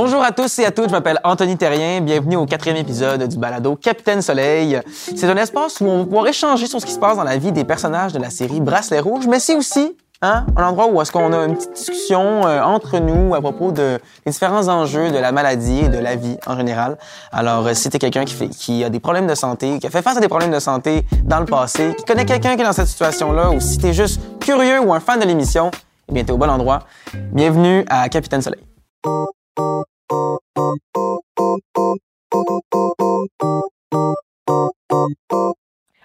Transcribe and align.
Bonjour 0.00 0.22
à 0.22 0.30
tous 0.30 0.60
et 0.60 0.64
à 0.64 0.70
toutes, 0.70 0.90
je 0.90 0.92
m'appelle 0.92 1.18
Anthony 1.24 1.56
Terrien. 1.56 2.00
Bienvenue 2.00 2.36
au 2.36 2.46
quatrième 2.46 2.76
épisode 2.76 3.26
du 3.26 3.36
balado 3.36 3.74
Capitaine 3.74 4.22
Soleil. 4.22 4.80
C'est 4.86 5.24
un 5.24 5.36
espace 5.36 5.80
où 5.80 5.86
on 5.86 5.98
va 5.98 6.04
pouvoir 6.04 6.28
échanger 6.28 6.68
sur 6.68 6.80
ce 6.80 6.86
qui 6.86 6.92
se 6.92 7.00
passe 7.00 7.16
dans 7.16 7.24
la 7.24 7.36
vie 7.36 7.50
des 7.50 7.64
personnages 7.64 8.12
de 8.12 8.20
la 8.20 8.30
série 8.30 8.60
Bracelet 8.60 9.00
Rouge, 9.00 9.26
mais 9.26 9.40
c'est 9.40 9.56
aussi 9.56 9.96
hein, 10.22 10.46
un 10.56 10.68
endroit 10.68 10.86
où 10.86 11.02
est-ce 11.02 11.10
qu'on 11.10 11.32
a 11.32 11.44
une 11.46 11.56
petite 11.56 11.72
discussion 11.72 12.46
euh, 12.46 12.62
entre 12.62 13.00
nous 13.00 13.34
à 13.34 13.40
propos 13.40 13.72
de, 13.72 13.98
des 14.24 14.30
différents 14.30 14.68
enjeux 14.68 15.10
de 15.10 15.18
la 15.18 15.32
maladie 15.32 15.80
et 15.80 15.88
de 15.88 15.98
la 15.98 16.14
vie 16.14 16.36
en 16.46 16.56
général. 16.56 16.96
Alors, 17.32 17.66
euh, 17.66 17.74
si 17.74 17.90
t'es 17.90 17.98
quelqu'un 17.98 18.24
qui, 18.24 18.50
qui 18.50 18.84
a 18.84 18.90
des 18.90 19.00
problèmes 19.00 19.26
de 19.26 19.34
santé, 19.34 19.80
qui 19.80 19.88
a 19.88 19.90
fait 19.90 20.02
face 20.02 20.16
à 20.16 20.20
des 20.20 20.28
problèmes 20.28 20.52
de 20.52 20.60
santé 20.60 21.04
dans 21.24 21.40
le 21.40 21.46
passé, 21.46 21.96
qui 21.98 22.04
connaît 22.04 22.24
quelqu'un 22.24 22.54
qui 22.54 22.62
est 22.62 22.66
dans 22.66 22.72
cette 22.72 22.86
situation-là, 22.86 23.50
ou 23.50 23.58
si 23.58 23.78
t'es 23.78 23.92
juste 23.92 24.20
curieux 24.38 24.78
ou 24.78 24.94
un 24.94 25.00
fan 25.00 25.18
de 25.18 25.24
l'émission, 25.24 25.72
eh 26.08 26.12
bien, 26.12 26.22
t'es 26.22 26.30
au 26.30 26.38
bon 26.38 26.48
endroit. 26.48 26.84
Bienvenue 27.32 27.84
à 27.90 28.08
Capitaine 28.08 28.42
Soleil. 28.42 28.62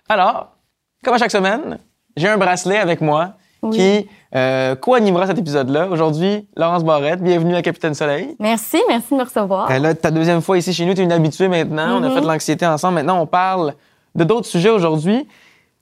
Alors, 0.09 0.55
comme 1.03 1.13
à 1.13 1.17
chaque 1.17 1.31
semaine, 1.31 1.79
j'ai 2.15 2.27
un 2.27 2.37
bracelet 2.37 2.77
avec 2.77 3.01
moi 3.01 3.33
Oui. 3.61 3.77
qui 3.77 4.09
euh, 4.35 4.75
co-animera 4.75 5.27
cet 5.27 5.37
épisode-là. 5.39 5.87
Aujourd'hui, 5.89 6.47
Laurence 6.57 6.83
Barrette, 6.83 7.21
bienvenue 7.21 7.55
à 7.55 7.61
Capitaine 7.61 7.93
Soleil. 7.93 8.35
Merci, 8.39 8.77
merci 8.87 9.11
de 9.13 9.19
me 9.19 9.23
recevoir. 9.23 9.69
Euh, 9.71 9.79
là, 9.79 9.93
ta 9.93 10.11
deuxième 10.11 10.41
fois 10.41 10.57
ici 10.57 10.73
chez 10.73 10.85
nous, 10.85 10.93
tu 10.93 11.01
es 11.01 11.03
une 11.03 11.11
habituée 11.11 11.47
maintenant. 11.47 11.99
On 11.99 12.03
a 12.03 12.09
Mhm. 12.09 12.15
fait 12.15 12.21
de 12.21 12.27
l'anxiété 12.27 12.65
ensemble. 12.65 12.95
Maintenant, 12.95 13.19
on 13.21 13.25
parle 13.27 13.73
de 14.15 14.23
d'autres 14.23 14.47
sujets 14.47 14.69
aujourd'hui. 14.69 15.27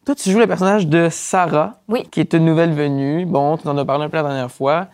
Toi, 0.05 0.15
tu 0.15 0.29
joues 0.31 0.40
le 0.40 0.48
personnage 0.48 0.88
de 0.88 1.09
Sarah, 1.09 1.76
Oui. 1.88 2.03
qui 2.12 2.20
est 2.20 2.34
une 2.34 2.45
nouvelle 2.45 2.73
venue. 2.73 3.26
Bon, 3.26 3.57
tu 3.57 3.67
en 3.67 3.77
as 3.77 3.85
parlé 3.85 4.05
un 4.05 4.09
peu 4.09 4.17
la 4.17 4.23
dernière 4.23 4.51
fois. 4.51 4.88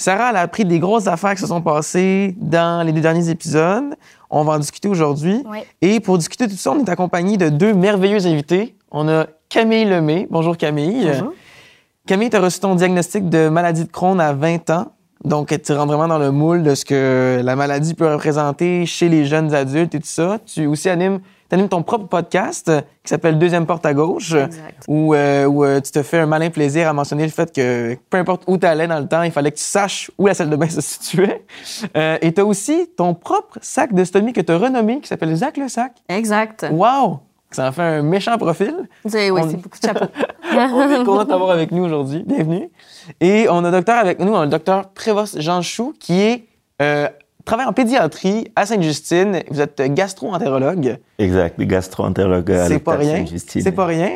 Sarah, 0.00 0.30
elle 0.30 0.36
a 0.36 0.42
appris 0.42 0.64
des 0.64 0.78
grosses 0.78 1.08
affaires 1.08 1.34
qui 1.34 1.40
se 1.40 1.48
sont 1.48 1.60
passées 1.60 2.36
dans 2.38 2.86
les 2.86 2.92
deux 2.92 3.00
derniers 3.00 3.30
épisodes. 3.30 3.96
On 4.30 4.44
va 4.44 4.52
en 4.52 4.58
discuter 4.60 4.86
aujourd'hui. 4.86 5.42
Oui. 5.44 5.58
Et 5.82 5.98
pour 5.98 6.18
discuter 6.18 6.46
de 6.46 6.52
tout 6.52 6.56
ça, 6.56 6.70
on 6.70 6.78
est 6.78 6.88
accompagné 6.88 7.36
de 7.36 7.48
deux 7.48 7.74
merveilleux 7.74 8.24
invités. 8.24 8.76
On 8.92 9.08
a 9.08 9.26
Camille 9.48 9.86
Lemay. 9.86 10.28
Bonjour 10.30 10.56
Camille. 10.56 11.04
Bonjour. 11.04 11.32
Camille, 12.06 12.30
tu 12.30 12.36
as 12.36 12.40
reçu 12.40 12.60
ton 12.60 12.76
diagnostic 12.76 13.28
de 13.28 13.48
maladie 13.48 13.86
de 13.86 13.90
Crohn 13.90 14.20
à 14.20 14.32
20 14.34 14.70
ans. 14.70 14.92
Donc, 15.24 15.48
tu 15.60 15.72
rentres 15.72 15.88
vraiment 15.88 16.06
dans 16.06 16.20
le 16.20 16.30
moule 16.30 16.62
de 16.62 16.76
ce 16.76 16.84
que 16.84 17.40
la 17.42 17.56
maladie 17.56 17.94
peut 17.94 18.12
représenter 18.12 18.86
chez 18.86 19.08
les 19.08 19.24
jeunes 19.24 19.52
adultes 19.52 19.96
et 19.96 19.98
tout 19.98 20.06
ça. 20.06 20.38
Tu 20.46 20.66
aussi 20.66 20.88
animes, 20.88 21.18
animes 21.54 21.68
ton 21.68 21.82
propre 21.82 22.06
podcast 22.06 22.68
euh, 22.68 22.80
qui 23.02 23.10
s'appelle 23.10 23.38
Deuxième 23.38 23.66
porte 23.66 23.86
à 23.86 23.94
gauche, 23.94 24.32
Exact. 24.34 24.84
où, 24.88 25.14
euh, 25.14 25.46
où, 25.46 25.64
euh, 25.64 25.80
tu 25.80 25.90
te 25.92 26.02
fais 26.02 26.18
un 26.18 26.26
malin 26.26 26.50
plaisir 26.50 26.88
à 26.88 26.92
mentionner 26.92 27.24
le 27.24 27.30
fait 27.30 27.52
que 27.54 27.96
peu 28.10 28.18
importe 28.18 28.42
où 28.46 28.58
tu 28.58 28.66
allais 28.66 28.86
dans 28.86 28.98
le 29.00 29.06
temps, 29.08 29.22
il 29.22 29.30
fallait 29.32 29.50
que 29.50 29.56
tu 29.56 29.62
saches 29.64 30.10
où 30.18 30.26
la 30.26 30.34
salle 30.34 30.50
de 30.50 30.56
bain 30.56 30.68
se 30.68 30.80
situait. 30.80 31.44
Euh, 31.96 32.18
et 32.20 32.32
tu 32.34 32.40
as 32.40 32.44
aussi 32.44 32.88
ton 32.96 33.14
propre 33.14 33.58
sac 33.62 33.92
de 33.94 34.04
stomie 34.04 34.32
que 34.32 34.40
tu 34.40 34.52
as 34.52 34.58
renommé 34.58 35.00
qui 35.00 35.08
s'appelle 35.08 35.34
Zach 35.34 35.56
le 35.56 35.68
sac. 35.68 35.92
Exact. 36.08 36.66
Wow! 36.70 37.20
Ça 37.50 37.68
en 37.68 37.72
fait 37.72 37.82
un 37.82 38.02
méchant 38.02 38.36
profil. 38.36 38.74
Oui, 39.04 39.30
On- 39.30 39.48
c'est 39.48 39.56
beaucoup 39.56 39.78
de 39.78 39.86
chapeaux. 39.86 40.06
On 40.54 40.90
est 40.90 40.98
content 41.04 41.24
de 41.24 41.28
t'avoir 41.30 41.50
avec 41.50 41.70
nous 41.72 41.84
aujourd'hui. 41.84 42.22
Bienvenue. 42.26 42.68
Et 43.20 43.46
on 43.48 43.64
a 43.64 43.70
docteur 43.70 43.96
avec 43.98 44.18
nous, 44.18 44.32
on 44.32 44.36
a 44.40 44.44
le 44.44 44.50
docteur 44.50 44.90
Prévost 44.90 45.40
Jean 45.40 45.62
Chou, 45.62 45.94
qui 45.98 46.20
est 46.20 46.44
euh, 46.82 47.08
travaille 47.48 47.66
en 47.66 47.72
pédiatrie 47.72 48.52
à 48.56 48.66
Sainte-Justine. 48.66 49.40
Vous 49.50 49.62
êtes 49.62 49.80
gastro-entérologue. 49.80 50.98
Exact, 51.18 51.58
gastro-entérologue 51.58 52.52
à. 52.52 52.68
Sainte-Justine. 52.68 53.62
C'est 53.62 53.72
pas 53.72 53.86
rien. 53.86 54.10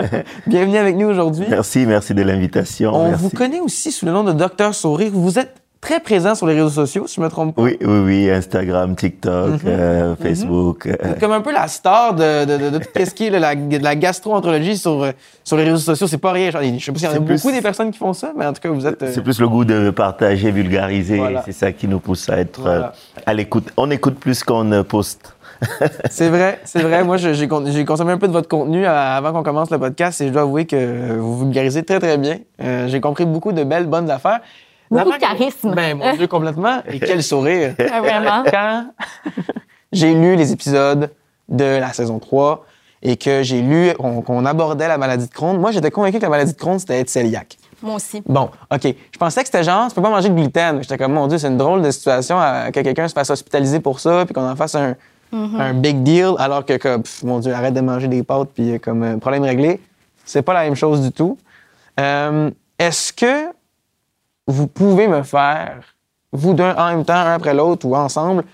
Bienvenue 0.46 0.78
avec 0.78 0.96
nous 0.96 1.06
aujourd'hui. 1.06 1.44
Merci, 1.50 1.84
merci 1.84 2.14
de 2.14 2.22
l'invitation. 2.22 2.94
On 2.94 3.08
merci. 3.08 3.22
vous 3.22 3.30
connaît 3.30 3.60
aussi 3.60 3.92
sous 3.92 4.06
le 4.06 4.12
nom 4.12 4.24
de 4.24 4.32
docteur 4.32 4.74
Sourire. 4.74 5.10
Vous 5.12 5.38
êtes 5.38 5.54
très 5.80 6.00
présent 6.00 6.34
sur 6.34 6.46
les 6.46 6.54
réseaux 6.54 6.68
sociaux, 6.70 7.06
si 7.06 7.16
je 7.16 7.20
me 7.20 7.28
trompe 7.28 7.54
pas. 7.54 7.62
Oui, 7.62 7.76
oui, 7.80 7.98
oui, 8.04 8.30
Instagram, 8.30 8.96
TikTok, 8.96 9.50
Mhm. 9.52 9.58
euh, 9.66 10.16
Facebook. 10.16 10.86
euh, 10.86 10.94
Comme 11.20 11.32
un 11.32 11.40
peu 11.40 11.52
la 11.52 11.68
star 11.68 12.14
de, 12.14 12.44
de, 12.44 12.56
de, 12.56 12.70
de 12.70 12.78
tout 12.78 12.84
ce 12.94 13.10
qui 13.10 13.26
est 13.26 13.30
là, 13.30 13.38
la, 13.38 13.54
de 13.54 13.78
la 13.82 13.94
gastro-entérologie 13.96 14.76
sur, 14.76 15.02
euh, 15.04 15.12
sur 15.44 15.56
les 15.56 15.64
réseaux 15.64 15.76
sociaux. 15.78 16.06
C'est 16.06 16.18
pas 16.18 16.32
rien. 16.32 16.50
Genre, 16.50 16.62
Je 16.62 16.84
sais 16.84 16.92
pas 16.92 16.98
s'il 16.98 17.08
y 17.08 17.12
en 17.12 17.16
a 17.16 17.20
plus- 17.20 17.36
beaucoup 17.42 17.54
des 17.54 17.62
personnes 17.62 17.90
qui 17.90 17.98
font 17.98 18.12
ça, 18.12 18.32
mais 18.36 18.44
en 18.46 18.52
tout 18.52 18.60
cas, 18.60 18.68
vous 18.70 18.86
êtes... 18.86 19.02
euh, 19.02 19.10
C'est 19.12 19.22
plus 19.22 19.40
le 19.40 19.48
goût 19.48 19.64
de 19.64 19.90
partager, 19.90 20.50
vulgariser. 20.50 21.18
Voilà. 21.18 21.42
C'est 21.44 21.52
ça 21.52 21.72
qui 21.72 21.86
nous 21.86 22.00
pousse 22.00 22.28
à 22.28 22.38
être 22.38 22.60
Voilà. 22.60 22.92
à 23.24 23.32
l'écoute. 23.34 23.68
On 23.76 23.90
écoute 23.90 24.18
plus 24.18 24.42
qu'on 24.42 24.84
poste. 24.84 25.34
C'est 26.08 26.28
vrai, 26.28 26.60
c'est 26.64 26.82
vrai. 26.82 27.02
Moi, 27.02 27.16
j'ai 27.16 27.48
con- 27.48 27.64
j'ai 27.66 27.84
consommé 27.84 28.12
un 28.12 28.18
peu 28.18 28.28
de 28.28 28.32
votre 28.32 28.46
contenu 28.46 28.86
avant 28.86 29.32
qu'on 29.32 29.42
commence 29.42 29.70
le 29.70 29.78
podcast 29.80 30.20
et 30.20 30.28
je 30.28 30.32
dois 30.32 30.42
avouer 30.42 30.66
que 30.66 31.16
vous 31.18 31.36
vulgarisez 31.40 31.82
très, 31.82 31.98
très 31.98 32.16
bien. 32.16 32.38
Euh, 32.62 32.86
j'ai 32.86 33.00
compris 33.00 33.26
beaucoup 33.26 33.50
de 33.50 33.64
belles, 33.64 33.86
bonnes 33.88 34.08
affaires. 34.08 34.38
Beaucoup 34.90 35.12
de 35.12 35.16
charisme. 35.18 35.74
Ben, 35.74 35.96
mon 35.96 36.14
Dieu, 36.16 36.26
complètement. 36.26 36.82
Et 36.90 36.98
quel 37.00 37.22
sourire. 37.22 37.74
Ah, 37.92 38.00
Vraiment. 38.00 38.42
Quand 38.50 38.86
j'ai 39.92 40.14
lu 40.14 40.36
les 40.36 40.52
épisodes 40.52 41.10
de 41.48 41.64
la 41.64 41.92
saison 41.92 42.18
3 42.18 42.64
et 43.02 43.16
que 43.16 43.42
j'ai 43.42 43.60
lu 43.62 43.92
qu'on 43.98 44.44
abordait 44.44 44.88
la 44.88 44.98
maladie 44.98 45.26
de 45.28 45.32
Crohn, 45.32 45.58
moi, 45.58 45.70
j'étais 45.70 45.90
convaincu 45.90 46.18
que 46.18 46.22
la 46.22 46.28
maladie 46.28 46.52
de 46.52 46.58
Crohn, 46.58 46.78
c'était 46.78 47.00
être 47.00 47.12
cœliaque. 47.12 47.56
Moi 47.80 47.94
aussi. 47.94 48.22
Bon, 48.26 48.50
OK. 48.72 48.82
Je 48.84 49.18
pensais 49.18 49.40
que 49.40 49.46
c'était 49.46 49.62
genre, 49.62 49.88
tu 49.88 49.94
peux 49.94 50.02
pas 50.02 50.10
manger 50.10 50.28
de 50.30 50.34
gluten. 50.34 50.82
J'étais 50.82 50.98
comme, 50.98 51.12
mon 51.12 51.26
Dieu, 51.28 51.38
c'est 51.38 51.46
une 51.46 51.56
drôle 51.58 51.80
de 51.82 51.90
situation 51.92 52.38
à- 52.38 52.72
que 52.72 52.80
quelqu'un 52.80 53.06
se 53.06 53.12
fasse 53.14 53.30
hospitaliser 53.30 53.78
pour 53.80 54.00
ça, 54.00 54.24
puis 54.24 54.34
qu'on 54.34 54.48
en 54.48 54.56
fasse 54.56 54.74
un, 54.74 54.96
un 55.32 55.74
big 55.74 56.02
deal, 56.02 56.32
alors 56.38 56.64
que, 56.64 56.76
comme, 56.76 57.02
pff, 57.04 57.22
mon 57.22 57.38
Dieu, 57.38 57.52
arrête 57.54 57.74
de 57.74 57.80
manger 57.80 58.08
des 58.08 58.22
pâtes, 58.24 58.48
puis 58.54 58.72
euh, 58.72 58.78
comme, 58.78 59.02
euh, 59.04 59.16
problème 59.18 59.44
réglé. 59.44 59.80
C'est 60.24 60.42
pas 60.42 60.54
la 60.54 60.64
même 60.64 60.74
chose 60.74 61.00
du 61.02 61.12
tout. 61.12 61.38
Euh, 62.00 62.50
Est-ce 62.80 63.12
que 63.12 63.46
vous 64.48 64.66
pouvez 64.66 65.06
me 65.06 65.22
faire, 65.22 65.94
vous 66.32 66.54
deux 66.54 66.64
en 66.64 66.88
même 66.88 67.04
temps, 67.04 67.14
un 67.14 67.34
après 67.34 67.54
l'autre 67.54 67.86
ou 67.86 67.94
ensemble, 67.94 68.44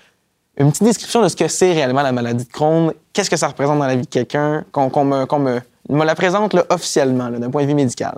une 0.57 0.69
petite 0.69 0.83
description 0.83 1.21
de 1.21 1.27
ce 1.27 1.35
que 1.35 1.47
c'est 1.47 1.71
réellement 1.71 2.03
la 2.03 2.11
maladie 2.11 2.45
de 2.45 2.51
Crohn? 2.51 2.93
Qu'est-ce 3.13 3.29
que 3.29 3.37
ça 3.37 3.47
représente 3.47 3.79
dans 3.79 3.87
la 3.87 3.95
vie 3.95 4.03
de 4.03 4.07
quelqu'un? 4.07 4.63
Qu'on 4.71 4.89
qu'on 4.89 5.05
me, 5.05 5.25
qu'on 5.25 5.39
me, 5.39 5.59
me 5.89 6.05
la 6.05 6.13
présente 6.13 6.53
là, 6.53 6.63
officiellement, 6.69 7.29
d'un 7.29 7.49
point 7.49 7.63
de 7.63 7.67
vue 7.67 7.73
médical. 7.73 8.17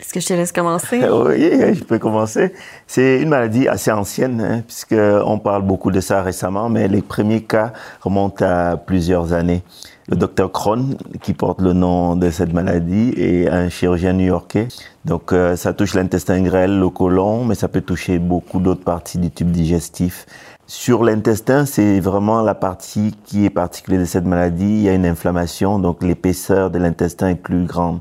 Est-ce 0.00 0.12
que 0.12 0.20
je 0.20 0.26
te 0.26 0.32
laisse 0.32 0.50
commencer? 0.50 1.00
Oui, 1.08 1.74
je 1.74 1.84
peux 1.84 1.98
commencer. 1.98 2.52
C'est 2.86 3.20
une 3.20 3.28
maladie 3.28 3.68
assez 3.68 3.92
ancienne, 3.92 4.40
hein, 4.40 4.62
puisqu'on 4.66 5.38
parle 5.38 5.62
beaucoup 5.62 5.90
de 5.90 6.00
ça 6.00 6.22
récemment, 6.22 6.68
mais 6.68 6.88
les 6.88 7.02
premiers 7.02 7.42
cas 7.42 7.72
remontent 8.00 8.44
à 8.44 8.76
plusieurs 8.76 9.32
années. 9.32 9.62
Le 10.08 10.16
docteur 10.16 10.50
Crohn, 10.50 10.96
qui 11.20 11.32
porte 11.32 11.60
le 11.60 11.72
nom 11.74 12.16
de 12.16 12.28
cette 12.30 12.52
maladie, 12.52 13.14
est 13.16 13.48
un 13.48 13.68
chirurgien 13.68 14.12
new-yorkais. 14.12 14.66
Donc, 15.04 15.32
euh, 15.32 15.54
ça 15.54 15.72
touche 15.72 15.94
l'intestin 15.94 16.42
grêle, 16.42 16.80
le 16.80 16.88
côlon, 16.88 17.44
mais 17.44 17.54
ça 17.54 17.68
peut 17.68 17.82
toucher 17.82 18.18
beaucoup 18.18 18.58
d'autres 18.58 18.82
parties 18.82 19.18
du 19.18 19.30
tube 19.30 19.52
digestif. 19.52 20.26
Sur 20.66 21.04
l'intestin, 21.04 21.66
c'est 21.66 22.00
vraiment 22.00 22.42
la 22.42 22.56
partie 22.56 23.14
qui 23.24 23.44
est 23.44 23.50
particulière 23.50 24.00
de 24.00 24.06
cette 24.06 24.24
maladie. 24.24 24.64
Il 24.64 24.82
y 24.82 24.88
a 24.88 24.94
une 24.94 25.06
inflammation, 25.06 25.78
donc 25.78 26.02
l'épaisseur 26.02 26.70
de 26.70 26.78
l'intestin 26.78 27.28
est 27.28 27.34
plus 27.36 27.64
grande. 27.64 28.00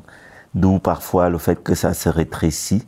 D'où 0.55 0.79
parfois 0.79 1.29
le 1.29 1.37
fait 1.37 1.61
que 1.61 1.75
ça 1.75 1.93
se 1.93 2.09
rétrécit. 2.09 2.83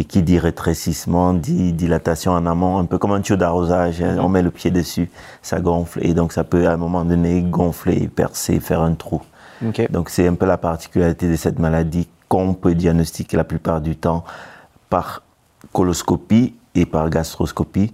Et 0.00 0.04
qui 0.04 0.22
dit 0.22 0.38
rétrécissement 0.38 1.34
dit 1.34 1.72
dilatation 1.72 2.30
en 2.32 2.46
amont, 2.46 2.78
un 2.78 2.84
peu 2.84 2.98
comme 2.98 3.10
un 3.10 3.20
tuyau 3.20 3.36
d'arrosage. 3.36 4.00
hein. 4.00 4.16
On 4.20 4.28
met 4.28 4.42
le 4.42 4.52
pied 4.52 4.70
dessus, 4.70 5.10
ça 5.42 5.58
gonfle. 5.60 5.98
Et 6.06 6.14
donc 6.14 6.32
ça 6.32 6.44
peut 6.44 6.68
à 6.68 6.72
un 6.72 6.76
moment 6.76 7.04
donné 7.04 7.42
gonfler, 7.42 8.06
percer, 8.06 8.60
faire 8.60 8.80
un 8.80 8.94
trou. 8.94 9.20
Donc 9.90 10.08
c'est 10.08 10.28
un 10.28 10.34
peu 10.34 10.46
la 10.46 10.56
particularité 10.56 11.28
de 11.28 11.34
cette 11.34 11.58
maladie 11.58 12.06
qu'on 12.28 12.54
peut 12.54 12.76
diagnostiquer 12.76 13.36
la 13.36 13.42
plupart 13.42 13.80
du 13.80 13.96
temps 13.96 14.22
par 14.88 15.22
coloscopie 15.72 16.54
et 16.76 16.86
par 16.86 17.10
gastroscopie. 17.10 17.92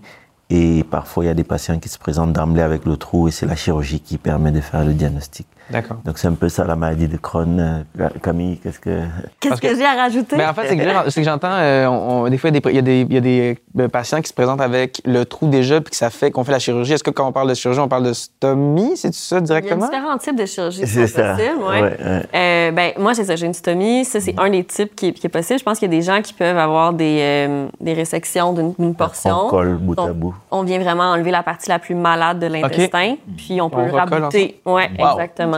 Et 0.51 0.85
parfois, 0.85 1.25
il 1.25 1.29
y 1.29 1.31
a 1.31 1.35
des 1.35 1.43
patients 1.45 1.79
qui 1.79 1.89
se 1.89 1.99
présentent 1.99 2.35
d'emblée 2.35 2.61
avec 2.61 2.85
le 2.85 2.99
trou 2.99 3.29
et 3.29 3.31
c'est 3.31 3.47
la 3.47 3.57
chirurgie 3.57 4.01
qui 4.01 4.19
permet 4.19 4.53
de 4.53 4.61
faire 4.61 4.85
le 4.85 4.93
diagnostic. 4.93 5.47
D'accord. 5.71 5.97
Donc 6.05 6.19
c'est 6.19 6.29
un 6.29 6.35
peu 6.35 6.49
ça 6.49 6.65
la 6.65 6.77
maladie 6.77 7.09
de 7.09 7.17
Crohn. 7.17 7.85
Euh, 7.99 8.09
Camille, 8.23 8.59
qu'est-ce 8.59 8.79
que... 8.79 9.01
Qu'est-ce 9.41 9.61
que, 9.61 9.69
que- 9.69 9.77
j'ai 9.77 9.85
à 9.85 9.95
rajouter? 9.95 10.37
Mais 10.37 10.45
en 10.47 10.53
fait, 10.55 10.69
c'est 10.69 10.77
que, 10.77 11.23
j'entends, 11.23 11.49
euh, 11.51 11.87
on- 11.87 12.25
on- 12.25 12.29
des 12.29 12.37
fois, 12.39 12.51
il 12.51 12.55
y 12.75 12.79
a 12.79 12.83
des, 12.83 13.03
y 13.03 13.15
y 13.15 13.51
a 13.51 13.55
euh, 13.83 13.89
patients 13.89 14.21
qui 14.21 14.29
se 14.29 14.35
présentent 14.35 14.61
avec 14.61 15.01
le 15.05 15.25
trou 15.25 15.47
déjà, 15.49 15.81
puis 15.81 15.91
que 15.91 15.97
ça 15.97 16.11
fait 16.11 16.31
qu'on 16.31 16.45
fait 16.45 16.53
la 16.53 16.59
chirurgie. 16.59 16.93
Est-ce 16.93 17.03
que 17.05 17.11
quand 17.11 17.27
on 17.27 17.33
parle 17.33 17.49
de 17.49 17.55
chirurgie, 17.55 17.81
on 17.81 17.89
parle 17.89 18.05
de 18.05 18.13
stomie? 18.13 18.97
C'est 18.97 19.15
ça 19.15 19.37
Il 19.37 19.41
y 19.41 19.43
a 19.43 19.47
directement? 19.47 19.87
différents 19.89 20.19
types 20.19 20.37
de 20.37 20.47
chirurgie 20.47 20.81
qui 20.83 20.87
C'est 20.87 21.07
sont 21.07 21.17
ça. 21.17 21.35
possibles. 21.35 21.63
Ouais. 21.63 21.81
Ouais, 21.83 21.83
ouais. 21.83 22.27
Euh, 22.35 22.71
ben, 22.73 22.93
moi, 22.99 23.15
c'est 23.15 23.25
ça. 23.25 23.37
J'ai 23.37 23.47
une 23.47 23.55
stomie. 23.55 24.05
Ça, 24.05 24.21
c'est 24.21 24.35
un 24.39 24.51
des 24.51 24.65
types 24.65 24.95
qui 24.95 25.09
est, 25.09 25.13
qui 25.13 25.27
est 25.27 25.31
possible. 25.31 25.59
Je 25.59 25.65
pense 25.65 25.79
qu'il 25.79 25.91
y 25.91 25.95
a 25.95 25.97
des 25.99 26.03
gens 26.05 26.21
qui 26.23 26.35
peuvent 26.35 26.59
avoir 26.59 26.93
des, 26.93 27.19
euh, 27.21 27.67
des 27.81 27.95
résections 27.95 28.53
d'une 28.53 28.95
portion. 28.95 29.47
On 29.47 29.49
colle 29.49 29.77
bout 29.79 29.99
à 29.99 30.13
bout. 30.13 30.35
On 30.51 30.63
vient 30.63 30.79
vraiment 30.79 31.05
enlever 31.05 31.31
la 31.31 31.43
partie 31.43 31.69
la 31.71 31.79
plus 31.79 31.95
malade 31.95 32.39
de 32.39 32.47
l'intestin, 32.47 33.17
puis 33.37 33.61
on 33.61 33.71
peut 33.71 33.79
On 33.91 33.95
rabouter. 33.97 34.61
Oui, 34.67 34.83
Wow. 34.99 35.13
exactement. 35.13 35.54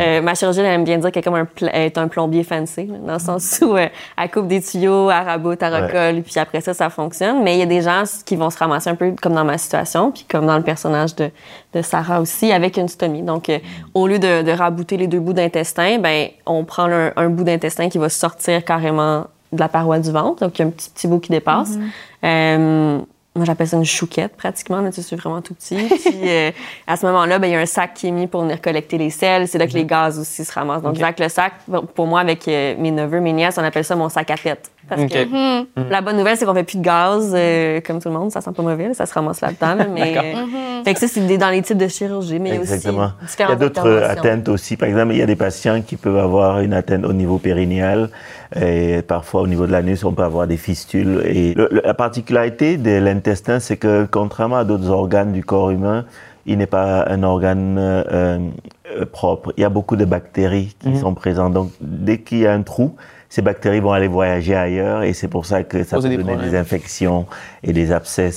Euh, 0.00 0.20
ma 0.22 0.34
chirurgienne 0.34 0.66
elle 0.66 0.74
aime 0.74 0.84
bien 0.84 0.98
dire 0.98 1.10
qu'elle 1.12 1.20
est 1.20 1.24
comme 1.24 1.34
un, 1.34 1.46
est 1.72 2.06
plombier 2.08 2.44
fancy, 2.44 2.86
là, 2.86 2.96
dans 3.06 3.12
le 3.14 3.18
sens 3.18 3.60
où 3.62 3.76
euh, 3.76 3.86
elle 4.20 4.30
coupe 4.30 4.46
des 4.48 4.60
tuyaux, 4.62 5.10
elle 5.10 5.24
raboute, 5.26 5.62
elle 5.62 5.72
Ouais. 5.74 5.86
recolle, 5.86 6.22
puis 6.22 6.38
après 6.38 6.60
ça, 6.60 6.74
ça 6.74 6.90
fonctionne. 6.90 7.42
Mais 7.42 7.56
il 7.56 7.58
y 7.58 7.62
a 7.62 7.66
des 7.66 7.82
gens 7.82 8.04
qui 8.24 8.36
vont 8.36 8.50
se 8.50 8.58
ramasser 8.58 8.90
un 8.90 8.94
peu 8.94 9.14
comme 9.20 9.34
dans 9.34 9.44
ma 9.44 9.58
situation, 9.58 10.10
puis 10.12 10.24
comme 10.30 10.46
dans 10.46 10.56
le 10.56 10.62
personnage 10.62 11.14
de, 11.16 11.30
de 11.72 11.82
Sarah 11.82 12.20
aussi, 12.20 12.52
avec 12.52 12.76
une 12.76 12.88
stomie. 12.88 13.22
Donc, 13.22 13.48
euh, 13.48 13.58
au 13.94 14.06
lieu 14.06 14.18
de, 14.18 14.42
de 14.42 14.52
rabouter 14.52 14.96
les 14.96 15.06
deux 15.06 15.20
bouts 15.20 15.32
d'intestin, 15.32 15.98
ben, 15.98 16.28
on 16.46 16.64
prend 16.64 16.84
un, 16.90 17.12
un 17.16 17.28
bout 17.28 17.44
d'intestin 17.44 17.88
qui 17.88 17.98
va 17.98 18.08
sortir 18.08 18.64
carrément 18.64 19.26
de 19.52 19.60
la 19.60 19.68
paroi 19.68 19.98
du 20.00 20.10
ventre, 20.10 20.44
donc 20.44 20.58
il 20.58 20.62
y 20.62 20.64
a 20.64 20.68
un 20.68 20.70
petit, 20.70 20.90
petit 20.90 21.06
bout 21.06 21.20
qui 21.20 21.30
dépasse. 21.30 21.78
Euh, 22.24 22.98
moi 23.36 23.44
j'appelle 23.44 23.66
ça 23.68 23.76
une 23.76 23.84
chouquette 23.84 24.36
pratiquement, 24.36 24.80
là, 24.80 24.90
tu 24.90 24.96
sais, 24.96 25.02
c'est 25.02 25.16
vraiment 25.16 25.42
tout 25.42 25.54
petit. 25.54 25.74
Puis 25.76 26.14
euh, 26.28 26.50
à 26.86 26.96
ce 26.96 27.04
moment-là, 27.06 27.38
ben, 27.38 27.48
il 27.48 27.52
y 27.52 27.56
a 27.56 27.60
un 27.60 27.66
sac 27.66 27.94
qui 27.94 28.06
est 28.08 28.10
mis 28.12 28.26
pour 28.26 28.42
venir 28.42 28.60
collecter 28.60 28.96
les 28.98 29.10
sels. 29.10 29.48
C'est 29.48 29.58
là 29.58 29.66
que 29.66 29.72
les 29.72 29.84
gaz 29.84 30.18
aussi 30.18 30.44
se 30.44 30.52
ramassent. 30.52 30.82
Donc, 30.82 30.96
Ok. 30.96 31.02
avec 31.02 31.18
le 31.20 31.28
sac, 31.28 31.52
pour 31.94 32.06
moi, 32.06 32.20
avec 32.20 32.46
euh, 32.46 32.74
mes 32.78 32.90
neveux, 32.92 33.20
mes 33.20 33.32
nièces, 33.32 33.58
on 33.58 33.64
appelle 33.64 33.84
ça 33.84 33.96
mon 33.96 34.08
sac 34.08 34.30
à 34.30 34.36
tête. 34.36 34.70
Parce 34.88 35.04
que 35.06 35.24
Mhm. 35.24 35.66
la 35.90 36.00
bonne 36.02 36.16
nouvelle, 36.18 36.36
c'est 36.36 36.44
qu'on 36.44 36.54
fait 36.54 36.62
plus 36.64 36.78
de 36.78 36.82
gaz, 36.82 37.32
euh, 37.34 37.80
comme 37.80 38.00
tout 38.00 38.08
le 38.08 38.14
monde. 38.14 38.30
Ça 38.30 38.40
sent 38.40 38.50
pas 38.54 38.62
mauvais, 38.62 38.88
là, 38.88 38.94
ça 38.94 39.06
se 39.06 39.14
ramasse 39.14 39.40
là-dedans. 39.40 39.74
là, 39.76 39.86
mais, 39.88 40.12
D'accord. 40.14 40.30
euh, 40.44 40.84
fait 40.84 40.94
que 40.94 41.00
ça, 41.00 41.08
c'est 41.08 41.38
dans 41.38 41.48
les 41.50 41.62
types 41.62 41.78
de 41.78 41.88
chirurgie, 41.88 42.38
mais 42.38 42.50
il 42.50 42.54
y 42.54 42.58
a 42.58 42.60
Exactement. 42.60 43.10
aussi 43.24 43.36
Il 43.38 43.48
y 43.48 43.52
a 43.52 43.56
d'autres 43.56 44.02
atteintes 44.02 44.48
aussi. 44.48 44.76
Par 44.76 44.88
exemple, 44.88 45.12
il 45.12 45.18
y 45.18 45.22
a 45.22 45.26
des 45.26 45.36
patients 45.36 45.80
qui 45.80 45.96
peuvent 45.96 46.18
avoir 46.18 46.60
une 46.60 46.74
atteinte 46.74 47.04
au 47.04 47.12
niveau 47.12 47.38
périnéal 47.38 48.10
et 48.60 49.00
parfois 49.02 49.40
au 49.42 49.46
niveau 49.46 49.66
de 49.66 49.72
l'anus, 49.72 50.04
on 50.04 50.12
peut 50.12 50.22
avoir 50.22 50.46
des 50.46 50.56
fistules. 50.58 51.22
Et 51.26 51.54
le- 51.54 51.68
le- 51.70 51.82
la 51.84 51.94
particularité 51.94 52.76
de 52.76 52.90
l'intestin, 52.98 53.60
c'est 53.60 53.76
que 53.76 54.06
contrairement 54.10 54.56
à 54.56 54.64
d'autres 54.64 54.90
organes 54.90 55.32
du 55.32 55.42
corps 55.44 55.70
humain, 55.70 56.04
il 56.46 56.58
n'est 56.58 56.66
pas 56.66 57.06
un 57.08 57.22
organe 57.22 57.76
euh, 57.78 58.04
euh, 58.12 59.06
propre. 59.10 59.52
Il 59.56 59.62
y 59.62 59.64
a 59.64 59.70
beaucoup 59.70 59.96
de 59.96 60.04
bactéries 60.04 60.76
qui 60.78 60.96
sont 60.98 61.14
présentes. 61.14 61.54
Donc, 61.54 61.70
dès 61.80 62.18
qu'il 62.18 62.38
y 62.40 62.46
a 62.46 62.52
un 62.52 62.60
trou, 62.62 62.96
ces 63.34 63.42
bactéries 63.42 63.80
vont 63.80 63.90
aller 63.92 64.06
voyager 64.06 64.54
ailleurs 64.54 65.02
et 65.02 65.12
c'est 65.12 65.26
pour 65.26 65.44
ça 65.44 65.64
que 65.64 65.82
ça 65.82 65.96
peut 65.96 66.08
des 66.08 66.16
donner 66.16 66.28
problèmes. 66.34 66.50
des 66.52 66.56
infections 66.56 67.26
et 67.64 67.72
des 67.72 67.90
abcès. 67.90 68.30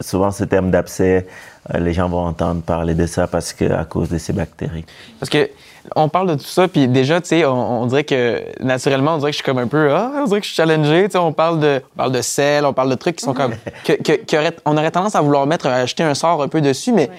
Souvent, 0.00 0.30
ce 0.30 0.44
terme 0.44 0.70
d'abcès, 0.70 1.26
euh, 1.74 1.78
les 1.78 1.92
gens 1.92 2.08
vont 2.08 2.24
entendre 2.24 2.62
parler 2.62 2.94
de 2.94 3.04
ça 3.04 3.26
parce 3.26 3.52
que 3.52 3.70
à 3.70 3.84
cause 3.84 4.08
de 4.08 4.16
ces 4.16 4.32
bactéries. 4.32 4.86
Parce 5.18 5.28
que 5.28 5.50
on 5.94 6.08
parle 6.08 6.28
de 6.28 6.34
tout 6.36 6.44
ça, 6.46 6.68
puis 6.68 6.88
déjà, 6.88 7.20
tu 7.20 7.28
sais, 7.28 7.44
on, 7.44 7.82
on 7.82 7.86
dirait 7.86 8.04
que 8.04 8.40
naturellement, 8.64 9.16
on 9.16 9.18
dirait 9.18 9.30
que 9.30 9.36
je 9.36 9.42
suis 9.42 9.44
comme 9.44 9.58
un 9.58 9.66
peu, 9.66 9.92
ah, 9.92 10.10
on 10.22 10.24
dirait 10.24 10.40
que 10.40 10.46
je 10.46 10.52
suis 10.52 10.56
challengé. 10.56 11.04
Tu 11.04 11.10
sais, 11.12 11.18
on 11.18 11.34
parle 11.34 11.60
de, 11.60 11.82
on 11.94 11.98
parle 11.98 12.12
de 12.12 12.22
sel, 12.22 12.64
on 12.64 12.72
parle 12.72 12.88
de 12.88 12.94
trucs 12.94 13.16
qui 13.16 13.24
sont 13.26 13.34
comme, 13.34 13.52
que, 13.84 13.92
que- 13.92 14.24
que 14.24 14.36
aurait- 14.38 14.56
on 14.64 14.74
aurait 14.78 14.90
tendance 14.90 15.16
à 15.16 15.20
vouloir 15.20 15.46
mettre, 15.46 15.66
à 15.66 15.74
ajouter 15.74 16.02
un 16.02 16.14
sort 16.14 16.42
un 16.42 16.48
peu 16.48 16.62
dessus, 16.62 16.92
mais 16.92 17.10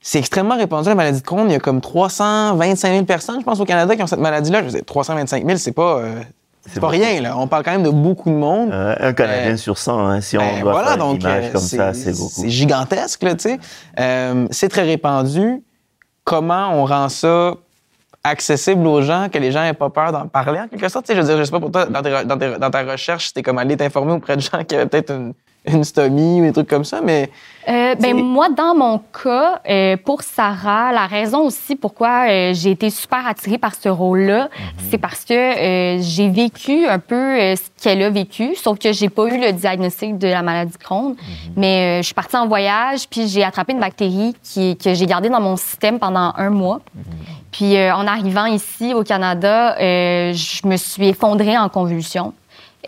c'est 0.00 0.18
extrêmement 0.18 0.56
répandu 0.56 0.88
la 0.88 0.94
maladie 0.96 1.20
de 1.20 1.24
Crohn. 1.26 1.46
Il 1.48 1.52
y 1.52 1.56
a 1.56 1.60
comme 1.60 1.80
325 1.80 2.88
000 2.92 3.04
personnes, 3.04 3.38
je 3.40 3.44
pense, 3.44 3.60
au 3.60 3.64
Canada 3.64 3.94
qui 3.94 4.02
ont 4.02 4.06
cette 4.08 4.18
maladie-là. 4.20 4.60
Je 4.60 4.64
veux 4.66 4.70
dire, 4.72 4.84
325 4.84 5.44
000, 5.46 5.58
c'est 5.58 5.72
pas, 5.72 5.98
euh, 5.98 6.20
c'est 6.68 6.80
pas 6.80 6.88
beaucoup. 6.88 6.92
rien 7.00 7.20
là. 7.20 7.36
On 7.38 7.46
parle 7.46 7.62
quand 7.64 7.72
même 7.72 7.82
de 7.82 7.90
beaucoup 7.90 8.30
de 8.30 8.34
monde. 8.36 8.70
Euh, 8.72 8.94
un 8.98 9.12
Canadien 9.12 9.52
Euh, 9.52 9.56
sur 9.56 9.78
100, 9.78 10.06
hein, 10.06 10.20
si 10.20 10.36
on 10.36 10.40
Ben, 10.40 10.60
doit 10.60 10.72
voilà, 10.72 10.88
faire 10.88 10.96
donc 10.98 11.14
une 11.16 11.20
image 11.22 11.44
euh, 11.46 11.52
comme 11.52 11.60
ça, 11.60 11.94
c'est 11.94 12.12
beaucoup. 12.16 12.30
C'est 12.42 12.48
gigantesque, 12.50 13.22
là, 13.22 13.34
tu 13.34 13.48
sais. 13.50 13.58
Euh, 14.00 14.46
c'est 14.50 14.68
très 14.68 14.82
répandu. 14.82 15.62
Comment 16.24 16.70
on 16.74 16.84
rend 16.84 17.08
ça 17.08 17.54
accessible 18.24 18.86
aux 18.86 19.02
gens, 19.02 19.28
que 19.32 19.38
les 19.38 19.52
gens 19.52 19.62
n'aient 19.62 19.72
pas 19.74 19.90
peur 19.90 20.10
d'en 20.12 20.26
parler, 20.26 20.58
en 20.60 20.68
quelque 20.68 20.88
sorte? 20.88 21.06
Tu 21.06 21.12
sais, 21.12 21.16
je 21.16 21.20
veux 21.22 21.26
dire, 21.28 21.38
je 21.38 21.44
sais 21.44 21.50
pas 21.50 21.60
pour 21.60 21.70
toi, 21.70 21.86
dans, 21.86 22.02
tes 22.02 22.24
dans 22.24 22.36
tes- 22.38 22.58
dans 22.58 22.70
ta 22.70 22.82
recherche, 22.82 23.28
c'était 23.28 23.42
comme 23.42 23.58
aller 23.58 23.76
t'informer 23.76 24.12
auprès 24.12 24.36
de 24.36 24.40
gens 24.42 24.64
qui 24.66 24.74
avaient 24.74 24.86
peut-être 24.86 25.12
une, 25.12 25.34
une 25.66 25.84
stomie 25.84 26.40
ou 26.40 26.44
des 26.44 26.52
trucs 26.52 26.68
comme 26.68 26.84
ça, 26.84 27.00
mais 27.02 27.30
Euh, 27.68 27.96
ben, 27.96 28.14
moi, 28.16 28.48
dans 28.48 28.76
mon 28.76 29.00
cas, 29.24 29.60
euh, 29.68 29.96
pour 29.96 30.22
Sarah, 30.22 30.92
la 30.92 31.06
raison 31.06 31.40
aussi 31.40 31.74
pourquoi 31.74 32.28
euh, 32.28 32.54
j'ai 32.54 32.70
été 32.70 32.90
super 32.90 33.26
attirée 33.26 33.58
par 33.58 33.74
ce 33.74 33.88
rôle-là, 33.88 34.48
c'est 34.88 34.98
parce 34.98 35.24
que 35.24 35.34
euh, 35.34 35.98
j'ai 36.00 36.28
vécu 36.28 36.86
un 36.86 37.00
peu 37.00 37.16
ce 37.56 37.82
qu'elle 37.82 38.02
a 38.02 38.10
vécu, 38.10 38.54
sauf 38.54 38.78
que 38.78 38.92
j'ai 38.92 39.08
pas 39.08 39.26
eu 39.26 39.40
le 39.40 39.50
diagnostic 39.52 40.16
de 40.16 40.28
la 40.28 40.42
maladie 40.42 40.74
de 40.74 40.76
Crohn. 40.78 41.16
Mais 41.56 41.98
euh, 41.98 42.02
je 42.02 42.06
suis 42.06 42.14
partie 42.14 42.36
en 42.36 42.46
voyage, 42.46 43.08
puis 43.08 43.26
j'ai 43.26 43.42
attrapé 43.42 43.72
une 43.72 43.80
bactérie 43.80 44.36
qui, 44.44 44.76
que 44.76 44.94
j'ai 44.94 45.06
gardée 45.06 45.28
dans 45.28 45.40
mon 45.40 45.56
système 45.56 45.98
pendant 45.98 46.34
un 46.36 46.50
mois. 46.50 46.82
Puis 47.50 47.76
euh, 47.76 47.92
en 47.96 48.06
arrivant 48.06 48.46
ici 48.46 48.94
au 48.94 49.02
Canada, 49.02 49.74
je 49.80 50.68
me 50.68 50.76
suis 50.76 51.08
effondrée 51.08 51.58
en 51.58 51.68
convulsions. 51.68 52.32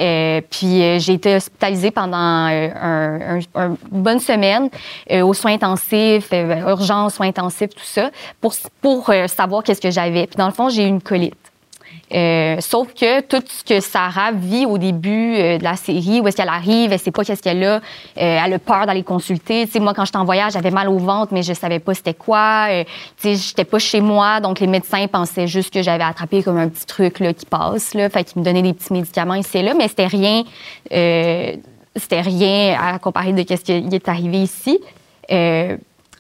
Euh, 0.01 0.41
puis 0.49 0.83
euh, 0.83 0.99
j'ai 0.99 1.15
été 1.15 1.35
hospitalisée 1.37 1.91
pendant 1.91 2.17
euh, 2.49 2.69
un, 2.81 3.39
un- 3.39 3.41
un- 3.55 3.77
une 3.93 4.03
bonne 4.03 4.21
semaine 4.21 4.69
euh, 5.11 5.23
aux 5.23 5.35
soins 5.35 5.53
intensifs, 5.55 6.31
urgences, 6.33 7.15
soins 7.15 7.29
intensifs, 7.29 7.71
tout 7.71 7.83
ça, 7.85 8.11
pour, 8.41 8.53
pour 8.81 9.11
savoir 9.27 9.63
qu'est-ce 9.63 9.81
que 9.81 9.91
j'avais. 9.91 10.27
Puis 10.27 10.37
dans 10.37 10.47
le 10.47 10.53
fond, 10.53 10.69
j'ai 10.69 10.85
eu 10.85 10.89
une 10.89 11.03
colite. 11.03 11.35
Euh, 12.15 12.57
sauf 12.61 12.95
que 12.95 13.21
tout 13.21 13.43
ce 13.47 13.63
que 13.63 13.81
Sarah 13.81 14.33
vit 14.33 14.65
au 14.65 14.79
début 14.79 15.35
euh, 15.37 15.59
de 15.59 15.65
la 15.65 15.77
série, 15.77 16.21
où 16.21 16.29
est-ce 16.29 16.37
qu'elle 16.37 16.49
arrive, 16.49 16.93
elle 16.93 16.99
sait 16.99 17.11
pas 17.11 17.23
qu'est-ce 17.23 17.43
qu'elle 17.43 17.63
a, 17.63 17.77
euh, 17.77 17.81
elle 18.17 18.55
a 18.55 18.59
peur 18.59 18.87
d'aller 18.87 19.03
consulter. 19.03 19.67
Tu 19.67 19.79
moi, 19.81 19.93
quand 19.93 20.05
j'étais 20.05 20.17
en 20.19 20.25
voyage, 20.25 20.53
j'avais 20.55 20.71
mal 20.71 20.89
au 20.89 20.99
ventre, 20.99 21.35
mais 21.35 21.43
je 21.43 21.53
savais 21.53 21.79
pas 21.79 21.95
c'était 21.95 22.15
quoi. 22.15 22.69
Euh, 22.71 22.85
tu 23.21 23.35
sais, 23.35 23.37
j'étais 23.37 23.65
pas 23.65 23.79
chez 23.79 24.01
moi, 24.01 24.41
donc 24.41 24.61
les 24.61 24.67
médecins 24.67 25.07
pensaient 25.07 25.47
juste 25.47 25.73
que 25.73 25.83
j'avais 25.83 26.05
attrapé 26.05 26.43
comme 26.43 26.57
un 26.57 26.69
petit 26.69 26.87
truc 26.87 27.21
là, 27.21 27.35
qui 27.35 27.45
passe, 27.45 27.95
là, 27.95 28.09
fait 28.09 28.25
qu'ils 28.25 28.41
me 28.41 28.45
donnaient 28.45 28.63
des 28.63 28.73
petits 28.73 28.93
médicaments 28.93 29.35
ici 29.35 29.59
et 29.59 29.63
là, 29.63 29.75
mais 29.75 29.89
c'était 29.89 30.07
rien, 30.07 30.45
c'était 31.97 32.21
rien 32.21 32.79
à 32.81 32.99
comparer 32.99 33.33
de 33.33 33.43
qu'est-ce 33.43 33.65
qui 33.65 33.73
est 33.73 34.09
arrivé 34.09 34.39
ici. 34.39 34.79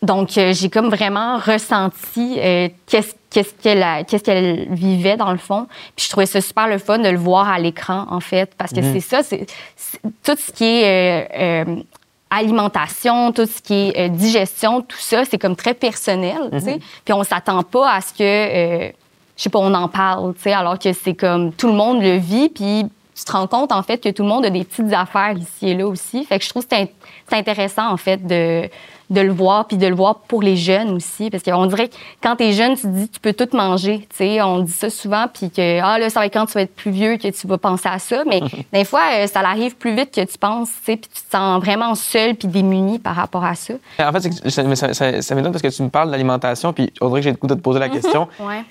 Donc, 0.03 0.29
j'ai 0.31 0.71
comme 0.71 0.91
vraiment 0.91 1.39
ressenti 1.39 2.39
qu'est-ce 2.87 3.15
qu'est-ce 3.31 3.53
qu'elle 3.63 3.85
qu'est-ce 4.07 4.25
qu'elle 4.25 4.69
vivait 4.71 5.17
dans 5.17 5.33
le 5.33 5.39
fond. 5.39 5.67
Puis 5.97 6.07
je 6.07 6.11
trouvais 6.11 6.27
ça 6.27 6.41
super 6.41 6.67
le 6.69 6.79
fun 6.79 6.99
de 6.99 7.09
le 7.09 7.19
voir 7.19 7.49
à 7.49 7.59
l'écran, 7.59 8.07
en 8.11 8.21
fait, 8.21 8.53
parce 8.57 8.73
que 8.73 8.81
c'est 8.95 9.01
ça, 9.01 9.23
c'est 9.23 9.47
c'est- 9.77 10.01
tout 10.25 10.37
ce 10.39 10.53
qui 10.53 10.65
est 10.65 11.27
euh, 11.65 11.65
euh, 11.71 11.77
alimentation, 12.31 13.33
tout 13.33 13.47
ce 13.47 13.61
qui 13.63 13.75
est 13.89 14.07
euh, 14.07 14.09
digestion, 14.09 14.83
tout 14.83 14.97
ça, 14.99 15.25
c'est 15.25 15.39
comme 15.39 15.57
très 15.57 15.75
personnel, 15.75 16.39
tu 16.53 16.61
sais. 16.61 16.79
Puis 17.05 17.13
on 17.15 17.25
s'attend 17.25 17.63
pas 17.63 17.93
à 17.95 18.01
ce 18.01 18.13
que, 18.13 18.93
je 19.37 19.43
sais 19.43 19.51
pas, 19.51 19.59
on 19.59 19.73
en 19.75 19.89
parle, 19.89 20.35
tu 20.35 20.43
sais, 20.43 20.53
alors 20.53 20.79
que 20.79 20.93
c'est 20.93 21.15
comme 21.15 21.53
tout 21.53 21.69
le 21.69 21.73
monde 21.75 22.03
le 22.03 22.17
vit, 22.17 22.49
puis 22.49 22.85
tu 23.19 23.25
te 23.25 23.33
rends 23.33 23.47
compte, 23.49 23.73
en 23.73 23.83
fait, 23.83 23.99
que 23.99 24.09
tout 24.11 24.23
le 24.23 24.29
monde 24.29 24.45
a 24.47 24.51
des 24.51 24.65
petites 24.65 24.93
affaires 24.93 25.33
ici 25.37 25.71
et 25.71 25.75
là 25.75 25.87
aussi. 25.89 26.25
Fait 26.25 26.39
que 26.39 26.45
je 26.45 26.51
trouve 26.51 26.63
que 26.63 26.69
c'est 26.71 26.85
int- 26.85 26.91
c'est 27.29 27.37
intéressant, 27.37 27.91
en 27.91 27.97
fait, 27.97 28.25
de, 28.27 28.69
de 29.11 29.21
le 29.21 29.33
voir, 29.33 29.67
puis 29.67 29.77
de 29.77 29.87
le 29.87 29.95
voir 29.95 30.17
pour 30.21 30.41
les 30.43 30.57
jeunes 30.57 30.91
aussi. 30.91 31.29
Parce 31.31 31.43
qu'on 31.43 31.67
dirait 31.67 31.89
que 31.89 31.95
quand 32.23 32.37
t'es 32.37 32.53
jeune, 32.53 32.75
tu 32.77 32.83
te 32.83 32.87
dis, 32.89 33.09
tu 33.09 33.19
peux 33.21 33.33
tout 33.33 33.49
manger. 33.57 34.07
Tu 34.11 34.17
sais, 34.17 34.43
on 34.43 34.61
dit 34.61 34.71
ça 34.73 34.89
souvent, 34.91 35.27
puis 35.33 35.51
que, 35.51 35.81
ah, 35.81 35.99
là, 35.99 36.11
ça 36.11 36.21
va 36.21 36.27
être 36.27 36.33
quand 36.33 36.47
tu 36.47 36.53
vas 36.53 36.63
être 36.63 36.75
plus 36.75 36.91
vieux 36.91 37.17
que 37.17 37.29
tu 37.29 37.47
vas 37.47 37.59
penser 37.59 37.89
à 37.89 37.99
ça. 37.99 38.23
Mais 38.27 38.41
des 38.73 38.85
fois, 38.85 39.03
euh, 39.17 39.27
ça 39.27 39.41
arrive 39.41 39.77
plus 39.77 39.95
vite 39.95 40.15
que 40.15 40.25
tu 40.25 40.39
penses, 40.39 40.69
tu 40.69 40.85
sais, 40.93 40.97
puis 40.97 41.11
tu 41.13 41.23
te 41.23 41.31
sens 41.37 41.61
vraiment 41.63 41.95
seul 41.97 42.35
puis 42.35 42.49
démuni 42.49 42.99
par 42.99 43.17
rapport 43.17 43.45
à 43.45 43.55
ça. 43.55 43.75
en 43.99 44.13
fait, 44.13 44.31
ça, 44.51 44.95
ça, 45.23 45.35
m'étonne 45.35 45.53
parce 45.53 45.63
que 45.63 45.69
tu 45.69 45.83
me 45.83 45.89
parles 45.89 46.11
d'alimentation, 46.11 46.73
puis 46.73 46.93
on 47.01 47.09
dirait 47.09 47.21
que 47.21 47.25
j'ai 47.25 47.31
le 47.33 47.37
coup 47.37 47.47
de 47.49 47.55
te 47.55 47.61
poser 47.61 47.79
la 47.81 47.89
question. 47.91 48.29
Ouais. 48.41 48.63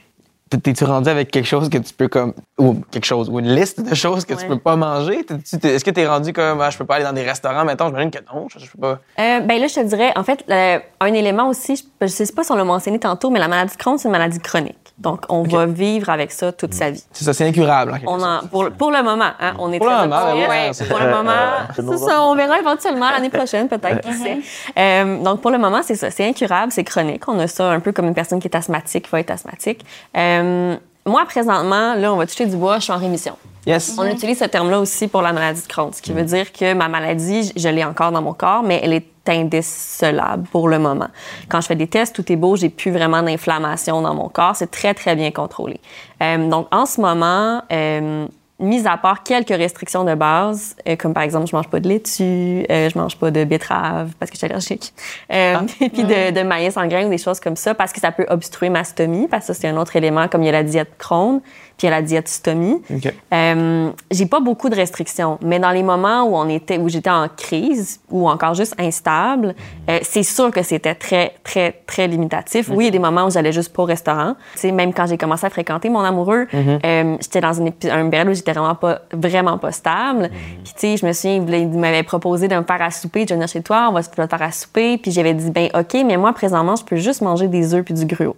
T'es- 0.49 0.57
T'es-tu 0.57 0.83
rendu 0.85 1.09
avec 1.09 1.29
quelque 1.31 1.45
chose 1.45 1.69
que 1.69 1.77
tu 1.77 1.93
peux 1.93 2.07
comme 2.07 2.33
ou 2.57 2.75
quelque 2.91 3.05
chose 3.05 3.29
ou 3.29 3.39
une 3.39 3.53
liste 3.53 3.81
de 3.81 3.93
choses 3.95 4.23
que 4.25 4.33
tu 4.33 4.45
peux 4.47 4.57
pas 4.59 4.75
manger? 4.75 5.25
Est-ce 5.63 5.83
que 5.83 5.91
t'es 5.91 6.07
rendu 6.07 6.31
comme 6.33 6.61
ah, 6.61 6.69
je 6.69 6.77
peux 6.77 6.85
pas 6.85 6.95
aller 6.95 7.03
dans 7.05 7.13
des 7.13 7.23
restaurants 7.23 7.65
mettons 7.65 7.87
J'imagine 7.87 8.11
que 8.11 8.19
non, 8.33 8.47
je, 8.49 8.59
je 8.59 8.71
peux 8.71 8.79
pas. 8.79 8.99
Euh, 9.19 9.39
ben 9.41 9.59
là, 9.59 9.67
je 9.67 9.75
te 9.75 9.83
dirais, 9.83 10.11
en 10.15 10.23
fait, 10.23 10.43
euh, 10.49 10.79
un 11.01 11.13
élément 11.13 11.47
aussi, 11.49 11.75
je, 11.75 12.07
je 12.07 12.11
sais 12.11 12.31
pas 12.33 12.43
si 12.43 12.51
on 12.51 12.55
l'a 12.55 12.63
mentionné 12.63 12.99
tantôt, 12.99 13.29
mais 13.29 13.39
la 13.39 13.47
maladie 13.47 13.73
de 13.75 13.77
Crohn, 13.77 13.97
c'est 13.97 14.07
une 14.07 14.11
maladie 14.13 14.39
chronique. 14.39 14.86
Donc, 14.97 15.25
on 15.29 15.43
va 15.43 15.67
vivre 15.67 16.09
avec 16.09 16.31
ça 16.31 16.51
toute 16.51 16.73
sa 16.73 16.89
vie. 16.89 17.03
C'est 17.11 17.23
ça, 17.23 17.33
c'est 17.33 17.45
incurable. 17.45 17.99
en 18.05 18.19
On 18.19 18.23
en, 18.23 18.47
pour, 18.47 18.71
pour 18.71 18.91
le 18.91 19.03
moment, 19.03 19.29
hein, 19.39 19.53
on 19.59 19.71
est 19.71 19.77
Pour 19.77 19.87
très 19.87 20.01
le 20.03 20.09
moment, 20.09 20.33
Ouais, 20.33 20.71
pour 20.89 20.99
le 20.99 21.11
moment, 21.11 21.31
c'est 21.75 21.97
ça, 21.97 22.23
on 22.23 22.35
verra 22.35 22.59
éventuellement 22.59 23.11
l'année 23.11 23.29
prochaine, 23.29 23.67
peut-être, 23.67 24.01
qui 24.01 24.13
sait. 24.13 24.39
Euh, 24.77 25.23
donc, 25.23 25.41
pour 25.41 25.51
le 25.51 25.59
moment, 25.59 25.81
c'est 25.83 25.95
ça, 25.95 26.09
c'est 26.09 26.27
incurable, 26.27 26.71
c'est 26.71 26.83
chronique. 26.83 27.27
On 27.27 27.37
a 27.37 27.47
ça 27.47 27.69
un 27.69 27.79
peu 27.79 27.91
comme 27.91 28.07
une 28.07 28.15
personne 28.15 28.39
qui 28.39 28.47
est 28.47 28.55
asthmatique, 28.55 29.05
qui 29.05 29.11
va 29.11 29.19
être 29.19 29.31
asthmatique. 29.31 29.85
Euh, 30.17 30.75
moi, 31.05 31.25
présentement, 31.25 31.93
là, 31.93 32.11
on 32.11 32.17
va 32.17 32.25
toucher 32.25 32.47
du 32.47 32.55
bois, 32.57 32.79
je 32.79 32.85
suis 32.85 32.93
en 32.93 32.97
rémission. 32.97 33.37
Yes. 33.67 33.95
On 33.99 34.05
utilise 34.05 34.39
ce 34.39 34.45
terme-là 34.45 34.79
aussi 34.79 35.07
pour 35.09 35.21
la 35.21 35.33
maladie 35.33 35.61
de 35.61 35.67
Crohn, 35.67 35.91
ce 35.93 36.01
qui 36.01 36.13
veut 36.13 36.23
dire 36.23 36.53
que 36.53 36.73
ma 36.73 36.87
maladie, 36.87 37.51
je 37.55 37.67
l'ai 37.67 37.83
encore 37.83 38.11
dans 38.11 38.21
mon 38.21 38.33
corps, 38.33 38.63
mais 38.63 38.79
elle 38.81 38.93
est 38.93 39.05
indécelable 39.33 40.47
pour 40.51 40.69
le 40.69 40.79
moment. 40.79 41.07
Quand 41.49 41.61
je 41.61 41.67
fais 41.67 41.75
des 41.75 41.87
tests, 41.87 42.15
tout 42.15 42.31
est 42.31 42.35
beau, 42.35 42.55
j'ai 42.55 42.69
plus 42.69 42.91
vraiment 42.91 43.21
d'inflammation 43.21 44.01
dans 44.01 44.13
mon 44.13 44.29
corps, 44.29 44.55
c'est 44.55 44.71
très, 44.71 44.93
très 44.93 45.15
bien 45.15 45.31
contrôlé. 45.31 45.79
Euh, 46.21 46.49
donc, 46.49 46.67
en 46.71 46.85
ce 46.85 47.01
moment, 47.01 47.61
euh, 47.71 48.27
mis 48.59 48.87
à 48.87 48.97
part 48.97 49.23
quelques 49.23 49.49
restrictions 49.49 50.03
de 50.03 50.15
base, 50.15 50.75
euh, 50.87 50.95
comme 50.95 51.13
par 51.13 51.23
exemple, 51.23 51.47
je 51.47 51.55
mange 51.55 51.67
pas 51.67 51.79
de 51.79 51.87
laitue, 51.87 52.65
euh, 52.69 52.89
je 52.89 52.97
mange 52.97 53.17
pas 53.17 53.29
de 53.29 53.43
betterave 53.43 54.13
parce 54.19 54.31
que 54.31 54.35
je 54.35 54.39
suis 54.39 54.45
allergique, 54.45 54.93
euh, 55.31 55.57
puis 55.77 56.03
de, 56.03 56.31
de 56.31 56.41
maïs 56.41 56.75
en 56.77 56.87
grains 56.87 57.05
ou 57.05 57.09
des 57.09 57.17
choses 57.17 57.39
comme 57.39 57.55
ça, 57.55 57.75
parce 57.75 57.93
que 57.93 57.99
ça 57.99 58.11
peut 58.11 58.25
obstruer 58.29 58.69
ma 58.69 58.83
stomie, 58.83 59.27
parce 59.27 59.47
que 59.47 59.53
ça, 59.53 59.61
c'est 59.61 59.67
un 59.67 59.77
autre 59.77 59.95
élément, 59.95 60.27
comme 60.27 60.41
il 60.41 60.47
y 60.47 60.49
a 60.49 60.53
la 60.53 60.63
diète 60.63 60.93
Crohn, 60.97 61.41
puis 61.77 61.87
a 61.87 61.91
la 61.91 62.01
diète 62.01 62.27
stomie. 62.27 62.81
Ok. 62.93 63.13
Euh, 63.33 63.91
j'ai 64.11 64.25
pas 64.25 64.39
beaucoup 64.39 64.69
de 64.69 64.75
restrictions, 64.75 65.37
mais 65.41 65.59
dans 65.59 65.71
les 65.71 65.83
moments 65.83 66.23
où 66.23 66.35
on 66.35 66.49
était, 66.49 66.77
où 66.77 66.89
j'étais 66.89 67.09
en 67.09 67.27
crise 67.29 67.99
ou 68.09 68.27
encore 68.29 68.55
juste 68.55 68.75
instable, 68.79 69.55
euh, 69.89 69.99
c'est 70.01 70.23
sûr 70.23 70.51
que 70.51 70.63
c'était 70.63 70.95
très, 70.95 71.33
très, 71.43 71.81
très 71.85 72.07
limitatif. 72.07 72.69
Oui, 72.69 72.85
il 72.85 72.85
y 72.85 72.87
a 72.87 72.91
des 72.91 72.99
moments 72.99 73.25
où 73.25 73.31
j'allais 73.31 73.51
juste 73.51 73.73
pas 73.73 73.83
au 73.83 73.85
restaurant. 73.85 74.35
Tu 74.53 74.59
sais, 74.59 74.71
même 74.71 74.93
quand 74.93 75.05
j'ai 75.05 75.17
commencé 75.17 75.45
à 75.45 75.49
fréquenter 75.49 75.89
mon 75.89 75.99
amoureux, 75.99 76.47
euh, 76.53 77.17
j'étais 77.21 77.41
dans 77.41 77.53
une, 77.53 77.67
une 77.67 78.09
période 78.09 78.29
où 78.29 78.33
j'étais 78.33 78.53
vraiment 78.53 78.75
pas, 78.75 79.01
vraiment 79.13 79.57
pas 79.57 79.71
stable. 79.71 80.29
Puis 80.63 80.73
tu 80.73 80.79
sais, 80.79 80.97
je 80.97 81.05
me 81.05 81.13
souviens, 81.13 81.35
il 81.35 81.69
m'avait 81.79 82.03
proposé 82.03 82.47
de 82.47 82.55
me 82.55 82.63
faire 82.63 82.81
à 82.81 82.91
souper, 82.91 83.25
de 83.25 83.33
venir 83.33 83.47
chez 83.47 83.61
toi, 83.61 83.87
on 83.89 83.93
va 83.93 84.01
se 84.01 84.09
faire 84.09 84.41
à 84.41 84.51
souper. 84.51 84.97
Puis 84.97 85.11
j'avais 85.11 85.33
dit, 85.33 85.51
ben 85.51 85.69
ok, 85.77 85.93
mais 86.05 86.17
moi 86.17 86.33
présentement, 86.33 86.75
je 86.75 86.83
peux 86.83 86.95
juste 86.95 87.21
manger 87.21 87.47
des 87.47 87.73
œufs 87.73 87.83
puis 87.83 87.93
du 87.93 88.05
gruau. 88.05 88.35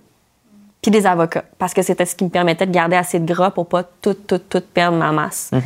Puis 0.81 0.91
des 0.91 1.05
avocats, 1.05 1.43
parce 1.57 1.73
que 1.73 1.81
c'était 1.81 2.05
ce 2.05 2.15
qui 2.15 2.23
me 2.23 2.29
permettait 2.29 2.65
de 2.65 2.71
garder 2.71 2.95
assez 2.95 3.19
de 3.19 3.25
gras 3.25 3.51
pour 3.51 3.67
pas 3.67 3.83
tout, 3.83 4.13
tout, 4.13 4.37
tout 4.37 4.61
perdre 4.73 4.97
ma 4.97 5.11
masse. 5.11 5.49
Mhm. 5.51 5.61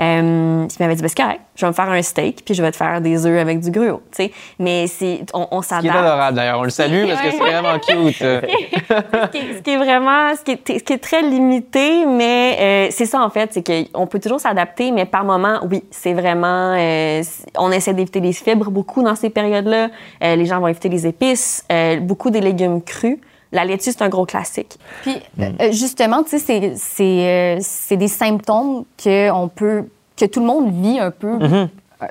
Euh, 0.00 0.66
il 0.70 0.82
m'avait 0.82 0.94
dit, 0.94 1.02
ben, 1.02 1.08
c'est 1.08 1.20
correct, 1.20 1.40
je 1.56 1.64
vais 1.66 1.70
me 1.70 1.74
faire 1.74 1.90
un 1.90 2.00
steak, 2.02 2.44
puis 2.44 2.54
je 2.54 2.62
vais 2.62 2.70
te 2.70 2.76
faire 2.76 3.00
des 3.00 3.26
œufs 3.26 3.40
avec 3.40 3.58
du 3.58 3.72
gruau, 3.72 4.02
tu 4.12 4.24
sais. 4.24 4.32
Mais 4.60 4.86
c'est, 4.86 5.24
on, 5.34 5.48
on 5.50 5.62
Ce 5.62 5.68
qui 5.68 5.74
est 5.74 5.78
s'adapte. 5.78 5.96
adorable 5.96 6.36
d'ailleurs, 6.36 6.60
on 6.60 6.62
le 6.62 6.70
salue 6.70 7.08
parce 7.08 7.22
que 7.22 7.30
c'est 7.32 7.38
vraiment 7.38 7.78
cute. 7.80 8.22
Ce, 8.92 9.26
qui 9.30 9.38
est, 9.38 9.54
ce 9.56 9.62
qui 9.62 9.70
est 9.70 9.76
vraiment, 9.76 10.34
ce 10.36 10.42
qui 10.42 10.52
est, 10.52 10.78
ce 10.78 10.84
qui 10.84 10.92
est 10.92 10.98
très 11.02 11.22
limité, 11.22 12.04
mais 12.06 12.56
euh, 12.60 12.88
c'est 12.90 13.06
ça 13.06 13.20
en 13.22 13.30
fait, 13.30 13.50
c'est 13.52 13.66
qu'on 13.66 14.06
peut 14.06 14.20
toujours 14.20 14.40
s'adapter, 14.40 14.90
mais 14.92 15.06
par 15.06 15.24
moment, 15.24 15.58
oui, 15.70 15.82
c'est 15.90 16.12
vraiment, 16.12 16.74
euh, 16.78 17.22
on 17.58 17.72
essaie 17.72 17.94
d'éviter 17.94 18.20
les 18.20 18.32
fibres 18.32 18.70
beaucoup 18.70 19.02
dans 19.02 19.14
ces 19.16 19.30
périodes-là. 19.30 19.88
Euh, 20.22 20.36
les 20.36 20.46
gens 20.46 20.60
vont 20.60 20.68
éviter 20.68 20.88
les 20.88 21.06
épices, 21.06 21.64
euh, 21.72 21.98
beaucoup 22.00 22.30
des 22.30 22.40
légumes 22.40 22.80
crus. 22.82 23.18
La 23.52 23.64
laitue, 23.64 23.90
c'est 23.92 24.02
un 24.02 24.08
gros 24.08 24.24
classique. 24.26 24.78
Puis, 25.02 25.16
euh, 25.60 25.70
justement, 25.72 26.22
tu 26.22 26.30
sais, 26.30 26.38
c'est- 26.38 26.72
c'est 26.76 27.02
euh, 27.04 27.58
c'est 27.60 27.96
des 27.98 28.08
symptômes 28.08 28.84
que, 29.02 29.30
on 29.30 29.48
peut, 29.48 29.84
que 30.16 30.24
tout 30.24 30.40
le 30.40 30.46
monde 30.46 30.72
vit 30.72 30.98
un 30.98 31.10
peu. 31.10 31.38
euh, 31.40 31.66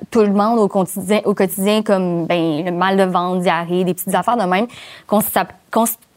Tout 0.09 0.21
le 0.21 0.31
monde 0.31 0.57
au 0.59 0.67
quotidien, 0.69 1.19
au 1.25 1.33
quotidien 1.33 1.81
comme 1.83 2.25
ben, 2.25 2.63
le 2.63 2.71
mal 2.71 2.95
de 2.95 3.03
ventre, 3.03 3.41
diarrhée, 3.41 3.83
des 3.83 3.93
petites 3.93 4.15
affaires 4.15 4.37
de 4.37 4.43
même, 4.43 4.67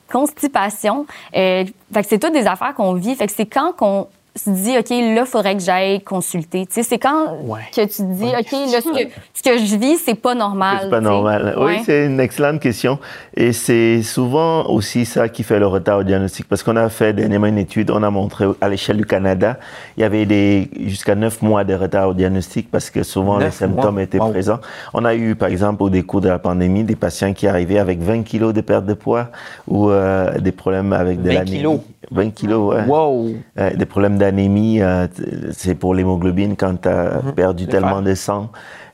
constipation. 0.09 1.07
Euh, 1.37 1.65
fait 1.93 2.03
que 2.03 2.09
c'est 2.09 2.19
toutes 2.19 2.33
des 2.35 2.47
affaires 2.47 2.75
qu'on 2.75 2.93
vit. 2.95 3.15
Fait 3.17 3.27
que 3.27 3.33
c'est 3.33 3.47
quand 3.47 3.73
qu'on 3.77 4.07
se 4.37 4.51
dit, 4.51 4.77
OK, 4.77 4.91
là, 4.91 4.97
il 5.21 5.27
faudrait 5.27 5.57
que 5.57 5.63
j'aille 5.63 6.01
consulter. 6.03 6.67
Tu 6.67 6.75
sais, 6.75 6.83
c'est 6.83 6.99
quand 6.99 7.37
Ouais. 7.45 7.61
que 7.75 7.83
tu 7.83 7.87
te 7.99 8.03
dis, 8.03 8.25
OK, 8.25 8.51
là, 8.53 8.81
ce 8.81 8.89
que, 9.05 9.09
ce 9.33 9.43
que 9.43 9.59
je 9.65 9.77
vis, 9.77 9.99
c'est 9.99 10.17
pas 10.17 10.35
normal. 10.35 10.79
C'est 10.83 10.91
pas 10.91 10.99
tu 10.99 11.05
normal. 11.05 11.55
Ouais. 11.57 11.65
Oui, 11.77 11.83
c'est 11.85 12.07
une 12.07 12.19
excellente 12.19 12.59
question. 12.61 12.99
Et 13.37 13.53
c'est 13.53 14.03
souvent 14.03 14.65
aussi 14.67 15.05
ça 15.07 15.29
qui 15.29 15.45
fait 15.45 15.61
le 15.61 15.69
retard 15.69 15.99
au 15.99 16.03
diagnostic. 16.03 16.49
Parce 16.49 16.65
qu'on 16.65 16.75
a 16.77 16.89
fait 16.89 17.13
dernièrement 17.13 17.47
une 17.47 17.59
étude, 17.59 17.91
on 17.93 18.03
a 18.03 18.11
montré 18.11 18.47
à 18.61 18.69
l'échelle 18.69 18.97
du 18.97 19.07
Canada, 19.07 19.57
il 19.97 20.01
y 20.01 20.05
avait 20.05 20.27
des, 20.27 20.69
jusqu'à 20.87 21.15
neuf 21.15 21.41
mois 21.41 21.63
de 21.63 21.75
retard 21.75 22.09
au 22.09 22.15
diagnostic 22.15 22.71
parce 22.73 22.91
que 22.91 23.05
souvent 23.05 23.39
les 23.39 23.51
symptômes 23.53 23.95
mois? 23.95 24.03
étaient 24.03 24.19
Wow. 24.19 24.31
présents. 24.31 24.59
On 24.95 25.05
a 25.05 25.15
eu, 25.15 25.37
par 25.37 25.49
exemple, 25.49 25.83
au 25.85 25.91
décours 25.91 26.21
de 26.21 26.29
la 26.29 26.39
pandémie, 26.41 26.83
des 26.83 26.97
patients 26.97 27.33
qui 27.35 27.47
arrivaient 27.47 27.79
avec 27.79 28.01
20 28.01 28.23
kilos 28.25 28.53
de 28.53 28.61
perte 28.63 28.85
de 28.87 28.95
poids 28.95 29.29
ou 29.69 29.91
euh, 29.91 30.39
des 30.41 30.53
problèmes 30.53 30.93
avec 30.93 31.23
de 31.23 31.29
20 31.29 31.35
l'anémie. 31.35 31.57
kilos? 31.59 31.81
20 32.11 32.31
kilos, 32.31 32.75
ouais. 32.75 32.85
Wow! 32.87 33.35
Euh, 33.59 33.75
des 33.75 33.87
problèmes 33.87 34.19
d'anémie, 34.19 34.81
euh, 34.81 35.07
c'est 35.53 35.75
pour 35.75 35.95
l'hémoglobine 35.95 36.57
quand 36.57 36.81
tu 36.83 36.89
as 36.89 37.21
perdu 37.35 37.65
Les 37.65 37.71
tellement 37.71 38.03
de 38.03 38.15
sang. 38.15 38.51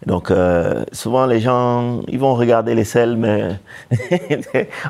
Donc, 0.07 0.31
euh, 0.31 0.85
souvent, 0.93 1.27
les 1.27 1.41
gens, 1.41 2.01
ils 2.09 2.19
vont 2.19 2.35
regarder 2.35 2.75
les 2.75 2.85
selles, 2.85 3.17
mais 3.17 3.51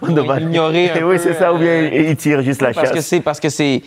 on 0.03 0.09
Ils 0.09 0.15
vont 0.15 0.37
ignorer 0.37 0.91
un 0.91 1.05
oui, 1.09 1.17
c'est 1.19 1.35
ça, 1.35 1.53
ou 1.53 1.59
bien 1.59 1.69
euh, 1.69 2.09
ils 2.11 2.17
tirent 2.17 2.43
juste 2.43 2.63
la 2.63 2.73
Parce 2.73 2.93
que 2.93 3.01
c'est 3.01 3.21
parce 3.21 3.41
que 3.41 3.49
c'est 3.49 3.83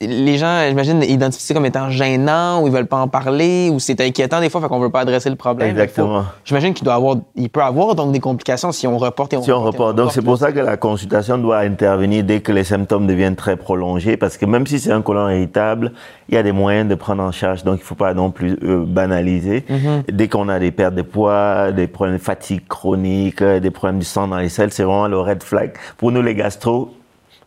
les 0.00 0.36
gens 0.36 0.64
j'imagine 0.68 1.02
identifient 1.02 1.44
ça 1.44 1.54
comme 1.54 1.66
étant 1.66 1.90
gênant 1.90 2.62
ou 2.62 2.66
ils 2.66 2.72
veulent 2.72 2.86
pas 2.86 2.98
en 2.98 3.08
parler 3.08 3.70
ou 3.72 3.78
c'est 3.78 4.00
inquiétant 4.00 4.40
des 4.40 4.50
fois 4.50 4.60
fait 4.60 4.68
qu'on 4.68 4.80
veut 4.80 4.90
pas 4.90 5.00
adresser 5.00 5.30
le 5.30 5.36
problème. 5.36 5.70
Exactement. 5.70 6.24
J'imagine 6.44 6.74
qu'il 6.74 6.84
doit 6.84 6.94
avoir 6.94 7.16
il 7.36 7.50
peut 7.50 7.62
avoir 7.62 7.94
donc 7.94 8.12
des 8.12 8.20
complications 8.20 8.72
si 8.72 8.86
on 8.86 8.98
reporte 8.98 9.32
et 9.32 9.36
on 9.36 9.42
Si 9.42 9.52
on 9.52 9.62
reporte. 9.62 9.96
Donc, 9.96 10.12
c'est 10.12 10.22
pour 10.22 10.38
ça 10.38 10.52
que 10.52 10.60
la 10.60 10.76
consultation 10.76 11.38
doit 11.38 11.58
intervenir 11.58 12.24
dès 12.24 12.40
que 12.40 12.52
les 12.52 12.64
symptômes 12.64 13.06
deviennent 13.06 13.36
très 13.36 13.56
prolongés, 13.56 14.16
parce 14.16 14.36
que 14.36 14.46
même 14.46 14.66
si 14.66 14.78
c'est 14.78 14.92
un 14.92 15.02
côlon 15.02 15.28
irritable, 15.28 15.92
il 16.28 16.34
y 16.34 16.38
a 16.38 16.42
des 16.42 16.52
moyens 16.52 16.88
de 16.88 16.94
prendre 16.94 17.22
en 17.22 17.32
charge. 17.32 17.64
Donc, 17.64 17.78
il 17.80 17.84
faut 17.84 17.94
pas 17.94 18.14
non 18.14 18.30
plus 18.30 18.56
euh, 18.62 18.84
banaliser. 18.86 19.64
Dès 20.10 20.28
qu'on 20.28 20.48
a 20.48 20.58
des 20.58 20.63
pertes 20.70 20.94
de 20.94 21.02
poids, 21.02 21.72
des 21.72 21.86
problèmes 21.86 22.16
de 22.16 22.22
fatigue 22.22 22.66
chronique, 22.68 23.42
euh, 23.42 23.60
des 23.60 23.70
problèmes 23.70 23.98
du 23.98 24.04
sang 24.04 24.28
dans 24.28 24.38
les 24.38 24.48
selles, 24.48 24.72
c'est 24.72 24.84
vraiment 24.84 25.08
le 25.08 25.18
red 25.18 25.42
flag. 25.42 25.72
Pour 25.96 26.12
nous, 26.12 26.22
les 26.22 26.34
gastro, 26.34 26.94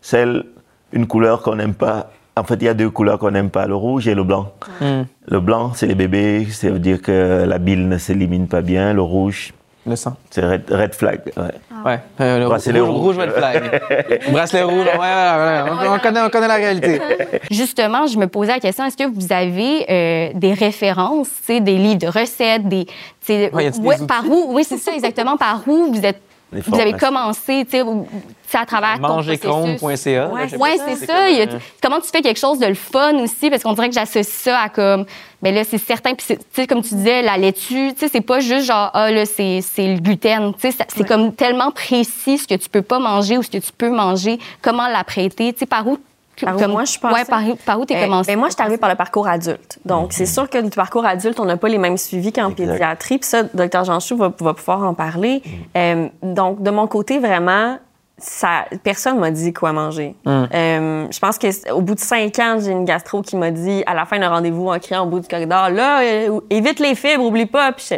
celle, 0.02 0.46
une 0.92 1.08
couleur 1.08 1.42
qu'on 1.42 1.56
n'aime 1.56 1.74
pas. 1.74 2.12
En 2.36 2.44
fait, 2.44 2.56
il 2.56 2.64
y 2.66 2.70
a 2.70 2.74
deux 2.74 2.90
couleurs 2.90 3.18
qu'on 3.20 3.32
n'aime 3.32 3.50
pas, 3.50 3.66
le 3.68 3.76
rouge 3.76 4.08
et 4.08 4.14
le 4.16 4.24
blanc. 4.24 4.52
Le 4.82 5.40
blanc, 5.40 5.72
c'est 5.74 5.88
les 5.88 5.96
bébés, 5.96 6.46
ça 6.52 6.70
veut 6.70 6.80
dire 6.80 7.02
que 7.02 7.46
la 7.48 7.58
bile 7.58 7.88
ne 7.88 7.98
s'élimine 7.98 8.48
pas 8.48 8.62
bien. 8.62 8.94
Le 8.94 9.02
rouge, 9.02 9.54
le 9.88 9.96
sang. 9.96 10.16
c'est 10.30 10.46
red, 10.46 10.64
red 10.70 10.94
flag. 10.94 11.22
ouais. 11.36 11.44
Ouais. 11.88 12.00
Euh, 12.20 12.40
le 12.40 12.46
Bracelet 12.46 12.82
rouge, 12.82 12.90
rouge. 12.90 13.16
rouge 13.16 13.18
red 13.18 13.32
flag. 13.32 13.82
Bracelet 14.32 14.64
rouge. 14.64 14.86
Ouais, 14.86 14.98
ouais, 14.98 15.00
ouais, 15.00 15.88
On, 15.88 15.94
on 15.94 16.00
connaît 16.00 16.22
on 16.22 16.30
connaît 16.30 16.48
la 16.50 16.56
réalité. 16.56 17.00
Justement, 17.50 18.08
je 18.08 18.18
me 18.18 18.28
posais 18.28 18.52
la 18.52 18.60
question, 18.60 18.84
est-ce 18.86 18.98
que 18.98 19.08
vous 19.08 19.32
avez 19.32 19.86
euh, 19.90 20.30
des 20.34 20.54
références, 20.54 21.30
tu 21.30 21.54
sais, 21.54 21.60
des 21.62 21.78
livres 21.78 22.00
de 22.00 22.08
recettes, 22.08 22.68
des... 22.68 22.88
Ouais, 23.30 23.72
des 23.72 24.06
par 24.06 24.26
où, 24.30 24.48
oui, 24.50 24.64
c'est 24.64 24.78
ça, 24.78 24.94
exactement, 24.94 25.38
par 25.38 25.64
où 25.68 25.94
vous 25.94 26.06
êtes... 26.06 26.22
Vous 26.52 26.74
avez 26.80 26.92
formations. 26.92 27.08
commencé, 27.08 27.66
tu 27.70 27.78
sais, 28.48 28.58
à 28.58 28.66
travers. 28.66 28.98
Ouais, 30.34 30.48
sais 30.48 30.58
Oui, 30.58 30.70
pas 30.78 30.84
c'est 30.96 31.06
ça. 31.06 31.14
Comme, 31.14 31.56
euh, 31.56 31.60
comment 31.84 32.00
tu 32.00 32.08
fais 32.10 32.22
quelque 32.22 32.40
chose 32.40 32.60
de 32.60 32.66
le 32.68 32.74
fun 32.74 33.16
aussi? 33.16 33.50
Parce 33.50 33.64
qu'on 33.64 33.74
dirait 33.74 33.90
que 33.90 33.96
j'associe 33.96 34.26
ça 34.28 34.60
à 34.62 34.70
comme. 34.70 35.06
Mais 35.42 35.52
là, 35.52 35.64
c'est 35.66 35.78
certain. 35.78 36.14
Puis, 36.16 36.26
c'est- 36.26 36.38
tu 36.38 36.44
sais, 36.54 36.66
comme 36.68 36.82
tu 36.82 36.96
disais, 36.96 37.22
la 37.22 37.38
laitue, 37.38 37.94
tu 37.94 38.00
sais, 38.00 38.08
c'est 38.08 38.22
pas 38.22 38.40
juste 38.40 38.66
genre, 38.66 38.90
ah, 38.94 39.12
là, 39.12 39.26
c'est 39.26 39.60
c'est 39.62 39.94
le 39.96 40.00
gluten. 40.00 40.54
Tu 40.54 40.62
sais, 40.62 40.72
ça- 40.72 40.86
c'est 40.88 41.06
comme 41.08 41.34
tellement 41.34 41.72
précis 41.72 42.38
ce 42.38 42.48
que 42.48 42.56
tu 42.56 42.70
peux 42.70 42.82
pas 42.82 43.00
manger 43.00 43.38
ou 43.38 43.44
ce 43.44 43.50
que 43.50 43.58
tu 43.58 43.72
peux 43.78 43.90
manger, 43.90 44.40
comment 44.62 44.88
l'apprêter. 44.88 45.52
Tu 45.52 45.60
sais, 45.60 45.66
par 45.66 45.86
où. 45.88 45.98
Par 46.46 46.56
où? 46.56 46.60
comme- 46.60 46.72
moi, 46.72 46.86
je 46.86 46.98
pensais? 47.00 47.14
Ouais, 47.16 47.26
par, 47.26 47.42
par 47.66 47.80
où 47.80 47.86
t'es 47.86 47.96
Euh, 47.98 48.04
commencé? 48.06 48.32
ben, 48.32 48.40
moi, 48.40 48.48
je 48.50 48.54
suis 48.54 48.62
arrivée 48.62 48.78
par 48.78 48.90
le 48.90 48.96
parcours 48.96 49.28
adulte. 49.28 49.80
Donc, 49.86 50.14
c'est 50.14 50.26
sûr 50.26 50.50
que 50.50 50.58
le 50.58 50.70
parcours 50.70 51.06
adulte, 51.06 51.40
on 51.40 51.46
n'a 51.46 51.58
pas 51.58 51.68
les 51.70 51.78
mêmes 51.78 51.98
suivis 51.98 52.32
qu'en 52.32 52.52
pédiatrie. 52.52 53.18
Puis 53.18 53.30
ça, 53.30 53.44
Dr. 53.44 53.84
Jean 53.86 54.00
Chou 54.00 54.18
va, 54.18 54.32
va 54.40 54.54
pouvoir 54.54 54.84
en 54.84 54.94
parler. 54.94 55.42
Euh, 55.76 56.08
donc, 56.22 56.62
de 56.62 56.70
mon 56.72 56.88
côté, 56.88 57.20
vraiment, 57.20 57.78
ça, 58.20 58.66
personne 58.84 59.20
m'a 59.20 59.30
dit 59.32 59.54
quoi 59.54 59.74
manger. 59.74 60.16
Euh, 60.28 61.06
je 61.12 61.20
pense 61.20 61.38
qu'au 61.38 61.82
bout 61.82 61.96
de 61.96 62.00
cinq 62.00 62.40
ans, 62.40 62.58
j'ai 62.60 62.72
une 62.72 62.86
gastro 62.86 63.22
qui 63.22 63.36
m'a 63.36 63.52
dit, 63.52 63.84
à 63.86 63.94
la 63.94 64.06
fin 64.06 64.18
d'un 64.20 64.30
rendez-vous, 64.30 64.70
en 64.70 64.80
criant 64.80 65.04
au 65.04 65.08
bout 65.08 65.20
du 65.20 65.28
corridor, 65.28 65.70
là, 65.70 66.02
euh, 66.02 66.40
évite 66.50 66.80
les 66.80 66.96
fibres, 66.96 67.24
oublie 67.26 67.46
pas. 67.46 67.72
Puis 67.74 67.90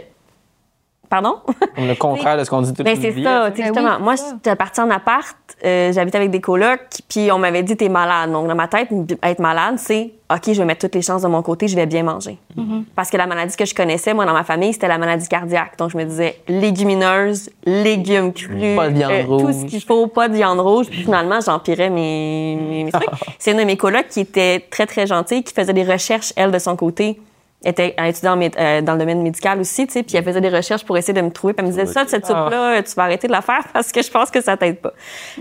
Pardon? 1.09 1.37
Comme 1.75 1.87
le 1.87 1.95
contraire 1.95 2.37
de 2.37 2.43
ce 2.43 2.49
qu'on 2.51 2.61
dit 2.61 2.71
toute 2.73 2.85
Ben, 2.85 2.95
une 2.95 3.01
c'est 3.01 3.09
vie. 3.09 3.23
ça, 3.23 3.39
là, 3.45 3.51
tu 3.51 3.57
sais, 3.61 3.67
justement. 3.67 3.95
oui, 3.97 4.03
Moi, 4.03 4.17
c'est 4.17 4.29
j'étais 4.35 4.55
partie 4.55 4.79
en 4.79 4.89
appart, 4.91 5.35
euh, 5.65 5.91
j'habitais 5.91 6.17
avec 6.19 6.29
des 6.29 6.39
colocs, 6.41 6.87
puis 7.09 7.31
on 7.31 7.39
m'avait 7.39 7.63
dit 7.63 7.75
t'es 7.75 7.89
malade. 7.89 8.31
Donc 8.31 8.47
dans 8.47 8.53
ma 8.55 8.67
tête, 8.67 8.89
être 9.23 9.39
malade, 9.39 9.75
c'est 9.79 10.11
ok, 10.31 10.43
je 10.53 10.59
vais 10.59 10.65
mettre 10.65 10.81
toutes 10.81 10.93
les 10.93 11.01
chances 11.01 11.23
de 11.23 11.27
mon 11.27 11.41
côté, 11.41 11.67
je 11.67 11.75
vais 11.75 11.87
bien 11.87 12.03
manger. 12.03 12.37
Mm-hmm. 12.55 12.83
Parce 12.95 13.09
que 13.09 13.17
la 13.17 13.25
maladie 13.25 13.55
que 13.55 13.65
je 13.65 13.73
connaissais, 13.73 14.13
moi 14.13 14.25
dans 14.27 14.33
ma 14.33 14.43
famille, 14.43 14.71
c'était 14.71 14.87
la 14.87 14.99
maladie 14.99 15.27
cardiaque. 15.27 15.77
Donc 15.79 15.89
je 15.89 15.97
me 15.97 16.03
disais 16.05 16.39
légumineuses, 16.47 17.49
légumes 17.65 18.31
crus, 18.31 18.75
Pas 18.75 18.89
de 18.89 18.93
viande 18.93 19.11
euh, 19.11 19.23
tout 19.23 19.37
rouge. 19.37 19.55
ce 19.61 19.65
qu'il 19.65 19.81
faut, 19.81 20.05
pas 20.07 20.27
de 20.27 20.35
viande 20.35 20.59
rouge. 20.59 20.87
Puis 20.89 21.01
finalement, 21.03 21.39
j'empirais 21.43 21.89
mes, 21.89 22.55
mes, 22.55 22.83
mes 22.83 22.91
trucs. 22.91 23.09
c'est 23.39 23.51
une 23.51 23.57
de 23.57 23.63
mes 23.63 23.77
colocs 23.77 24.07
qui 24.09 24.19
était 24.21 24.59
très 24.69 24.85
très 24.85 25.07
gentille, 25.07 25.43
qui 25.43 25.53
faisait 25.53 25.73
des 25.73 25.83
recherches 25.83 26.33
elle 26.35 26.51
de 26.51 26.59
son 26.59 26.75
côté 26.75 27.19
était 27.65 27.93
étudiante 28.05 28.37
en 28.37 28.39
mé- 28.39 28.51
euh, 28.57 28.81
dans 28.81 28.93
le 28.93 28.99
domaine 28.99 29.21
médical 29.21 29.59
aussi, 29.59 29.85
tu 29.85 29.93
sais, 29.93 30.03
puis 30.03 30.15
elle 30.15 30.23
faisait 30.23 30.39
des 30.39 30.49
recherches 30.49 30.85
pour 30.85 30.97
essayer 30.97 31.13
de 31.13 31.21
me 31.21 31.29
trouver, 31.29 31.53
puis 31.53 31.61
elle 31.65 31.71
me 31.71 31.75
disait 31.77 31.85
ça, 31.93 32.03
cette 32.07 32.25
soupe-là, 32.25 32.77
euh, 32.77 32.81
tu 32.81 32.93
vas 32.95 33.03
arrêter 33.03 33.27
de 33.27 33.33
la 33.33 33.41
faire 33.41 33.65
parce 33.73 33.91
que 33.91 34.01
je 34.01 34.09
pense 34.09 34.31
que 34.31 34.39
ça 34.41 34.55
t'aide 34.55 34.77
pas. 34.79 34.93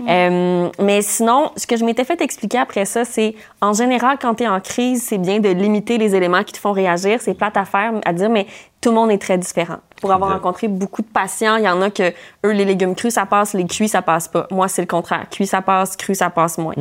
Euh, 0.07 0.69
mais 0.79 1.01
sinon, 1.01 1.51
ce 1.55 1.65
que 1.67 1.77
je 1.77 1.85
m'étais 1.85 2.03
fait 2.03 2.21
expliquer 2.21 2.57
après 2.59 2.85
ça, 2.85 3.05
c'est 3.05 3.35
en 3.61 3.73
général, 3.73 4.17
quand 4.21 4.35
tu 4.35 4.43
es 4.43 4.47
en 4.47 4.59
crise, 4.59 5.03
c'est 5.03 5.17
bien 5.17 5.39
de 5.39 5.49
limiter 5.49 5.97
les 5.97 6.15
éléments 6.15 6.43
qui 6.43 6.53
te 6.53 6.57
font 6.59 6.71
réagir. 6.71 7.19
C'est 7.21 7.33
plate 7.33 7.57
à 7.57 7.65
faire, 7.65 7.93
à 8.05 8.13
dire, 8.13 8.29
mais 8.29 8.47
tout 8.81 8.89
le 8.89 8.95
monde 8.95 9.11
est 9.11 9.17
très 9.21 9.37
différent. 9.37 9.77
Pour 10.01 10.11
avoir 10.13 10.31
rencontré 10.31 10.67
beaucoup 10.69 11.01
de 11.01 11.07
patients, 11.07 11.57
il 11.57 11.63
y 11.63 11.69
en 11.69 11.81
a 11.81 11.89
que 11.89 12.11
eux, 12.45 12.51
les 12.51 12.63
légumes 12.65 12.95
crus, 12.95 13.13
ça 13.13 13.25
passe, 13.25 13.53
les 13.53 13.65
cuits, 13.65 13.89
ça 13.89 14.01
passe 14.01 14.27
pas. 14.29 14.47
Moi, 14.51 14.67
c'est 14.69 14.81
le 14.81 14.87
contraire. 14.87 15.25
Cuit, 15.29 15.47
ça 15.47 15.61
passe, 15.61 15.97
cru, 15.97 16.15
ça 16.15 16.29
passe 16.29 16.57
moins. 16.57 16.73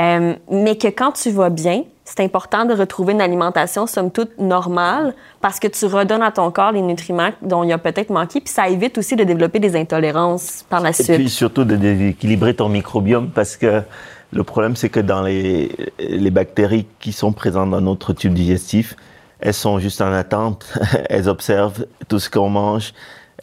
Euh, 0.00 0.34
mais 0.50 0.76
que 0.76 0.88
quand 0.88 1.12
tu 1.12 1.30
vas 1.30 1.48
bien, 1.48 1.84
c'est 2.06 2.20
important 2.20 2.64
de 2.64 2.72
retrouver 2.72 3.12
une 3.12 3.20
alimentation, 3.20 3.86
somme 3.86 4.12
toute, 4.12 4.38
normale, 4.38 5.12
parce 5.40 5.58
que 5.58 5.66
tu 5.66 5.84
redonnes 5.86 6.22
à 6.22 6.30
ton 6.30 6.50
corps 6.52 6.70
les 6.70 6.80
nutriments 6.80 7.30
dont 7.42 7.64
il 7.64 7.72
a 7.72 7.78
peut-être 7.78 8.10
manqué, 8.10 8.40
puis 8.40 8.52
ça 8.52 8.68
évite 8.68 8.96
aussi 8.96 9.16
de 9.16 9.24
développer 9.24 9.58
des 9.58 9.76
intolérances 9.76 10.64
par 10.70 10.80
la 10.80 10.90
Et 10.90 10.92
suite. 10.92 11.16
puis 11.16 11.28
surtout 11.28 11.64
de 11.64 11.74
déséquilibrer 11.74 12.54
ton 12.54 12.68
microbiome 12.68 13.30
parce 13.30 13.56
que 13.56 13.82
le 14.32 14.44
problème 14.44 14.76
c'est 14.76 14.88
que 14.88 15.00
dans 15.00 15.22
les, 15.22 15.70
les 15.98 16.30
bactéries 16.30 16.86
qui 17.00 17.12
sont 17.12 17.32
présentes 17.32 17.70
dans 17.70 17.80
notre 17.80 18.12
tube 18.12 18.34
digestif, 18.34 18.94
elles 19.40 19.52
sont 19.52 19.80
juste 19.80 20.00
en 20.00 20.12
attente, 20.12 20.78
elles 21.10 21.28
observent 21.28 21.86
tout 22.08 22.20
ce 22.20 22.30
qu'on 22.30 22.48
mange. 22.48 22.92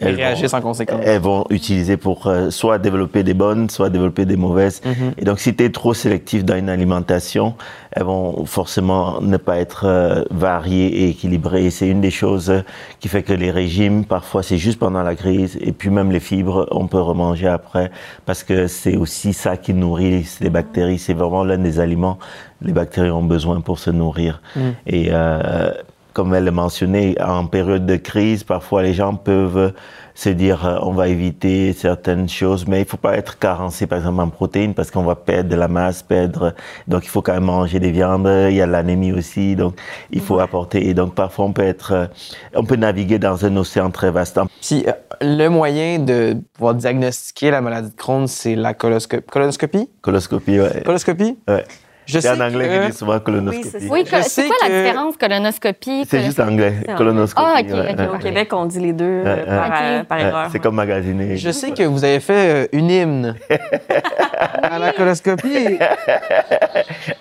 Elles 0.03 0.15
réagissent 0.15 0.51
vont- 0.51 0.57
en 0.57 0.61
conséquence. 0.61 1.01
Elles 1.03 1.21
vont 1.21 1.45
utiliser 1.49 1.97
pour 1.97 2.27
euh, 2.27 2.49
soit 2.49 2.79
développer 2.79 3.23
des 3.23 3.33
bonnes, 3.33 3.69
soit 3.69 3.89
développer 3.89 4.25
des 4.25 4.37
mauvaises. 4.37 4.81
Mm-hmm. 4.85 5.13
Et 5.21 5.25
donc, 5.25 5.39
si 5.39 5.55
tu 5.55 5.63
es 5.63 5.69
trop 5.69 5.93
sélectif 5.93 6.43
dans 6.43 6.55
une 6.55 6.69
alimentation, 6.69 7.55
elles 7.91 8.03
vont 8.03 8.45
forcément 8.45 9.21
ne 9.21 9.37
pas 9.37 9.57
être 9.57 9.85
euh, 9.85 10.23
variées 10.31 11.03
et 11.03 11.09
équilibrées. 11.09 11.65
Et 11.65 11.71
c'est 11.71 11.87
une 11.87 12.01
des 12.01 12.11
choses 12.11 12.63
qui 12.99 13.07
fait 13.07 13.23
que 13.23 13.33
les 13.33 13.51
régimes, 13.51 14.05
parfois, 14.05 14.43
c'est 14.43 14.57
juste 14.57 14.79
pendant 14.79 15.03
la 15.03 15.15
crise. 15.15 15.57
Et 15.61 15.71
puis 15.71 15.89
même 15.89 16.11
les 16.11 16.19
fibres, 16.19 16.67
on 16.71 16.87
peut 16.87 17.01
remanger 17.01 17.47
après 17.47 17.91
parce 18.25 18.43
que 18.43 18.67
c'est 18.67 18.95
aussi 18.95 19.33
ça 19.33 19.57
qui 19.57 19.73
nourrit 19.73 20.25
les 20.41 20.49
bactéries. 20.49 20.99
C'est 20.99 21.13
vraiment 21.13 21.43
l'un 21.43 21.57
des 21.57 21.79
aliments 21.79 22.17
les 22.63 22.73
bactéries 22.73 23.11
ont 23.11 23.23
besoin 23.23 23.61
pour 23.61 23.79
se 23.79 23.89
nourrir. 23.89 24.41
Mm. 24.55 24.59
Et 24.87 25.07
euh, 25.11 25.71
comme 26.13 26.33
elle 26.33 26.45
le 26.45 26.51
mentionnait, 26.51 27.19
en 27.21 27.45
période 27.47 27.85
de 27.85 27.95
crise, 27.95 28.43
parfois 28.43 28.83
les 28.83 28.93
gens 28.93 29.15
peuvent 29.15 29.73
se 30.15 30.29
dire 30.29 30.65
euh, 30.65 30.77
on 30.81 30.91
va 30.91 31.07
éviter 31.07 31.73
certaines 31.73 32.29
choses, 32.29 32.67
mais 32.67 32.81
il 32.81 32.85
faut 32.85 32.97
pas 32.97 33.17
être 33.17 33.39
carencé 33.39 33.87
par 33.87 33.97
exemple 33.99 34.21
en 34.21 34.29
protéines 34.29 34.73
parce 34.73 34.91
qu'on 34.91 35.03
va 35.03 35.15
perdre 35.15 35.49
de 35.49 35.55
la 35.55 35.67
masse, 35.67 36.03
perdre. 36.03 36.53
Donc 36.87 37.05
il 37.05 37.09
faut 37.09 37.21
quand 37.21 37.33
même 37.33 37.45
manger 37.45 37.79
des 37.79 37.91
viandes. 37.91 38.29
Il 38.49 38.55
y 38.55 38.61
a 38.61 38.67
l'anémie 38.67 39.11
aussi, 39.11 39.55
donc 39.55 39.75
il 40.11 40.21
faut 40.21 40.39
apporter. 40.39 40.87
Et 40.87 40.93
donc 40.93 41.15
parfois 41.15 41.45
on 41.45 41.53
peut 41.53 41.63
être, 41.63 41.93
euh, 41.93 42.05
on 42.53 42.63
peut 42.63 42.75
naviguer 42.75 43.19
dans 43.19 43.45
un 43.45 43.55
océan 43.57 43.89
très 43.89 44.11
vaste. 44.11 44.39
Puis 44.61 44.85
euh, 44.87 44.91
le 45.21 45.47
moyen 45.47 45.99
de 45.99 46.37
pouvoir 46.53 46.75
diagnostiquer 46.75 47.51
la 47.51 47.61
maladie 47.61 47.89
de 47.89 47.95
Crohn, 47.95 48.27
c'est 48.27 48.55
la 48.55 48.73
coloscopie. 48.73 49.25
Colonoscopie? 49.31 49.89
Coloscopie, 50.01 50.59
ouais. 50.59 50.83
Coloscopie? 50.85 51.37
ouais. 51.47 51.65
Je 52.13 52.19
C'est 52.19 52.27
sais 52.27 52.29
en 52.41 52.45
anglais 52.45 52.67
que- 52.67 52.73
qu'ils 52.73 52.85
disent 52.91 52.97
souvent 52.99 53.19
colonoscopie. 53.19 53.65
Oui, 53.65 53.69
c'est. 53.79 53.89
Oui, 53.89 54.05
quoi 54.07 54.19
que- 54.21 54.67
la 54.69 54.83
différence 54.83 55.17
colonoscopie? 55.17 56.05
C'est 56.07 56.21
juste 56.23 56.39
anglais, 56.39 56.73
C'est 56.85 56.95
colonoscopie. 56.95 57.47
Ah, 57.55 57.59
ok, 57.61 57.67
ouais, 57.67 57.91
ok, 57.93 57.99
ouais. 57.99 58.07
Au 58.13 58.17
Québec, 58.19 58.49
on 58.53 58.65
dit 58.65 58.79
les 58.79 58.93
deux 58.93 59.23
Ouais, 59.23 59.45
euh, 59.47 59.57
par, 59.57 59.71
euh, 59.81 60.03
par 60.03 60.17
Ouais, 60.19 60.23
erreur. 60.25 60.47
C'est 60.51 60.59
comme 60.59 60.75
magasiner. 60.75 61.37
Je 61.37 61.49
sais 61.49 61.71
que 61.71 61.83
vous 61.83 62.03
avez 62.03 62.19
fait 62.19 62.65
euh, 62.65 62.67
une 62.71 62.89
hymne 62.91 63.35
à 64.61 64.77
la 64.79 64.91
coloscopie. 64.93 65.77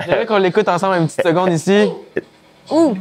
J'aimerais 0.06 0.26
qu'on 0.26 0.38
l'écoute 0.38 0.68
ensemble 0.68 0.96
une 0.96 1.06
petite 1.06 1.22
seconde 1.26 1.52
ici. 1.52 1.88
Ouh! 2.70 2.94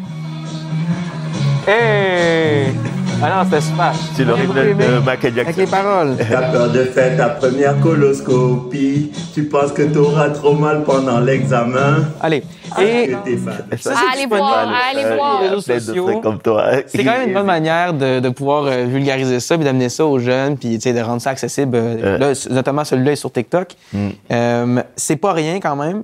Hey! 1.68 2.74
Ah 3.24 3.44
non, 3.44 3.44
c'était 3.50 3.62
super. 3.62 3.94
C'est 4.16 4.24
le 4.24 4.34
aimé. 4.34 4.84
de 4.86 5.00
Michael 5.00 5.34
Avec 5.34 5.36
Jackson. 5.46 5.62
les 5.62 5.68
paroles. 5.68 6.18
T'as 6.18 6.52
peur 6.52 6.72
de 6.72 6.84
faire 6.86 7.16
ta 7.18 7.30
première 7.30 7.80
coloscopie. 7.80 9.12
Tu 9.34 9.44
penses 9.46 9.72
que 9.72 9.84
t'auras 9.84 10.30
trop 10.30 10.54
mal 10.54 10.84
pendant 10.84 11.20
l'examen? 11.20 12.06
Allez. 12.20 12.44
Et 12.80 13.04
Et 13.04 13.08
que 13.10 13.16
t'es 13.24 13.38
fan. 13.38 13.54
ça, 13.78 13.78
c'est 13.78 13.90
Allez 13.90 14.22
disponible 14.22 14.38
voir, 14.38 14.74
allez 14.92 15.16
voir. 15.16 15.42
les 15.42 15.48
réseaux 15.50 15.62
Plein 15.62 15.76
de 15.76 15.80
sociaux. 15.82 16.06
trucs 16.10 16.22
comme 16.22 16.40
toi. 16.40 16.66
C'est 16.88 17.04
quand 17.04 17.12
même 17.12 17.28
une 17.28 17.34
bonne 17.34 17.46
manière 17.46 17.94
de, 17.94 18.20
de 18.20 18.30
pouvoir 18.30 18.64
euh, 18.66 18.86
vulgariser 18.86 19.40
ça 19.40 19.56
puis 19.56 19.66
d'amener 19.66 19.90
ça 19.90 20.06
aux 20.06 20.20
jeunes 20.20 20.58
puis 20.58 20.78
de 20.78 21.00
rendre 21.02 21.22
ça 21.22 21.32
accessible. 21.32 21.76
euh, 21.76 21.98
Euh. 22.04 22.18
là, 22.18 22.48
notamment 22.50 22.84
celui-là 22.86 23.12
est 23.12 23.16
sur 23.18 23.32
TikTok. 23.32 23.76
Mm. 23.94 24.08
Euh, 24.32 24.84
c'est 24.96 25.18
pas 25.18 25.34
rien 25.34 25.60
quand 25.60 25.76
même. 25.76 26.04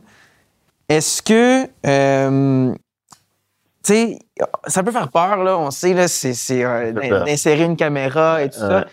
Est-ce 0.89 1.21
que 1.21 1.67
euh, 1.85 2.73
tu 3.87 3.93
sais, 3.93 4.19
ça 4.67 4.83
peut 4.83 4.91
faire 4.91 5.07
peur 5.09 5.43
là. 5.43 5.57
On 5.57 5.71
sait 5.71 5.93
là, 5.93 6.07
c'est 6.07 6.33
euh, 6.63 6.91
d'insérer 7.25 7.63
une 7.63 7.77
caméra 7.77 8.43
et 8.43 8.49
tout 8.49 8.59
Ouais. 8.59 8.67
ça. 8.69 8.85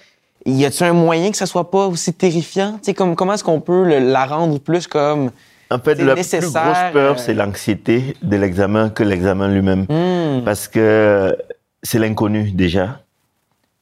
Y 0.46 0.64
a-t-il 0.66 0.84
un 0.84 0.92
moyen 0.92 1.30
que 1.30 1.36
ça 1.36 1.46
soit 1.46 1.70
pas 1.70 1.86
aussi 1.86 2.12
terrifiant? 2.12 2.72
Tu 2.74 2.84
sais, 2.84 2.94
comme, 2.94 3.16
comment 3.16 3.32
est-ce 3.32 3.42
qu'on 3.44 3.60
peut 3.60 3.84
le- 3.84 3.98
la 3.98 4.26
rendre 4.26 4.58
plus 4.60 4.86
comme. 4.86 5.30
En 5.70 5.78
fait, 5.78 5.94
la 5.96 6.14
plus 6.14 6.30
grosse 6.40 6.52
peur, 6.52 6.94
euh, 6.96 7.14
c'est 7.16 7.32
l'anxiété 7.34 8.14
de 8.22 8.36
l'examen 8.36 8.90
que 8.90 9.02
l'examen 9.02 9.48
lui-même. 9.48 9.86
Hmm. 9.88 10.44
Parce 10.44 10.68
que 10.68 11.36
c'est 11.82 11.98
l'inconnu 11.98 12.50
déjà. 12.52 13.00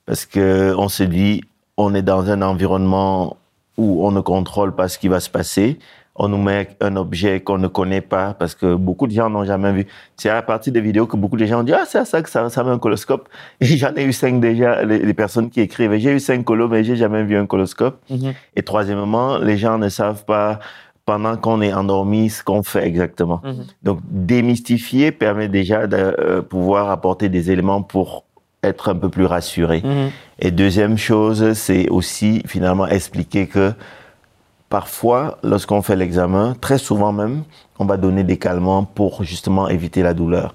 Parce 0.07 0.25
que 0.25 0.75
on 0.79 0.89
se 0.89 1.03
dit, 1.03 1.43
on 1.77 1.95
est 1.95 2.03
dans 2.03 2.31
un 2.31 2.43
environnement 2.43 3.37
où 3.77 4.07
on 4.07 4.13
ne 4.13 4.21
contrôle 4.21 4.75
pas 4.75 4.89
ce 4.89 4.99
qui 4.99 5.09
va 5.09 5.19
se 5.21 5.31
passer. 5.31 5.79
On 6.15 6.29
nous 6.29 6.41
met 6.43 6.69
un 6.81 6.97
objet 6.97 7.41
qu'on 7.41 7.57
ne 7.59 7.69
connaît 7.69 8.03
pas 8.03 8.35
parce 8.35 8.55
que 8.55 8.75
beaucoup 8.75 9.07
de 9.07 9.13
gens 9.13 9.31
n'ont 9.31 9.45
jamais 9.45 9.73
vu. 9.73 9.87
C'est 10.17 10.29
à 10.29 10.43
partir 10.43 10.73
des 10.73 10.83
vidéos 10.83 11.07
que 11.07 11.17
beaucoup 11.17 11.39
de 11.39 11.47
gens 11.47 11.61
ont 11.61 11.63
dit, 11.63 11.73
ah, 11.73 11.85
c'est 11.87 11.99
à 11.99 12.05
ça 12.05 12.21
que 12.21 12.29
ça 12.29 12.45
ressemble 12.45 12.71
un 12.71 12.79
coloscope. 12.79 13.29
Et 13.61 13.67
j'en 13.79 13.95
ai 13.95 14.05
eu 14.05 14.13
cinq 14.13 14.41
déjà, 14.41 14.83
les, 14.85 14.99
les 14.99 15.15
personnes 15.15 15.49
qui 15.49 15.61
écrivent. 15.61 15.97
J'ai 15.97 16.13
eu 16.13 16.21
cinq 16.21 16.45
colos, 16.45 16.69
mais 16.69 16.85
j'ai 16.85 16.97
jamais 16.97 17.25
vu 17.25 17.37
un 17.37 17.47
coloscope. 17.47 17.99
Mhm. 18.11 18.35
Et 18.57 18.63
troisièmement, 18.63 19.39
les 19.39 19.57
gens 19.57 19.79
ne 19.79 19.89
savent 19.89 20.25
pas 20.25 20.59
pendant 21.05 21.37
qu'on 21.37 21.61
est 21.61 21.73
endormi 21.73 22.31
ce 22.31 22.45
qu'on 22.45 22.63
fait 22.63 22.87
exactement. 22.87 23.41
Mhm. 23.45 23.65
Donc 23.83 24.01
démystifier 24.09 25.13
permet 25.13 25.49
déjà 25.49 25.87
de 25.87 25.97
euh, 25.97 26.43
pouvoir 26.43 26.91
apporter 26.91 27.29
des 27.29 27.51
éléments 27.51 27.83
pour 27.83 28.25
être 28.63 28.91
un 28.91 28.95
peu 28.95 29.09
plus 29.09 29.25
rassuré. 29.25 29.83
Mhm. 29.85 30.11
Et 30.39 30.51
deuxième 30.51 30.97
chose, 30.97 31.55
c'est 31.55 31.89
aussi 31.89 32.43
finalement 32.47 32.87
expliquer 32.87 33.47
que 33.47 33.73
parfois, 34.77 35.37
lorsqu'on 35.43 35.83
fait 35.83 35.97
l'examen, 35.97 36.55
très 36.59 36.79
souvent 36.79 37.13
même, 37.13 37.43
on 37.79 37.85
va 37.85 37.99
donner 37.99 38.25
des 38.25 38.39
calmants 38.39 38.85
pour 38.85 39.23
justement 39.23 39.69
éviter 39.69 40.03
la 40.03 40.15
douleur. 40.15 40.55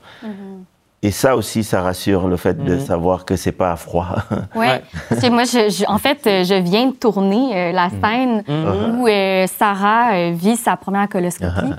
Et 1.04 1.12
ça 1.12 1.36
aussi, 1.36 1.64
ça 1.64 1.84
rassure 1.84 2.28
le 2.28 2.36
fait 2.36 2.56
de 2.64 2.74
Mhm. 2.74 2.80
savoir 2.80 3.26
que 3.26 3.36
c'est 3.36 3.52
pas 3.52 3.72
à 3.72 3.76
froid. 3.76 4.08
Ouais. 4.56 4.60
Ouais. 4.68 4.82
Parce 5.08 5.22
que 5.22 5.30
moi, 5.30 5.44
je, 5.44 5.70
je- 5.70 5.86
en 5.88 6.00
fait, 6.00 6.20
je 6.24 6.56
viens 6.60 6.88
de 6.88 6.94
tourner 6.96 7.56
euh, 7.56 7.72
la 7.72 7.90
scène 7.92 8.44
Mhm. 8.48 9.00
où 9.00 9.08
euh, 9.08 9.46
Sarah 9.46 10.14
euh, 10.16 10.32
vit 10.34 10.56
sa 10.58 10.76
première 10.78 11.08
coloscopie. 11.08 11.74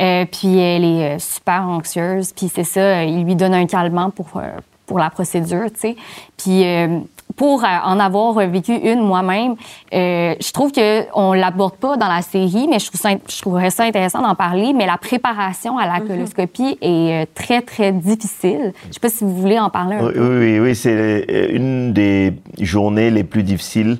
Euh, 0.00 0.24
puis 0.30 0.56
elle 0.60 0.84
est 0.84 1.16
euh, 1.16 1.18
super 1.18 1.62
anxieuse. 1.68 2.32
Puis 2.32 2.48
c'est 2.54 2.62
ça, 2.62 3.02
il 3.02 3.24
lui 3.24 3.34
donne 3.34 3.54
un 3.54 3.66
calmant 3.66 4.10
pour, 4.10 4.28
euh, 4.36 4.42
pour 4.86 5.00
la 5.00 5.10
procédure, 5.10 5.66
tu 5.74 5.80
sais. 5.80 5.96
Puis 6.36 6.64
euh, 6.64 7.00
pour 7.40 7.64
euh, 7.64 7.68
en 7.84 7.98
avoir 7.98 8.34
vécu 8.34 8.74
une 8.74 9.00
moi-même, 9.00 9.54
euh, 9.94 10.34
je 10.38 10.52
trouve 10.52 10.72
qu'on 10.72 11.32
ne 11.32 11.40
l'aborde 11.40 11.76
pas 11.76 11.96
dans 11.96 12.06
la 12.06 12.20
série, 12.20 12.68
mais 12.68 12.78
je, 12.78 12.88
trouve 12.88 13.00
ça, 13.00 13.12
je 13.26 13.40
trouverais 13.40 13.70
ça 13.70 13.84
intéressant 13.84 14.20
d'en 14.20 14.34
parler. 14.34 14.74
Mais 14.74 14.84
la 14.84 14.98
préparation 14.98 15.78
à 15.78 15.86
la 15.86 16.00
coloscopie 16.00 16.76
est 16.82 17.22
euh, 17.22 17.26
très, 17.34 17.62
très 17.62 17.92
difficile. 17.92 18.74
Je 18.82 18.88
ne 18.88 18.92
sais 18.92 19.00
pas 19.00 19.08
si 19.08 19.24
vous 19.24 19.34
voulez 19.34 19.58
en 19.58 19.70
parler 19.70 19.96
un 19.96 20.04
Oui, 20.04 20.12
peu. 20.12 20.20
oui, 20.20 20.50
oui, 20.52 20.60
oui, 20.60 20.74
c'est 20.76 20.94
euh, 20.94 21.56
une 21.56 21.94
des 21.94 22.34
journées 22.60 23.10
les 23.10 23.24
plus 23.24 23.42
difficiles 23.42 23.96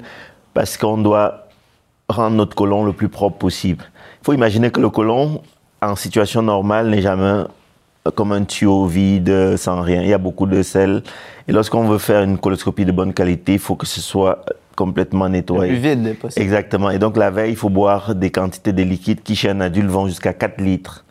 parce 0.53 0.76
qu'on 0.76 0.98
doit 0.98 1.46
rendre 2.11 2.37
notre 2.37 2.55
côlon 2.55 2.85
le 2.85 2.92
plus 2.92 3.09
propre 3.09 3.38
possible. 3.38 3.87
Il 4.20 4.26
faut 4.26 4.35
imaginer 4.35 4.70
que 4.70 4.83
le 4.83 4.90
côlon, 4.90 5.40
en 5.81 5.96
situation 5.96 6.42
normale, 6.42 6.90
n'est 6.90 7.00
jamais 7.00 7.22
euh, 7.22 7.44
comme 8.15 8.33
un 8.33 8.45
tuyau 8.45 8.87
vide, 8.87 9.57
sans 9.57 9.83
rien. 9.83 10.03
Il 10.03 10.09
y 10.09 10.15
a 10.15 10.19
beaucoup 10.19 10.47
de 10.47 10.63
sel. 10.63 11.03
Et 11.49 11.53
lorsqu'on 11.53 11.85
veut 11.85 11.99
faire 11.99 12.23
une 12.23 12.39
coloscopie 12.39 12.85
de 12.85 12.93
bonne 12.93 13.13
qualité, 13.13 13.53
il 13.55 13.59
faut 13.59 13.77
que 13.77 13.87
ce 13.87 14.01
soit 14.01 14.45
complètement 14.77 15.25
Le 15.27 15.31
plus 15.33 15.37
nettoyé. 15.39 15.75
vide 15.75 16.17
possible. 16.19 16.43
Exactement. 16.43 16.91
Et 16.91 16.99
donc 16.99 17.17
la 17.17 17.31
veille, 17.31 17.51
il 17.51 17.57
faut 17.57 17.69
boire 17.69 18.15
des 18.15 18.31
quantités 18.31 18.73
de 18.73 18.83
liquides 18.83 19.23
qui 19.23 19.37
chez 19.37 19.51
un 19.51 19.61
adulte 19.61 19.89
vont 19.91 20.07
jusqu'à 20.07 20.33
4 20.33 20.61
litres. 20.61 21.05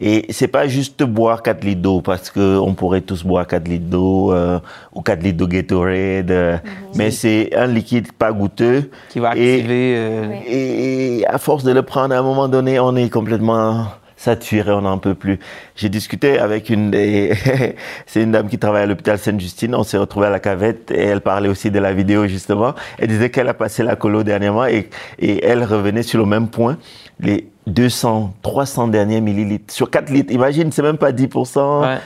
Et 0.00 0.26
c'est 0.30 0.48
pas 0.48 0.66
juste 0.66 1.04
boire 1.04 1.40
4 1.40 1.62
litres 1.62 1.80
d'eau 1.82 2.00
parce 2.00 2.28
que 2.30 2.58
on 2.58 2.74
pourrait 2.74 3.00
tous 3.02 3.22
boire 3.24 3.46
4 3.46 3.68
litres 3.68 3.86
d'eau 3.86 4.32
euh, 4.32 4.58
ou 4.92 5.02
4 5.02 5.22
litres 5.22 5.36
de 5.38 5.46
Gatorade, 5.46 6.30
euh, 6.32 6.56
mais 6.96 7.12
c'est 7.12 7.54
un 7.54 7.68
liquide 7.68 8.10
pas 8.12 8.32
goûteux. 8.32 8.90
Qui 9.10 9.20
va 9.20 9.36
Et- 9.36 9.54
activer. 9.54 9.94
euh. 9.96 10.32
Et 10.48 11.24
à 11.28 11.38
force 11.38 11.62
de 11.62 11.70
le 11.70 11.82
prendre, 11.82 12.12
à 12.12 12.18
un 12.18 12.22
moment 12.22 12.48
donné, 12.48 12.80
on 12.80 12.96
est 12.96 13.08
complètement 13.08 13.86
saturé, 14.24 14.72
on 14.72 14.80
n'en 14.82 14.98
peut 14.98 15.14
plus. 15.14 15.38
J'ai 15.76 15.88
discuté 15.88 16.38
avec 16.38 16.70
une 16.70 16.90
des... 16.90 17.34
c'est 18.06 18.22
une 18.22 18.32
dame 18.32 18.48
qui 18.48 18.58
travaille 18.58 18.82
à 18.82 18.86
l'hôpital 18.86 19.18
Sainte-Justine. 19.18 19.74
On 19.74 19.82
s'est 19.84 19.98
retrouvé 19.98 20.26
à 20.26 20.30
la 20.30 20.40
cavette 20.40 20.90
et 20.90 21.02
elle 21.04 21.20
parlait 21.20 21.48
aussi 21.48 21.70
de 21.70 21.78
la 21.78 21.92
vidéo, 21.92 22.26
justement. 22.26 22.74
Elle 22.98 23.08
disait 23.08 23.30
qu'elle 23.30 23.48
a 23.48 23.54
passé 23.54 23.82
la 23.82 23.96
colo 23.96 24.22
dernièrement 24.22 24.66
et, 24.66 24.88
et 25.18 25.44
elle 25.44 25.62
revenait 25.64 26.02
sur 26.02 26.18
le 26.18 26.26
même 26.26 26.48
point. 26.48 26.78
Les 27.20 27.48
200, 27.66 28.34
300 28.42 28.88
derniers 28.88 29.20
millilitres 29.20 29.72
sur 29.72 29.90
4 29.90 30.10
litres. 30.10 30.32
Imagine, 30.32 30.72
c'est 30.72 30.82
même 30.82 30.98
pas 30.98 31.12
10%. 31.12 31.82
ouais. 31.82 31.98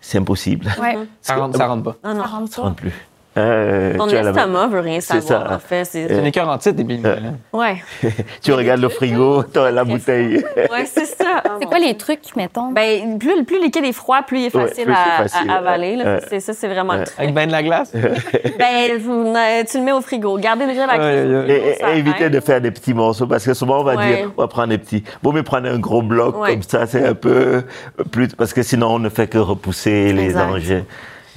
C'est 0.00 0.18
impossible. 0.18 0.66
Ouais. 0.80 0.96
Ça 1.20 1.34
rentre, 1.36 1.56
ça 1.58 1.66
rentre 1.66 1.82
pas. 1.82 1.96
Non, 2.08 2.14
non. 2.14 2.22
Ça 2.22 2.28
rentre 2.28 2.50
Ça 2.52 2.56
pas. 2.62 2.68
rentre 2.68 2.76
plus. 2.76 2.92
Euh, 3.38 3.96
Ton 3.96 4.08
estomac 4.08 4.66
veut 4.68 4.80
rien 4.80 5.00
savoir, 5.00 5.48
ça. 5.48 5.54
en 5.54 5.58
fait. 5.58 5.84
C'est... 5.84 6.08
C'est 6.08 6.18
une 6.18 6.26
écœur 6.26 6.48
en 6.48 6.58
titre. 6.58 6.82
Euh. 6.88 7.16
Ouais. 7.52 7.76
tu 8.42 8.52
regardes 8.52 8.80
le 8.80 8.88
frigo, 8.88 9.42
tu 9.52 9.58
as 9.58 9.70
la 9.70 9.84
bouteille. 9.84 10.44
Ouais, 10.56 10.84
c'est 10.86 11.04
ça. 11.06 11.42
C'est 11.60 11.66
quoi 11.66 11.78
les 11.78 11.96
trucs, 11.96 12.34
mettons? 12.36 12.72
Ben, 12.72 13.18
plus, 13.18 13.44
plus 13.44 13.58
le 13.58 13.64
liquide 13.64 13.84
est 13.84 13.92
froid, 13.92 14.22
plus 14.22 14.38
il 14.40 14.46
est 14.46 14.56
Ouais, 14.56 14.66
facile, 14.68 14.90
à, 14.90 15.22
facile, 15.28 15.50
à 15.50 15.54
avaler. 15.56 15.96
là. 15.96 16.20
C'est 16.28 16.40
ça, 16.40 16.52
c'est 16.52 16.68
vraiment 16.68 16.94
le 16.94 17.04
truc. 17.04 17.18
Avec 17.18 17.34
ben 17.34 17.46
de 17.46 17.52
la 17.52 17.62
glace? 17.62 17.92
Ben, 17.94 18.98
vous- 18.98 19.34
euh, 19.36 19.62
tu 19.70 19.78
le 19.78 19.84
mets 19.84 19.92
au 19.92 20.00
frigo. 20.00 20.36
Gardez 20.38 20.66
déjà 20.66 20.86
la 20.86 20.96
au 20.96 20.98
ouais. 21.00 21.50
Et, 21.50 21.74
ça 21.80 21.92
et 21.94 21.98
éviter 21.98 22.24
aide. 22.24 22.32
de 22.32 22.40
faire 22.40 22.60
des 22.60 22.70
petits 22.70 22.94
morceaux 22.94 23.26
parce 23.26 23.44
que 23.44 23.54
souvent 23.54 23.80
on 23.80 23.84
va 23.84 23.96
Ouais. 23.96 24.16
dire 24.16 24.30
on 24.36 24.40
va 24.42 24.48
prendre 24.48 24.68
des 24.68 24.78
petits. 24.78 25.04
Bon 25.22 25.32
mais 25.32 25.42
prendre 25.42 25.68
un 25.68 25.78
gros 25.78 26.02
bloc 26.02 26.40
Ouais. 26.40 26.52
comme 26.52 26.62
ça 26.62 26.86
c'est 26.86 27.04
un 27.06 27.14
peu 27.14 27.62
plus 28.10 28.28
parce 28.28 28.52
que 28.52 28.62
sinon 28.62 28.94
on 28.94 28.98
ne 28.98 29.08
fait 29.08 29.26
que 29.28 29.38
repousser 29.38 30.12
les 30.12 30.26
Exact. 30.26 30.46
dangers. 30.48 30.84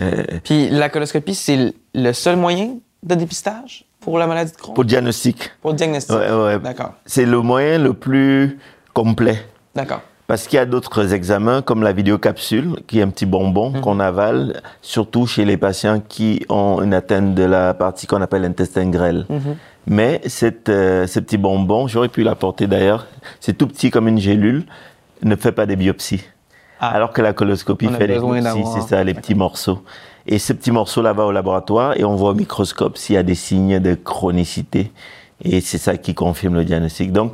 Euh, 0.01 0.23
Puis 0.43 0.69
la 0.69 0.89
coloscopie, 0.89 1.35
c'est 1.35 1.73
le- 1.93 2.13
seul 2.13 2.35
moyen 2.37 2.75
de 3.03 3.15
dépistage 3.15 3.85
pour 3.99 4.17
la 4.17 4.27
maladie 4.27 4.51
de 4.51 4.57
Crohn? 4.57 4.73
pour 4.73 4.83
le 4.83 4.87
diagnostic, 4.89 5.51
Pour 5.61 5.71
le 5.71 5.77
diagnostic. 5.77 6.15
Ouais, 6.15 6.31
ouais. 6.31 6.59
D'accord. 6.59 6.93
c'est 7.05 7.25
le 7.25 7.39
moyen 7.41 7.77
le 7.77 7.93
plus 7.93 8.57
complet 8.93 9.43
D'accord. 9.75 10.01
parce 10.27 10.47
qu'il 10.47 10.57
y 10.57 10.59
a 10.59 10.65
d'autres 10.65 11.13
examens 11.13 11.61
comme 11.61 11.83
la 11.83 11.93
vidéocapsule 11.93 12.77
qui 12.87 12.99
est 12.99 13.01
un 13.03 13.09
petit 13.09 13.25
bonbon 13.25 13.71
Mhm. 13.71 13.81
qu'on 13.81 13.99
avale 13.99 14.61
surtout 14.81 15.27
chez 15.27 15.45
les 15.45 15.57
patients 15.57 15.99
qui 16.07 16.45
ont 16.49 16.81
une 16.81 16.93
atteinte 16.93 17.35
de 17.35 17.43
la 17.43 17.73
partie 17.73 18.07
qu'on 18.07 18.21
appelle 18.21 18.41
l'intestin 18.43 18.89
grêle. 18.89 19.25
Mhm. 19.29 19.55
Mais 19.87 20.21
cette, 20.27 20.69
euh, 20.69 21.07
ce 21.07 21.19
petit 21.19 21.37
bonbon, 21.37 21.87
j'aurais 21.87 22.09
pu 22.09 22.21
l'apporter 22.23 22.67
d'ailleurs, 22.67 23.07
c'est 23.39 23.57
tout 23.57 23.67
petit 23.67 23.89
comme 23.91 24.07
une 24.07 24.19
gélule, 24.19 24.65
ne 25.23 25.35
fait 25.35 25.51
pas 25.51 25.65
des 25.65 25.75
biopsies. 25.75 26.23
Ah. 26.81 26.89
Alors 26.89 27.13
que 27.13 27.21
la 27.21 27.31
coloscopie 27.33 27.87
On 27.89 27.93
fait 27.93 28.07
biopsies, 28.07 28.63
c'est 28.73 28.81
ça, 28.89 29.03
les 29.03 29.13
petits 29.13 29.35
morceaux. 29.35 29.79
Et 30.27 30.39
ce 30.39 30.51
petit 30.53 30.71
morceau-là 30.71 31.13
va 31.13 31.25
au 31.25 31.31
laboratoire 31.31 31.97
et 31.97 32.03
on 32.03 32.15
voit 32.15 32.31
au 32.31 32.35
microscope 32.35 32.97
s'il 32.97 33.15
y 33.15 33.17
a 33.17 33.23
des 33.23 33.35
signes 33.35 33.79
de 33.79 33.93
chronicité. 33.95 34.91
Et 35.43 35.61
c'est 35.61 35.77
ça 35.79 35.97
qui 35.97 36.13
confirme 36.13 36.55
le 36.55 36.65
diagnostic. 36.65 37.11
Donc, 37.11 37.33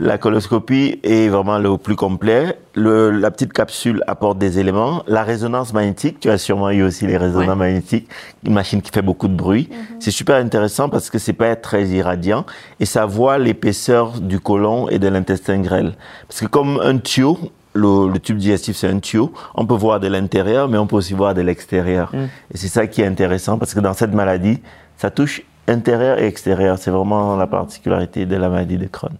La 0.00 0.16
coloscopie 0.16 0.98
est 1.02 1.28
vraiment 1.28 1.58
le 1.58 1.76
plus 1.76 1.96
complet. 1.96 2.56
Le, 2.74 3.10
la 3.10 3.30
petite 3.30 3.52
capsule 3.52 4.02
apporte 4.06 4.38
des 4.38 4.58
éléments. 4.58 5.02
La 5.06 5.22
résonance 5.22 5.74
magnétique, 5.74 6.18
tu 6.18 6.30
as 6.30 6.38
sûrement 6.38 6.70
eu 6.70 6.82
aussi 6.82 7.06
les 7.06 7.18
résonances 7.18 7.48
Ouais. 7.48 7.54
magnétiques, 7.56 8.08
une 8.42 8.54
machine 8.54 8.80
qui 8.80 8.90
fait 8.90 9.02
beaucoup 9.02 9.28
de 9.28 9.34
bruit. 9.36 9.68
C'est 10.00 10.10
super 10.10 10.36
intéressant 10.36 10.88
parce 10.88 11.10
que 11.10 11.18
c'est 11.18 11.34
pas 11.34 11.54
très 11.56 11.84
irradiant 11.88 12.46
et 12.80 12.86
ça 12.86 13.04
voit 13.04 13.36
l'épaisseur 13.36 14.18
du 14.18 14.40
côlon 14.40 14.88
et 14.88 14.98
de 14.98 15.08
l'intestin 15.08 15.58
grêle. 15.60 15.92
Parce 16.26 16.40
que 16.40 16.46
comme 16.46 16.80
un 16.82 16.96
tuyau, 16.96 17.38
le, 17.74 18.08
le 18.12 18.18
tube 18.18 18.36
digestif 18.36 18.76
c'est 18.76 18.88
un 18.88 18.98
tuyau, 18.98 19.32
on 19.54 19.64
peut 19.66 19.74
voir 19.74 19.98
de 20.00 20.06
l'intérieur, 20.08 20.68
mais 20.68 20.78
on 20.78 20.86
peut 20.86 20.96
aussi 20.96 21.14
voir 21.14 21.34
de 21.34 21.40
l'extérieur. 21.40 22.12
Et 22.14 22.56
c'est 22.56 22.68
ça 22.68 22.86
qui 22.86 23.00
est 23.02 23.06
intéressant 23.06 23.58
parce 23.58 23.72
que 23.74 23.80
dans 23.80 23.94
cette 23.94 24.12
maladie, 24.12 24.60
ça 24.96 25.10
touche 25.10 25.42
intérieur 25.68 26.18
et 26.18 26.26
extérieur. 26.26 26.76
C'est 26.78 26.90
vraiment 26.90 27.36
la 27.36 27.46
particularité 27.46 28.26
de 28.26 28.36
la 28.36 28.48
maladie 28.48 28.76
de 28.78 28.86
Crohn. 28.86 29.12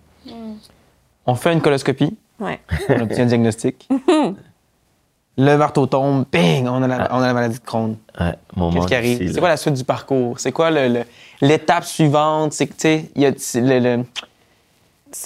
On 1.27 1.35
fait 1.35 1.53
une 1.53 1.61
coloscopie, 1.61 2.17
Ouais. 2.41 2.61
on 2.89 3.01
obtient 3.03 3.25
un 3.25 3.27
diagnostic. 3.27 3.89
Le 5.39 5.57
marteau 5.57 5.87
tombe, 5.87 6.27
bing, 6.31 6.69
on 6.69 6.83
a 6.83 6.87
la, 6.87 7.09
on 7.11 7.21
a 7.23 7.27
la 7.29 7.33
maladie 7.33 7.59
de 7.59 7.65
Crohn. 7.65 7.97
Ouais, 8.21 8.35
Qu'est-ce 8.75 8.87
qui 8.87 8.95
arrive? 8.95 9.33
C'est 9.33 9.41
quoi 9.41 9.49
la 9.49 9.57
suite 9.57 9.73
du 9.75 9.85
parcours? 9.85 10.39
C'est 10.39 10.53
quoi 10.53 10.71
l'étape 11.41 11.85
suivante? 11.85 12.53
C'est 12.53 12.67
que, 12.67 12.75
tu 12.75 12.81
sais, 12.81 13.11
il 13.17 13.23
y 13.23 13.27
a 13.27 13.31
le- 13.31 14.05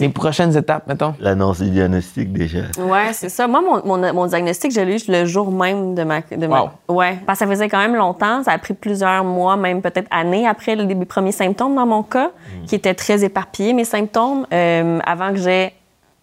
les 0.01 0.09
prochaines 0.09 0.57
étapes, 0.57 0.87
mettons? 0.87 1.15
L'annonce 1.21 1.61
du 1.61 1.71
diagnostic 1.71 2.33
déjà. 2.33 2.61
Ouais, 2.79 3.13
c'est 3.13 3.29
ça. 3.29 3.47
Moi, 3.47 3.61
mon, 3.61 3.85
mon, 3.97 4.13
mon 4.13 4.27
diagnostic, 4.27 4.73
je 4.73 4.81
l'ai 4.81 4.97
eu 4.97 5.01
le 5.09 5.25
jour 5.27 5.51
même 5.51 5.95
de 5.95 6.03
ma. 6.03 6.21
De 6.21 6.47
ma 6.47 6.63
Wow. 6.63 6.97
Ouais. 6.97 7.19
Parce 7.27 7.39
que 7.39 7.45
ça 7.45 7.51
faisait 7.51 7.69
quand 7.69 7.79
même 7.79 7.97
longtemps. 7.97 8.43
Ça 8.43 8.53
a 8.53 8.59
pris 8.59 8.75
plusieurs 8.75 9.25
mois, 9.25 9.57
même 9.57 9.83
peut-être 9.83 10.09
années 10.11 10.47
après 10.47 10.75
le 10.77 10.85
début 10.85 11.07
premiers 11.07 11.33
symptômes 11.33 11.75
dans 11.75 11.87
mon 11.87 12.03
cas, 12.03 12.31
qui 12.67 12.75
étaient 12.75 12.95
très 12.95 13.25
éparpillés, 13.25 13.73
mes 13.73 13.85
symptômes, 13.85 14.47
euh, 14.53 14.99
avant 15.05 15.31
que 15.31 15.37
j'ai 15.39 15.73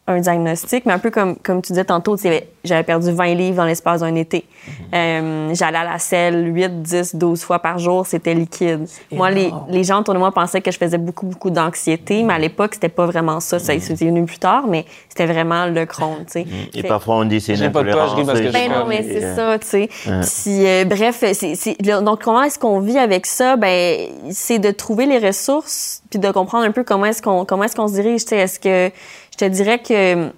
un 0.07 0.19
diagnostic. 0.19 0.85
Mais 0.85 0.93
un 0.93 0.99
peu 0.99 1.11
comme, 1.11 1.35
comme 1.37 1.61
tu 1.61 1.71
disais 1.71 1.85
tantôt, 1.85 2.15
tu 2.17 2.23
sais, 2.23 2.47
j'avais 2.63 2.83
perdu 2.83 3.11
20 3.11 3.33
livres 3.35 3.57
dans 3.57 3.65
l'espace 3.65 4.01
d'un 4.01 4.15
été. 4.15 4.45
Euh, 4.93 5.53
J'allais 5.53 5.77
à 5.77 5.83
la 5.83 5.99
selle 5.99 6.53
8, 6.53 6.81
10, 6.81 7.15
12 7.15 7.41
fois 7.43 7.59
par 7.59 7.79
jour. 7.79 8.05
C'était 8.05 8.33
liquide. 8.33 8.85
Moi, 9.11 9.31
les, 9.31 9.51
les 9.69 9.83
gens 9.83 9.99
autour 10.01 10.13
de 10.13 10.19
moi 10.19 10.31
pensaient 10.31 10.61
que 10.61 10.71
je 10.71 10.77
faisais 10.77 10.97
beaucoup, 10.97 11.25
beaucoup 11.25 11.49
d'anxiété, 11.49 12.23
mais 12.23 12.33
à 12.33 12.39
l'époque, 12.39 12.73
c'était 12.75 12.89
pas 12.89 13.05
vraiment 13.05 13.39
ça. 13.39 13.59
Ça 13.59 13.73
c'est 13.79 13.95
venu 13.95 14.25
plus 14.25 14.39
tard, 14.39 14.65
mais 14.67 14.85
c'était 15.09 15.25
vraiment 15.25 15.65
le 15.67 15.85
Crohn, 15.85 16.17
tu 16.25 16.31
sais. 16.33 16.45
Et 16.73 16.81
Fait- 16.81 16.87
parfois 16.87 17.15
on 17.17 17.25
dit 17.25 17.39
c'est 17.41 17.55
Je 17.55 17.61
une 17.61 17.67
ris 17.67 17.73
pas 17.73 17.83
de 17.83 17.91
parce 17.93 18.13
que 18.13 18.21
intolérance. 18.21 18.53
ben 18.53 18.71
non, 18.71 18.85
mais 18.87 19.03
c'est 19.03 19.23
euh, 19.23 19.35
ça, 19.35 19.59
tu 19.59 19.67
sais. 19.67 19.89
Puis, 20.03 20.65
euh, 20.67 20.85
bref, 20.85 21.17
c'est, 21.33 21.55
c'est- 21.55 21.81
là, 21.85 22.01
donc 22.01 22.21
comment 22.23 22.43
est-ce 22.43 22.59
qu'on 22.59 22.79
vit 22.79 22.97
avec 22.97 23.25
ça? 23.25 23.55
Ben, 23.55 24.09
c'est 24.31 24.59
de 24.59 24.71
trouver 24.71 25.05
les 25.05 25.19
ressources, 25.19 26.02
puis 26.13 26.19
de 26.27 26.31
comprendre 26.31 26.65
un 26.65 26.71
peu 26.71 26.83
comment 26.83 27.05
est-ce 27.05 27.21
qu'on 27.21 27.45
comment 27.45 27.63
est-ce 27.63 27.75
qu'on 27.75 27.87
se 27.87 27.93
dirige. 27.93 28.21
Tu 28.23 28.29
sais, 28.29 28.37
est-ce 28.37 28.59
que 28.59 28.91
je 29.31 29.37
te 29.37 29.45
dirais 29.45 29.79
que 29.79 30.29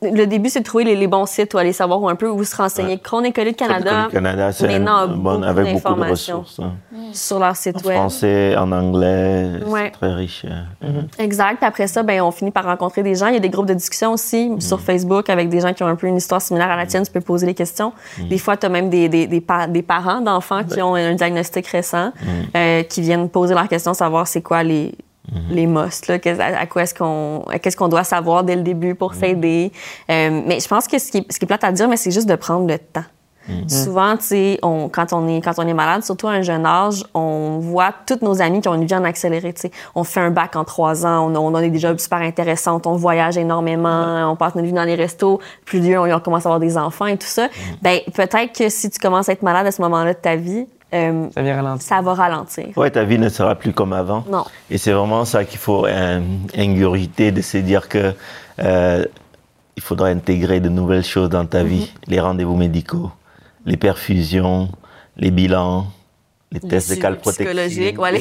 le 0.00 0.24
début, 0.24 0.48
c'est 0.48 0.60
de 0.60 0.64
trouver 0.64 0.84
les, 0.84 0.96
les 0.96 1.06
bons 1.06 1.26
sites 1.26 1.52
ou 1.52 1.58
aller 1.58 1.74
savoir 1.74 2.00
où 2.00 2.08
un 2.08 2.14
peu 2.14 2.26
où 2.30 2.42
se 2.42 2.56
renseigner. 2.56 2.96
Crohn 2.98 3.22
et 3.26 3.32
Colite 3.32 3.58
Canada, 3.58 4.08
Canada, 4.10 4.50
c'est 4.50 4.66
maintenant, 4.66 4.96
a 4.96 5.00
un- 5.02 5.06
bon, 5.08 5.32
beaucoup 5.34 5.44
avec 5.44 5.74
beaucoup 5.74 5.94
de 6.00 6.10
ressources. 6.10 6.58
hein. 6.58 6.72
sur 7.12 7.38
leur 7.38 7.54
site 7.54 7.76
En 7.84 7.88
web. 7.88 7.96
français, 7.98 8.56
en 8.56 8.72
anglais, 8.72 9.50
Ouais. 9.66 9.82
c'est 9.84 9.90
très 9.90 10.14
riche. 10.14 10.46
euh. 10.82 11.02
Exact. 11.18 11.56
Puis 11.58 11.66
après 11.66 11.86
ça, 11.86 12.02
ben, 12.02 12.22
on 12.22 12.30
finit 12.30 12.50
par 12.50 12.64
rencontrer 12.64 13.02
des 13.02 13.14
gens. 13.14 13.26
Il 13.26 13.34
y 13.34 13.36
a 13.36 13.40
des 13.40 13.50
groupes 13.50 13.66
de 13.66 13.74
discussion 13.74 14.12
aussi 14.14 14.52
sur 14.58 14.80
Facebook 14.80 15.28
avec 15.28 15.50
des 15.50 15.60
gens 15.60 15.74
qui 15.74 15.82
ont 15.82 15.86
un 15.88 15.96
peu 15.96 16.06
une 16.06 16.16
histoire 16.16 16.40
similaire 16.40 16.70
à 16.70 16.76
la 16.76 16.86
tienne. 16.86 17.04
Tu 17.04 17.12
peux 17.12 17.20
poser 17.20 17.44
les 17.46 17.54
questions. 17.54 17.92
Des 18.30 18.38
fois, 18.38 18.56
tu 18.56 18.64
as 18.64 18.70
même 18.70 18.88
des, 18.88 19.10
des, 19.10 19.26
des, 19.26 19.42
pa- 19.42 19.66
des 19.66 19.82
parents 19.82 20.22
d'enfants 20.22 20.64
qui 20.64 20.80
ont 20.80 20.94
un 20.94 21.12
diagnostic 21.14 21.66
récent 21.66 22.10
euh, 22.56 22.82
qui 22.84 23.02
viennent 23.02 23.28
poser 23.28 23.52
leurs 23.54 23.68
questions, 23.68 23.92
savoir 23.92 24.26
c'est 24.28 24.40
quoi 24.40 24.62
les 24.62 24.94
les 25.50 25.66
must, 25.66 26.06
là, 26.08 26.18
à, 26.38 26.60
à 26.60 26.66
quoi 26.66 26.82
est-ce 26.82 26.94
qu'on, 26.94 27.42
à 27.50 27.58
qu'est-ce 27.58 27.76
qu'on 27.76 27.88
doit 27.88 28.04
savoir 28.04 28.44
dès 28.44 28.56
le 28.56 28.62
début 28.62 28.94
pour 28.94 29.14
s'aider. 29.14 29.72
Euh, 30.10 30.42
mais 30.46 30.60
je 30.60 30.68
pense 30.68 30.86
que 30.86 30.98
ce 30.98 31.10
qui, 31.10 31.18
est, 31.18 31.32
ce 31.32 31.38
qui 31.38 31.44
est 31.44 31.48
plate 31.48 31.64
à 31.64 31.72
dire, 31.72 31.88
mais 31.88 31.96
c'est 31.96 32.10
juste 32.10 32.28
de 32.28 32.34
prendre 32.36 32.66
le 32.68 32.78
temps. 32.78 33.04
Souvent, 33.68 34.16
tu 34.16 34.24
sais, 34.24 34.58
on- 34.62 34.88
quand, 34.88 35.12
on 35.12 35.28
est, 35.28 35.42
quand 35.42 35.52
on 35.58 35.66
est 35.68 35.74
malade, 35.74 36.02
surtout 36.02 36.28
à 36.28 36.30
un 36.32 36.40
jeune 36.40 36.64
âge, 36.64 37.04
on 37.12 37.58
voit 37.58 37.92
tous 38.06 38.20
nos 38.22 38.40
amis 38.40 38.62
qui 38.62 38.68
ont 38.68 38.74
une 38.74 38.86
vie 38.86 38.94
en 38.94 39.04
accéléré. 39.04 39.52
tu 39.52 39.60
sais. 39.62 39.70
On 39.94 40.02
fait 40.02 40.20
un 40.20 40.30
bac 40.30 40.56
en 40.56 40.64
trois 40.64 41.04
ans, 41.04 41.30
on 41.30 41.36
on 41.36 41.54
a 41.54 41.60
des 41.60 41.78
jobs 41.78 41.98
super 41.98 42.20
intéressants, 42.20 42.80
on 42.86 42.96
voyage 42.96 43.36
énormément, 43.36 44.30
on 44.32 44.36
passe 44.36 44.54
notre 44.54 44.66
vie 44.66 44.72
dans 44.72 44.84
les 44.84 44.94
restos. 44.94 45.40
Plus 45.66 45.80
vieux, 45.80 45.98
on, 46.00 46.10
on 46.10 46.20
commence 46.20 46.46
à 46.46 46.48
avoir 46.48 46.60
des 46.60 46.78
enfants 46.78 47.04
et 47.06 47.18
tout 47.18 47.26
ça. 47.26 47.48
Ben, 47.82 47.98
peut-être 48.14 48.56
que 48.56 48.70
si 48.70 48.88
tu 48.88 48.98
commences 48.98 49.28
à 49.28 49.32
être 49.32 49.42
malade 49.42 49.66
à 49.66 49.72
ce 49.72 49.82
moment-là 49.82 50.14
de 50.14 50.18
ta 50.18 50.36
vie, 50.36 50.66
euh, 50.94 51.28
Ça 51.34 51.42
vient 51.42 51.56
ralentir. 51.56 51.82
ça 51.86 52.00
va 52.00 52.14
ralentir. 52.14 52.66
Ouais, 52.76 52.90
ta 52.90 53.04
vie 53.04 53.18
ne 53.18 53.28
sera 53.28 53.54
plus 53.54 53.72
comme 53.72 53.92
avant. 53.92 54.24
Non. 54.30 54.44
Et 54.70 54.78
c'est 54.78 54.92
vraiment 54.92 55.24
ça 55.24 55.44
qu'il 55.44 55.58
faut 55.58 55.86
euh, 55.86 56.20
ingurgiter, 56.56 57.32
de 57.32 57.42
se 57.42 57.58
dire 57.58 57.88
que 57.88 58.14
euh, 58.60 59.04
il 59.76 59.82
faudra 59.82 60.08
intégrer 60.08 60.60
de 60.60 60.68
nouvelles 60.68 61.04
choses 61.04 61.28
dans 61.28 61.46
ta 61.46 61.62
vie. 61.64 61.92
Les 62.06 62.20
rendez-vous 62.20 62.56
médicaux, 62.56 63.10
les 63.66 63.76
perfusions, 63.76 64.68
les 65.16 65.30
bilans, 65.30 65.86
les 66.52 66.60
tests 66.60 66.90
de 66.90 66.94
calprotectine. 67.00 67.46
psychologiques, 67.46 67.98
ouais, 68.00 68.12
les 68.12 68.18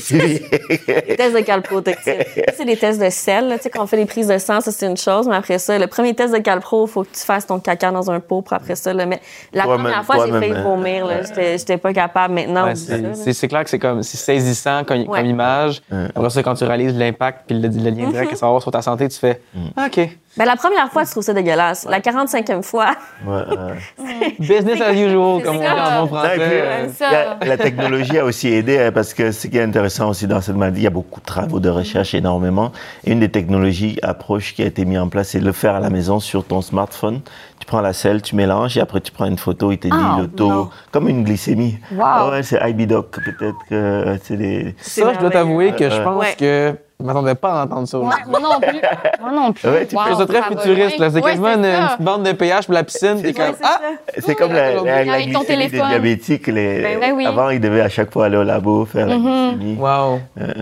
Les 1.07 1.15
tests 1.15 1.35
de. 1.35 1.91
Ça, 1.93 2.53
c'est 2.57 2.65
des 2.65 2.77
tests 2.77 2.99
de 2.99 3.09
sel. 3.09 3.47
là. 3.47 3.57
Tu 3.57 3.63
sais, 3.63 3.69
quand 3.69 3.83
on 3.83 3.87
fait 3.87 3.97
les 3.97 4.05
prises 4.05 4.27
de 4.27 4.37
sang, 4.37 4.59
ça, 4.61 4.71
c'est 4.71 4.87
une 4.87 4.97
chose. 4.97 5.27
Mais 5.27 5.35
après 5.35 5.59
ça, 5.59 5.77
le 5.77 5.87
premier 5.87 6.13
test 6.15 6.33
de 6.33 6.39
calpro, 6.39 6.87
il 6.87 6.89
faut 6.89 7.03
que 7.03 7.13
tu 7.13 7.19
fasses 7.19 7.45
ton 7.45 7.59
caca 7.59 7.91
dans 7.91 8.09
un 8.09 8.19
pot 8.19 8.41
pour 8.41 8.53
après 8.53 8.75
ça 8.75 8.93
le 8.93 9.05
mettre. 9.05 9.23
La 9.53 9.63
première 9.63 10.03
fois, 10.03 10.25
j'ai 10.25 10.31
failli 10.31 10.53
hein. 10.53 10.63
vomir. 10.63 11.05
là. 11.05 11.21
J'étais 11.23 11.57
j'étais 11.57 11.77
pas 11.77 11.93
capable. 11.93 12.33
Maintenant, 12.33 12.65
Ouais, 12.65 12.75
c'est, 12.75 13.47
clair 13.47 13.63
que 13.63 13.69
c'est 13.69 13.79
comme 13.79 14.01
c'est 14.03 14.17
saisissant 14.17 14.83
comme, 14.83 15.01
Ouais. 15.07 15.19
comme 15.19 15.25
image. 15.29 15.81
Après 16.15 16.29
ça, 16.29 16.41
quand 16.43 16.55
tu 16.55 16.63
réalises 16.63 16.95
l'impact 16.97 17.41
puis 17.47 17.59
le, 17.59 17.67
le 17.67 17.89
lien 17.89 18.09
direct 18.09 18.31
que 18.31 18.37
ça 18.37 18.45
va 18.45 18.49
avoir 18.49 18.61
sur 18.61 18.71
ta 18.71 18.81
santé, 18.81 19.07
tu 19.09 19.19
fais 19.19 19.41
Ah, 19.75 19.87
OK. 19.87 20.09
Ben, 20.35 20.45
la 20.45 20.55
première 20.55 20.89
fois, 20.91 21.05
tu 21.05 21.11
trouves 21.11 21.23
ça 21.23 21.33
dégueulasse. 21.33 21.85
La 21.87 21.99
45e 21.99 22.63
fois, 22.63 22.95
Ouais, 23.25 23.33
ouais. 23.35 24.35
Business 24.39 24.81
as 24.81 24.93
usual, 24.93 25.43
comme 25.43 25.57
on 25.57 25.59
dit 25.59 25.65
en 25.67 26.05
bon 26.07 26.21
Ça, 26.21 26.35
et 26.35 26.39
puis, 26.39 26.47
français. 26.47 27.05
euh, 27.15 27.33
la, 27.41 27.45
la 27.45 27.57
technologie 27.57 28.17
a 28.17 28.25
aussi 28.25 28.47
aidé 28.47 28.79
hein, 28.79 28.91
parce 28.91 29.13
que 29.13 29.31
ce 29.31 29.45
qui 29.47 29.57
est 29.57 29.61
intéressant 29.63 30.09
aussi 30.09 30.25
dans 30.25 30.41
cette 30.41 30.55
maladie, 30.55 30.81
il 30.81 30.83
y 30.85 30.87
a 30.87 30.91
beaucoup 30.91 31.19
de 31.19 31.25
travaux 31.25 31.59
de 31.59 31.69
recherche 31.69 32.13
énormément. 32.15 32.71
Et 33.03 33.11
une 33.11 33.19
des 33.19 33.29
technologies 33.29 33.99
approches 34.01 34.55
qui 34.55 34.63
a 34.63 34.65
été 34.65 34.85
mise 34.85 34.97
en 34.99 35.07
place, 35.07 35.29
c'est 35.29 35.39
de 35.39 35.45
le 35.45 35.51
faire 35.51 35.75
à 35.75 35.79
la 35.79 35.89
maison 35.91 36.19
sur 36.19 36.43
ton 36.45 36.61
smartphone. 36.61 37.21
Tu 37.59 37.67
prends 37.67 37.81
la 37.81 37.93
selle, 37.93 38.21
tu 38.23 38.35
mélanges 38.35 38.75
et 38.77 38.81
après 38.81 39.01
tu 39.01 39.11
prends 39.11 39.25
une 39.25 39.37
photo, 39.37 39.71
il 39.71 39.77
te 39.77 39.87
dit 39.87 39.93
Ah, 39.95 40.17
le 40.19 40.27
taux, 40.27 40.49
non. 40.49 40.69
comme 40.91 41.07
une 41.07 41.23
glycémie. 41.23 41.77
Wow. 41.93 42.01
Ah 42.03 42.29
ouais, 42.31 42.43
c'est 42.43 42.59
IBDOC, 42.69 43.11
peut-être 43.11 43.57
que 43.69 43.75
euh, 43.75 44.17
c'est 44.23 44.35
des. 44.35 44.75
c'est 44.81 45.01
Ça, 45.01 45.13
je 45.13 45.19
dois 45.19 45.29
t'avouer 45.29 45.73
que 45.73 45.89
je 45.89 46.01
pense 46.01 46.19
ouais. 46.21 46.35
que 46.37 46.75
je 47.03 47.07
m'attendais 47.07 47.35
pas 47.35 47.61
à 47.61 47.65
entendre 47.65 47.87
ça. 47.87 47.99
Ouais, 47.99 48.05
moi 48.27 48.39
non 48.39 48.59
plus. 48.59 48.79
Moi 49.21 49.31
non 49.31 49.51
plus. 49.53 49.69
Ouais, 49.69 49.85
tu 49.85 49.95
Wow, 49.95 50.17
ça 50.17 50.25
très 50.25 50.41
futuriste. 50.41 50.95
C'est 50.97 51.13
Ouais, 51.15 51.21
quasiment 51.21 51.47
c'est 51.53 51.55
une, 51.55 51.85
petite 51.87 52.01
bande 52.01 52.23
de 52.23 52.31
péage 52.31 52.65
pour 52.65 52.73
la 52.73 52.83
piscine. 52.83 53.21
T'es 53.21 53.33
comme 53.33 53.53
c'est 53.57 53.63
Ah! 53.63 53.79
C'est 54.19 54.35
comme 54.35 54.53
la, 54.53 54.73
la, 54.75 55.03
la 55.05 55.13
Avec 55.13 55.33
ton 55.33 55.39
glycémie 55.39 55.63
des 55.63 55.69
téléphone. 55.69 55.89
diabétiques. 55.89 56.47
Les, 56.47 56.81
Ben 56.99 57.13
oui. 57.13 57.25
Avant, 57.25 57.49
ils 57.49 57.59
devaient 57.59 57.81
à 57.81 57.89
chaque 57.89 58.11
fois 58.11 58.25
aller 58.27 58.37
au 58.37 58.43
labo 58.43 58.85
faire 58.85 59.05
la 59.07 59.17
glycémie. 59.17 59.75
Wow. 59.77 60.19
Euh, 60.39 60.53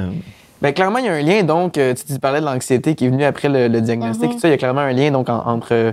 Ben, 0.61 0.73
clairement, 0.73 0.97
il 0.99 1.05
y 1.05 1.09
a 1.09 1.13
un 1.13 1.21
lien, 1.21 1.43
donc, 1.43 1.77
euh, 1.77 1.93
tu, 1.93 2.05
tu 2.13 2.19
parlais 2.19 2.39
de 2.39 2.45
l'anxiété 2.45 2.95
qui 2.95 3.05
est 3.05 3.09
venue 3.09 3.23
après 3.25 3.47
le, 3.49 3.67
le 3.67 3.81
diagnostic. 3.81 4.31
tout 4.31 4.39
ça, 4.39 4.47
il 4.47 4.51
y 4.51 4.53
a 4.53 4.57
clairement 4.57 4.81
un 4.81 4.93
lien, 4.93 5.11
donc, 5.11 5.29
en- 5.29 5.43
entre 5.47 5.69
euh, 5.73 5.91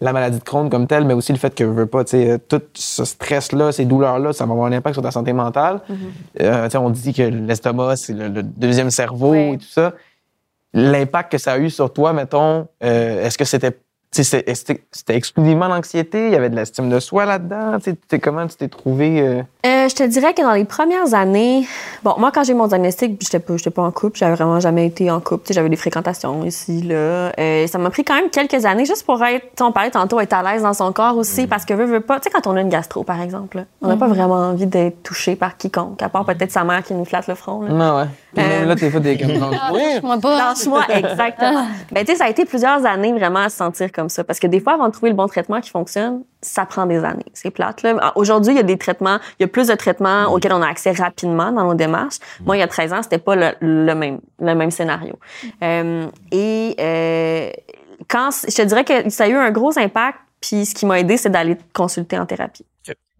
la 0.00 0.12
maladie 0.12 0.38
de 0.38 0.44
Crohn 0.44 0.68
comme 0.68 0.86
telle, 0.86 1.04
mais 1.06 1.14
aussi 1.14 1.32
le 1.32 1.38
fait 1.38 1.54
que, 1.54 1.64
je 1.64 1.70
veux 1.70 1.86
pas, 1.86 2.04
tu 2.04 2.10
sais, 2.10 2.30
euh, 2.32 2.38
tout 2.38 2.60
ce 2.74 3.04
stress-là, 3.04 3.72
ces 3.72 3.84
douleurs-là, 3.86 4.32
ça 4.32 4.44
va 4.44 4.52
avoir 4.52 4.66
un 4.66 4.72
impact 4.72 4.94
sur 4.94 5.02
ta 5.02 5.10
santé 5.10 5.32
mentale. 5.32 5.80
Tu 5.88 6.44
sais, 6.44 6.76
on 6.76 6.90
dit 6.90 7.14
que 7.14 7.22
l'estomac, 7.22 7.96
c'est 7.96 8.12
le, 8.12 8.28
le 8.28 8.42
deuxième 8.42 8.90
cerveau 8.90 9.34
et 9.34 9.58
tout 9.58 9.66
ça. 9.66 9.94
L'impact 10.74 11.32
que 11.32 11.38
ça 11.38 11.52
a 11.52 11.58
eu 11.58 11.70
sur 11.70 11.92
toi, 11.92 12.12
mettons, 12.12 12.68
euh, 12.84 13.24
est-ce 13.24 13.38
que 13.38 13.44
c'était 13.44 13.78
c'était- 14.12 15.14
exclusivement 15.14 15.68
l'anxiété? 15.68 16.26
Il 16.28 16.32
y 16.32 16.36
avait 16.36 16.48
de 16.50 16.56
l'estime 16.56 16.88
de 16.88 17.00
soi 17.00 17.24
là-dedans? 17.26 17.78
Tu 17.78 17.90
sais, 17.90 17.96
t'es- 18.08 18.18
comment 18.18 18.46
tu 18.46 18.56
t'es 18.56 18.68
trouvé? 18.68 19.20
euh, 19.20 19.42
Euh, 19.66 19.88
je 19.88 19.94
te 19.96 20.02
dirais 20.04 20.32
que 20.32 20.42
dans 20.42 20.52
les 20.52 20.64
premières 20.64 21.12
années, 21.14 21.66
bon, 22.04 22.14
moi, 22.18 22.30
quand 22.32 22.44
j'ai 22.44 22.52
eu 22.52 22.54
mon 22.54 22.68
diagnostic, 22.68 23.20
j'étais 23.20 23.40
pas, 23.40 23.56
j'étais 23.56 23.70
pas 23.70 23.82
en 23.82 23.90
couple, 23.90 24.16
j'avais 24.16 24.34
vraiment 24.36 24.60
jamais 24.60 24.86
été 24.86 25.10
en 25.10 25.18
couple. 25.18 25.42
Tu 25.42 25.48
sais, 25.48 25.54
J'avais 25.54 25.68
des 25.68 25.76
fréquentations 25.76 26.44
ici, 26.44 26.82
là. 26.82 27.32
Euh, 27.36 27.66
ça 27.66 27.78
m'a 27.78 27.90
pris 27.90 28.04
quand 28.04 28.14
même 28.14 28.30
quelques 28.30 28.64
années 28.64 28.84
juste 28.84 29.04
pour 29.04 29.22
être, 29.24 29.46
on 29.60 29.72
parlait 29.72 29.90
tantôt, 29.90 30.20
être 30.20 30.34
à 30.34 30.42
l'aise 30.44 30.62
dans 30.62 30.74
son 30.74 30.92
corps 30.92 31.16
aussi, 31.16 31.48
parce 31.48 31.64
que 31.64 31.74
veut, 31.74 31.86
veut 31.86 32.00
pas, 32.00 32.20
tu 32.20 32.24
sais, 32.24 32.30
quand 32.30 32.46
on 32.46 32.54
a 32.56 32.60
une 32.60 32.68
gastro, 32.68 33.02
par 33.02 33.20
exemple, 33.20 33.56
là, 33.56 33.64
on 33.82 33.88
n'a 33.88 33.96
pas 33.96 34.06
vraiment 34.06 34.36
envie 34.36 34.66
d'être 34.66 35.02
touché 35.02 35.34
par 35.34 35.56
quiconque, 35.56 36.00
à 36.00 36.08
part 36.08 36.24
peut-être 36.24 36.52
sa 36.52 36.62
mère 36.62 36.84
qui 36.84 36.94
nous 36.94 37.04
flatte 37.04 37.26
le 37.26 37.34
front, 37.34 37.62
là. 37.62 37.70
Non, 37.70 37.96
ouais. 37.96 38.06
Euh, 38.38 38.66
là, 38.66 38.76
t'es 38.76 38.90
t'es 38.90 39.16
comme. 39.16 39.30
Ah, 39.58 39.70
Oui. 39.72 39.80
touche-moi 39.94 40.18
pas. 40.18 40.36
Lâche-moi, 40.36 40.82
exactement. 40.94 41.66
ben, 41.90 42.04
tu 42.04 42.12
sais, 42.12 42.18
ça 42.18 42.24
a 42.24 42.28
été 42.28 42.44
plusieurs 42.44 42.84
années 42.84 43.12
vraiment 43.12 43.40
à 43.40 43.48
se 43.48 43.56
sentir 43.56 43.90
comme 43.90 44.10
ça. 44.10 44.24
Parce 44.24 44.38
que 44.38 44.46
des 44.46 44.60
fois, 44.60 44.74
avant 44.74 44.86
de 44.88 44.92
trouver 44.92 45.10
le 45.10 45.16
bon 45.16 45.26
traitement 45.26 45.60
qui 45.60 45.70
fonctionne, 45.70 46.22
ça 46.42 46.66
prend 46.66 46.86
des 46.86 47.04
années. 47.04 47.24
C'est 47.32 47.50
plate, 47.50 47.82
là. 47.82 48.12
Aujourd'hui, 48.16 48.52
il 48.52 48.56
y 48.56 48.60
a 48.60 48.64
des 48.64 48.78
traitements, 48.78 49.18
il 49.38 49.42
y 49.42 49.44
a 49.44 49.48
plus 49.48 49.68
de 49.68 49.74
traitements 49.74 50.32
auxquels 50.32 50.52
on 50.52 50.62
a 50.62 50.68
accès 50.68 50.92
rapidement 50.92 51.52
dans 51.52 51.64
nos 51.64 51.74
démarches. 51.74 52.18
Moi, 52.44 52.56
il 52.56 52.60
y 52.60 52.62
a 52.62 52.68
13 52.68 52.92
ans, 52.92 53.02
c'était 53.02 53.18
pas 53.18 53.36
le, 53.36 53.50
le 53.60 53.94
même, 53.94 54.20
le 54.40 54.54
même 54.54 54.70
scénario. 54.70 55.18
Euh, 55.62 56.06
et, 56.30 56.76
euh, 56.78 57.50
quand, 58.08 58.30
je 58.48 58.54
te 58.54 58.62
dirais 58.62 58.84
que 58.84 59.10
ça 59.10 59.24
a 59.24 59.28
eu 59.28 59.34
un 59.34 59.50
gros 59.50 59.78
impact, 59.78 60.18
puis 60.40 60.66
ce 60.66 60.74
qui 60.74 60.86
m'a 60.86 61.00
aidé, 61.00 61.16
c'est 61.16 61.30
d'aller 61.30 61.56
consulter 61.72 62.18
en 62.18 62.26
thérapie. 62.26 62.64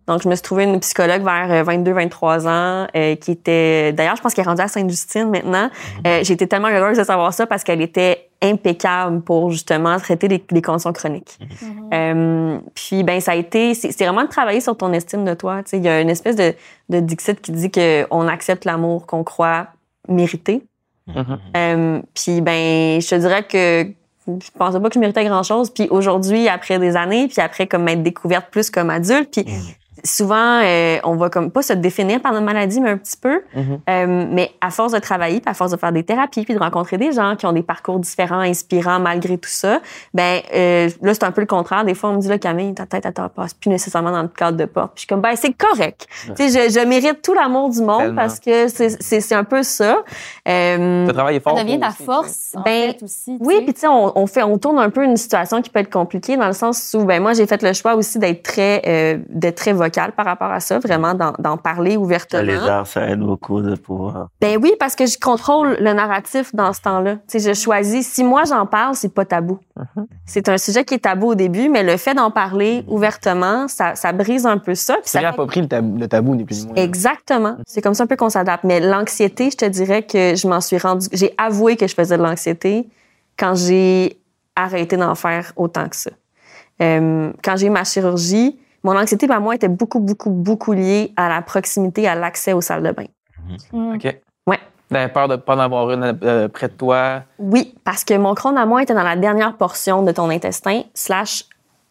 Donc, 0.06 0.22
je 0.22 0.28
me 0.28 0.34
suis 0.34 0.42
trouvée 0.42 0.64
une 0.64 0.78
psychologue 0.80 1.22
vers 1.22 1.64
22-23 1.64 2.46
ans 2.46 2.86
euh, 2.94 3.16
qui 3.16 3.32
était... 3.32 3.92
D'ailleurs, 3.92 4.16
je 4.16 4.22
pense 4.22 4.34
qu'elle 4.34 4.44
est 4.44 4.48
rendue 4.48 4.62
à 4.62 4.68
Sainte-Justine 4.68 5.30
maintenant. 5.30 5.68
Euh, 6.06 6.20
J'ai 6.22 6.34
été 6.34 6.46
tellement 6.46 6.68
heureuse 6.68 6.96
de 6.96 7.04
savoir 7.04 7.34
ça 7.34 7.46
parce 7.46 7.64
qu'elle 7.64 7.82
était 7.82 8.28
impeccable 8.40 9.22
pour 9.22 9.50
justement 9.50 9.98
traiter 9.98 10.28
les, 10.28 10.44
les 10.50 10.62
conditions 10.62 10.92
chroniques. 10.92 11.38
Euh, 11.92 12.58
puis, 12.74 13.02
ben 13.02 13.20
ça 13.20 13.32
a 13.32 13.34
été... 13.34 13.74
C'est 13.74 13.90
c'est 13.90 14.04
vraiment 14.04 14.22
de 14.22 14.28
travailler 14.28 14.60
sur 14.60 14.76
ton 14.76 14.92
estime 14.92 15.24
de 15.24 15.34
toi. 15.34 15.62
Tu 15.64 15.70
sais, 15.70 15.78
Il 15.78 15.84
y 15.84 15.88
a 15.88 16.00
une 16.00 16.10
espèce 16.10 16.36
de, 16.36 16.54
de 16.88 17.00
dixit 17.00 17.40
qui 17.40 17.50
dit 17.50 17.70
qu'on 17.70 18.28
accepte 18.28 18.64
l'amour 18.64 19.06
qu'on 19.06 19.24
croit 19.24 19.68
mériter. 20.08 20.62
Mhm. 21.08 21.38
Euh, 21.56 22.02
puis 22.14 22.40
ben, 22.40 23.00
je 23.00 23.08
te 23.08 23.14
dirais 23.14 23.44
que 23.44 23.90
je 24.28 24.50
pensais 24.58 24.80
pas 24.80 24.88
que 24.88 24.94
je 24.94 25.00
méritais 25.00 25.24
grand 25.24 25.42
chose. 25.42 25.70
Puis 25.70 25.88
aujourd'hui, 25.90 26.48
après 26.48 26.78
des 26.78 26.96
années, 26.96 27.28
puis 27.28 27.40
après 27.40 27.66
comme 27.66 27.84
m'être 27.84 28.02
découverte 28.02 28.50
plus 28.50 28.70
comme 28.70 28.90
adulte, 28.90 29.30
puis 29.32 29.44
souvent 30.06 30.60
euh, 30.62 30.98
on 31.04 31.16
va 31.16 31.28
comme 31.30 31.50
pas 31.50 31.62
se 31.62 31.72
définir 31.72 32.20
par 32.20 32.32
notre 32.32 32.44
maladie, 32.44 32.80
mais 32.80 32.90
un 32.90 32.96
petit 32.96 33.16
peu. 33.16 33.42
Mhm. 33.54 33.80
Euh, 33.90 34.26
mais 34.30 34.52
à 34.60 34.70
force 34.70 34.92
de 34.92 34.98
travailler, 34.98 35.40
puis 35.40 35.50
à 35.50 35.54
force 35.54 35.72
de 35.72 35.76
faire 35.76 35.92
des 35.92 36.02
thérapies, 36.04 36.44
puis 36.44 36.54
de 36.54 36.58
rencontrer 36.58 36.96
des 36.98 37.12
gens 37.12 37.36
qui 37.36 37.46
ont 37.46 37.52
des 37.52 37.62
parcours 37.62 37.98
différents, 37.98 38.40
inspirants 38.40 39.00
malgré 39.00 39.36
tout 39.38 39.50
ça, 39.50 39.80
ben 40.14 40.40
euh, 40.54 40.88
là 41.02 41.14
c'est 41.14 41.24
un 41.24 41.32
peu 41.32 41.40
le 41.42 41.46
contraire. 41.46 41.84
Des 41.84 41.94
fois 41.94 42.10
on 42.10 42.14
me 42.14 42.20
dit 42.20 42.28
là 42.28 42.38
Camille, 42.38 42.74
ta 42.74 42.86
tête 42.86 43.04
elle 43.06 43.12
passe 43.34 43.54
plus 43.54 43.70
nécessairement 43.70 44.12
dans 44.12 44.22
le 44.22 44.28
cadre 44.28 44.56
de 44.56 44.64
porte. 44.64 44.92
Puis 44.94 44.96
je 44.96 45.00
suis 45.00 45.08
comme 45.08 45.20
ben 45.20 45.34
c'est 45.36 45.52
correct. 45.52 46.06
Tu 46.36 46.48
sais, 46.50 46.70
je, 46.70 46.80
je 46.80 46.86
mérite 46.86 47.22
tout 47.22 47.34
l'amour 47.34 47.70
du 47.70 47.80
monde 47.82 47.98
Tellement. 47.98 48.16
parce 48.16 48.40
que 48.40 48.68
c'est 48.68 49.32
un 49.34 49.44
peu 49.44 49.62
ça. 49.62 49.98
Euh, 50.48 51.06
travaillé 51.08 51.40
fort. 51.40 51.56
Ça 51.56 51.64
devient 51.64 51.80
ta 51.80 51.88
aussi, 51.88 52.04
force, 52.04 52.52
en 52.54 52.62
Ben, 52.62 52.92
fait, 52.92 53.02
aussi. 53.02 53.36
oui, 53.40 53.62
puis 53.64 53.74
tu 53.74 53.80
sais, 53.80 53.88
on, 53.88 54.16
on 54.18 54.26
fait, 54.26 54.42
on 54.42 54.58
tourne 54.58 54.78
un 54.78 54.90
peu 54.90 55.04
une 55.04 55.16
situation 55.16 55.60
qui 55.62 55.70
peut 55.70 55.80
être 55.80 55.90
compliquée 55.92 56.36
dans 56.36 56.46
le 56.46 56.52
sens 56.52 56.94
où, 56.98 57.04
ben 57.04 57.20
moi, 57.22 57.32
j'ai 57.32 57.46
fait 57.46 57.62
le 57.62 57.72
choix 57.72 57.94
aussi 57.94 58.18
d'être 58.18 58.42
très, 58.42 58.82
euh, 58.86 59.18
d'être 59.28 59.56
très 59.56 59.72
vocale 59.72 59.95
par 60.12 60.24
rapport 60.26 60.50
à 60.50 60.60
ça, 60.60 60.78
vraiment 60.78 61.14
d'en, 61.14 61.56
parler 61.56 61.96
ouvertement. 61.96 62.42
Les 62.42 62.56
arts, 62.56 62.86
ça 62.86 63.08
aide 63.08 63.20
beaucoup 63.20 63.60
de 63.62 63.74
pouvoir. 63.76 64.28
Ben 64.40 64.58
oui, 64.62 64.74
parce 64.78 64.94
que 64.94 65.06
je 65.06 65.18
contrôle 65.18 65.76
le 65.80 65.92
narratif 65.92 66.54
dans 66.54 66.72
ce 66.72 66.80
temps-là. 66.82 67.16
Tu 67.28 67.40
sais, 67.40 67.54
je 67.54 67.58
choisis. 67.58 68.06
Si 68.06 68.22
moi 68.22 68.44
j'en 68.44 68.66
parle, 68.66 68.94
c'est 68.94 69.12
pas 69.12 69.24
tabou. 69.24 69.58
C'est 70.24 70.48
un 70.48 70.58
sujet 70.58 70.84
qui 70.84 70.94
est 70.94 70.98
tabou 70.98 71.28
au 71.28 71.34
début, 71.34 71.68
mais 71.68 71.82
le 71.82 71.96
fait 71.96 72.14
d'en 72.14 72.30
parler 72.30 72.84
ouvertement, 72.88 73.68
ça, 73.68 73.94
ça 73.94 74.12
brise 74.12 74.46
un 74.46 74.58
peu 74.58 74.74
ça. 74.74 74.94
puis 74.94 75.04
ça 75.04 75.20
fait- 75.20 75.26
réapproprié 75.26 75.62
le 75.62 75.68
tabou, 75.68 75.96
le 75.96 76.08
tabou, 76.08 76.34
ni 76.34 76.44
plus 76.44 76.66
ni 76.66 76.72
moins. 76.72 76.82
Exactement. 76.82 77.56
C'est 77.66 77.80
comme 77.82 77.94
ça 77.94 78.04
un 78.04 78.06
peu 78.06 78.16
qu'on 78.16 78.30
s'adapte. 78.30 78.64
Mais 78.64 78.80
l'anxiété, 78.80 79.50
je 79.50 79.56
te 79.56 79.64
dirais 79.64 80.02
que 80.02 80.34
je 80.34 80.46
m'en 80.46 80.60
suis 80.60 80.78
rendu. 80.78 81.08
J'ai 81.12 81.32
avoué 81.38 81.76
que 81.76 81.86
je 81.86 81.94
faisais 81.94 82.16
de 82.16 82.22
l'anxiété 82.22 82.88
quand 83.38 83.54
j'ai 83.54 84.18
arrêté 84.54 84.96
d'en 84.96 85.14
faire 85.14 85.52
autant 85.56 85.88
que 85.88 85.96
ça. 85.96 86.10
Euh, 86.82 87.32
quand 87.42 87.56
j'ai 87.56 87.66
eu 87.66 87.70
ma 87.70 87.84
chirurgie, 87.84 88.58
mon 88.84 88.96
anxiété, 88.96 89.30
à 89.30 89.40
moi, 89.40 89.54
était 89.54 89.68
beaucoup, 89.68 90.00
beaucoup, 90.00 90.30
beaucoup 90.30 90.72
liée 90.72 91.12
à 91.16 91.28
la 91.28 91.42
proximité, 91.42 92.06
à 92.06 92.14
l'accès 92.14 92.52
aux 92.52 92.60
salles 92.60 92.82
de 92.82 92.92
bain. 92.92 93.06
Mm. 93.72 93.94
OK. 93.96 94.16
Ouais. 94.46 94.58
T'avais 94.90 95.08
peur 95.12 95.28
de 95.28 95.36
pas 95.36 95.56
en 95.56 95.58
avoir 95.58 95.90
une 95.90 96.18
euh, 96.22 96.48
près 96.48 96.68
de 96.68 96.74
toi. 96.74 97.22
Oui, 97.38 97.74
parce 97.84 98.04
que 98.04 98.14
mon 98.14 98.34
crâne 98.34 98.56
à 98.58 98.66
moi 98.66 98.82
était 98.82 98.94
dans 98.94 99.02
la 99.02 99.16
dernière 99.16 99.56
portion 99.56 100.02
de 100.02 100.12
ton 100.12 100.30
intestin, 100.30 100.82
slash 100.94 101.44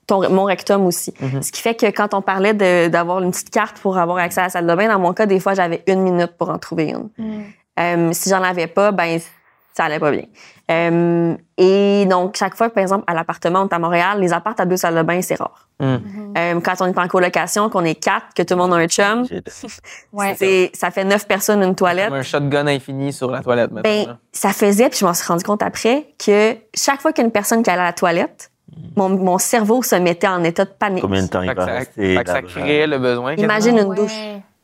ton, 0.07 0.29
mon 0.29 0.43
rectum 0.45 0.85
aussi. 0.85 1.13
Ce 1.41 1.51
qui 1.51 1.61
fait 1.61 1.75
que 1.75 1.87
quand 1.87 2.13
on 2.13 2.21
parlait 2.21 2.53
de- 2.53 2.87
d'avoir 2.87 3.21
une 3.23 3.31
petite 3.31 3.49
carte 3.49 3.79
pour 3.79 3.97
avoir 3.97 4.19
accès 4.19 4.39
à 4.39 4.43
la 4.43 4.49
salle 4.49 4.67
de 4.67 4.75
bain, 4.75 4.87
dans 4.87 4.99
mon 4.99 5.13
cas, 5.13 5.25
des 5.25 5.39
fois, 5.39 5.55
j'avais 5.55 5.83
une 5.87 6.01
minute 6.03 6.33
pour 6.37 6.49
en 6.49 6.57
trouver 6.59 6.89
une. 6.91 7.09
Mm. 7.17 7.41
Euh, 7.79 8.09
si 8.13 8.29
j'en 8.29 8.41
avais 8.43 8.67
pas, 8.67 8.91
ben 8.91 9.19
ça 9.73 9.85
allait 9.85 9.99
pas 9.99 10.11
bien. 10.11 10.23
Euh, 10.71 11.35
et 11.57 12.05
donc, 12.09 12.35
chaque 12.37 12.55
fois, 12.55 12.69
par 12.69 12.81
exemple, 12.81 13.03
à 13.07 13.13
l'appartement, 13.13 13.61
on 13.61 13.67
est 13.67 13.73
à 13.73 13.79
Montréal, 13.79 14.19
les 14.19 14.33
appartes 14.33 14.59
à 14.59 14.65
deux 14.65 14.77
salles 14.77 14.95
de 14.95 15.03
bain, 15.03 15.21
c'est 15.21 15.35
rare. 15.35 15.67
Mm. 15.79 15.95
Euh, 16.37 16.59
quand 16.61 16.73
on 16.79 16.87
est 16.87 16.97
en 16.97 17.07
colocation, 17.07 17.69
qu'on 17.69 17.83
est 17.83 17.95
quatre, 17.95 18.33
que 18.35 18.41
tout 18.41 18.55
le 18.55 18.61
monde 18.61 18.73
a 18.73 18.77
un 18.77 18.87
chum, 18.87 19.25
Ouais. 20.13 20.35
c'est, 20.37 20.71
ça 20.73 20.89
fait 20.89 21.03
neuf 21.03 21.27
personnes 21.27 21.61
une 21.61 21.75
toilette. 21.75 22.09
Comme 22.09 22.17
un 22.17 22.23
shotgun 22.23 22.67
infini 22.67 23.13
sur 23.13 23.29
la 23.29 23.41
toilette, 23.41 23.71
maintenant. 23.71 23.89
Ben, 23.89 24.07
là. 24.07 24.17
ça 24.31 24.53
faisait, 24.53 24.89
puis 24.89 24.99
je 24.99 25.05
m'en 25.05 25.13
suis 25.13 25.27
rendu 25.27 25.43
compte 25.43 25.61
après, 25.61 26.07
que 26.23 26.55
chaque 26.73 27.01
fois 27.01 27.13
qu'une 27.13 27.31
personne 27.31 27.61
qui 27.61 27.69
allait 27.69 27.81
à 27.81 27.85
la 27.85 27.93
toilette, 27.93 28.51
mon, 28.95 29.09
mon 29.09 29.37
cerveau 29.37 29.83
se 29.83 29.95
mettait 29.95 30.27
en 30.27 30.43
état 30.43 30.65
de 30.65 30.71
panique. 30.71 31.01
Combien 31.01 31.23
de 31.23 31.27
temps 31.27 31.41
il 31.43 31.53
va 31.53 32.25
ça, 32.25 32.41
créait 32.41 32.87
le 32.87 32.97
besoin. 32.97 33.33
Imagine 33.35 33.77
une 33.77 33.93
douche. 33.93 34.17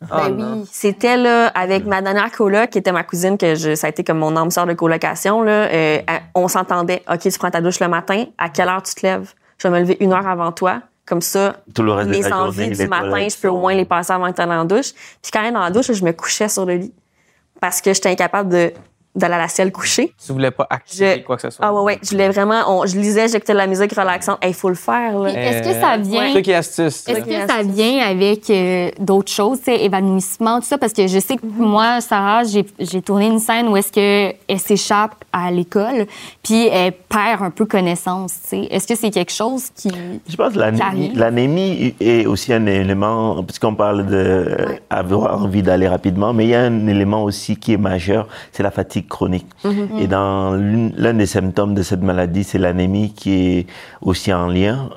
Ah, 0.10 0.30
Ben 0.30 0.36
non. 0.38 0.54
oui. 0.62 0.70
C'était 0.72 1.18
là 1.18 1.48
avec 1.48 1.86
ma 1.86 2.02
dernière 2.02 2.32
coloc, 2.32 2.70
qui 2.72 2.80
était 2.80 2.92
ma 2.92 3.04
cousine, 3.04 3.38
que 3.38 3.56
je, 3.56 3.76
ça 3.76 3.88
a 3.88 3.90
été 3.90 4.04
comme 4.04 4.18
mon 4.20 4.36
âme 4.36 4.50
sœur 4.50 4.66
de 4.66 4.74
colocation. 4.74 5.44
Là, 5.44 5.52
euh, 5.72 6.00
on 6.34 6.48
s'entendait. 6.48 7.04
Ok, 7.12 7.20
tu 7.20 7.38
prends 7.38 7.52
ta 7.52 7.62
douche 7.62 7.80
le 7.80 7.88
matin. 7.88 8.26
À 8.38 8.50
quelle 8.50 8.68
heure 8.70 8.82
tu 8.82 8.96
te 8.96 9.06
lèves? 9.06 9.34
Je 9.58 9.68
vais 9.68 9.74
me 9.76 9.80
lever 9.80 9.98
une 10.00 10.14
heure 10.14 10.28
avant 10.28 10.52
toi. 10.52 10.82
Comme 11.06 11.22
ça, 11.22 11.58
Tout 11.76 11.84
le 11.84 11.92
reste 11.94 12.10
de 12.10 12.16
mes 12.16 12.22
journée, 12.22 12.36
envies 12.36 12.70
les 12.70 12.76
du 12.76 12.88
matin, 12.88 13.28
je 13.28 13.36
peux 13.38 13.50
au 13.50 13.60
moins 13.60 13.74
les 13.74 13.86
passer 13.86 14.14
avant 14.14 14.32
que 14.32 14.36
tu 14.36 14.42
en 14.42 14.66
douche. 14.66 14.94
Puis 15.22 15.32
quand 15.34 15.42
elle 15.42 15.48
est 15.48 15.52
dans 15.52 15.60
la 15.60 15.72
douche, 15.72 15.92
je 15.92 16.06
me 16.06 16.12
couchais 16.14 16.48
sur 16.48 16.66
le 16.66 16.76
lit 16.76 16.94
parce 17.60 17.82
que 17.82 17.94
j'étais 17.94 18.10
incapable 18.10 18.50
de 18.50 18.74
d'aller 19.16 19.34
à 19.36 19.40
la 19.40 19.48
selle 19.48 19.72
coucher. 19.72 20.14
Tu 20.26 20.32
voulais 20.32 20.52
pas 20.52 20.68
activer 20.70 21.18
Je- 21.18 21.24
quoi 21.24 21.36
que 21.36 21.42
ce 21.42 21.50
soit. 21.50 21.66
Ah 21.66 21.74
ouais 21.74 21.82
ouais, 21.82 22.00
je 22.04 22.12
voulais 22.12 22.30
vraiment. 22.30 22.62
on- 22.68 22.86
je 22.86 22.98
lisais, 22.98 23.28
j'écoutais 23.28 23.54
de 23.54 23.58
la 23.58 23.68
musique 23.68 23.92
relaxante. 23.94 24.38
Il 24.46 24.54
faut 24.54 24.70
le 24.70 24.76
faire. 24.76 25.18
Là. 25.20 25.30
Est-ce 25.32 25.68
que 25.68 25.74
ça 25.80 25.98
vient 25.98 26.34
astuce. 26.58 27.08
Est-ce 27.08 27.20
que 27.26 27.48
ça 27.52 27.64
vient 27.64 28.00
avec 28.08 28.50
euh, 28.50 28.90
d'autres 29.00 29.32
choses, 29.32 29.60
tu 29.60 29.66
sais, 29.66 29.84
évanouissement, 29.84 30.60
tout 30.60 30.66
ça? 30.68 30.78
Parce 30.78 30.94
que 30.94 31.08
je 31.08 31.20
sais 31.20 31.36
que 31.38 31.46
moi, 31.46 32.02
Sarah, 32.02 32.44
j'ai 32.44 32.66
j'ai 32.80 33.02
tourné 33.02 33.28
une 33.28 33.40
scène 33.40 33.68
où 33.68 33.78
est-ce 33.78 33.92
qu'elle 33.92 34.60
s'échappe 34.60 35.16
à 35.34 35.52
l'école, 35.52 36.06
puis 36.44 36.68
elle 36.68 36.92
perd 36.94 37.42
un 37.42 37.52
peu 37.52 37.66
connaissance, 37.66 38.34
tu 38.44 38.50
sais. 38.50 38.68
Est-ce 38.72 38.88
que 38.88 38.96
c'est 38.96 39.12
quelque 39.12 39.32
chose 39.32 39.70
qui... 39.76 39.90
Je 40.28 40.36
pense 40.36 40.54
que 40.54 40.60
l'anémie, 40.60 41.12
l'anémie 41.16 41.96
est 42.00 42.26
aussi 42.26 42.54
un 42.54 42.66
élément, 42.66 43.42
puisqu'on 43.44 43.76
parle 43.76 44.06
de 44.06 44.56
avoir 44.90 45.42
envie 45.42 45.64
d'aller 45.64 45.88
rapidement, 45.88 46.34
mais 46.34 46.46
il 46.46 46.50
y 46.50 46.56
a 46.56 46.62
un 46.64 46.88
élément 46.88 47.24
aussi 47.24 47.56
qui 47.58 47.74
est 47.74 47.78
majeur, 47.78 48.28
c'est 48.52 48.64
la 48.64 48.72
fatigue 48.72 49.01
chronique. 49.08 49.48
Et 50.00 50.08
dans 50.08 50.54
l'une- 50.56 50.94
l'un 50.98 51.14
des 51.14 51.26
symptômes 51.26 51.74
de 51.74 51.84
cette 51.84 52.02
maladie, 52.02 52.44
c'est 52.44 52.58
l'anémie 52.60 53.14
qui 53.14 53.34
est 53.34 53.68
aussi 54.02 54.32
en 54.34 54.48
lien 54.48 54.90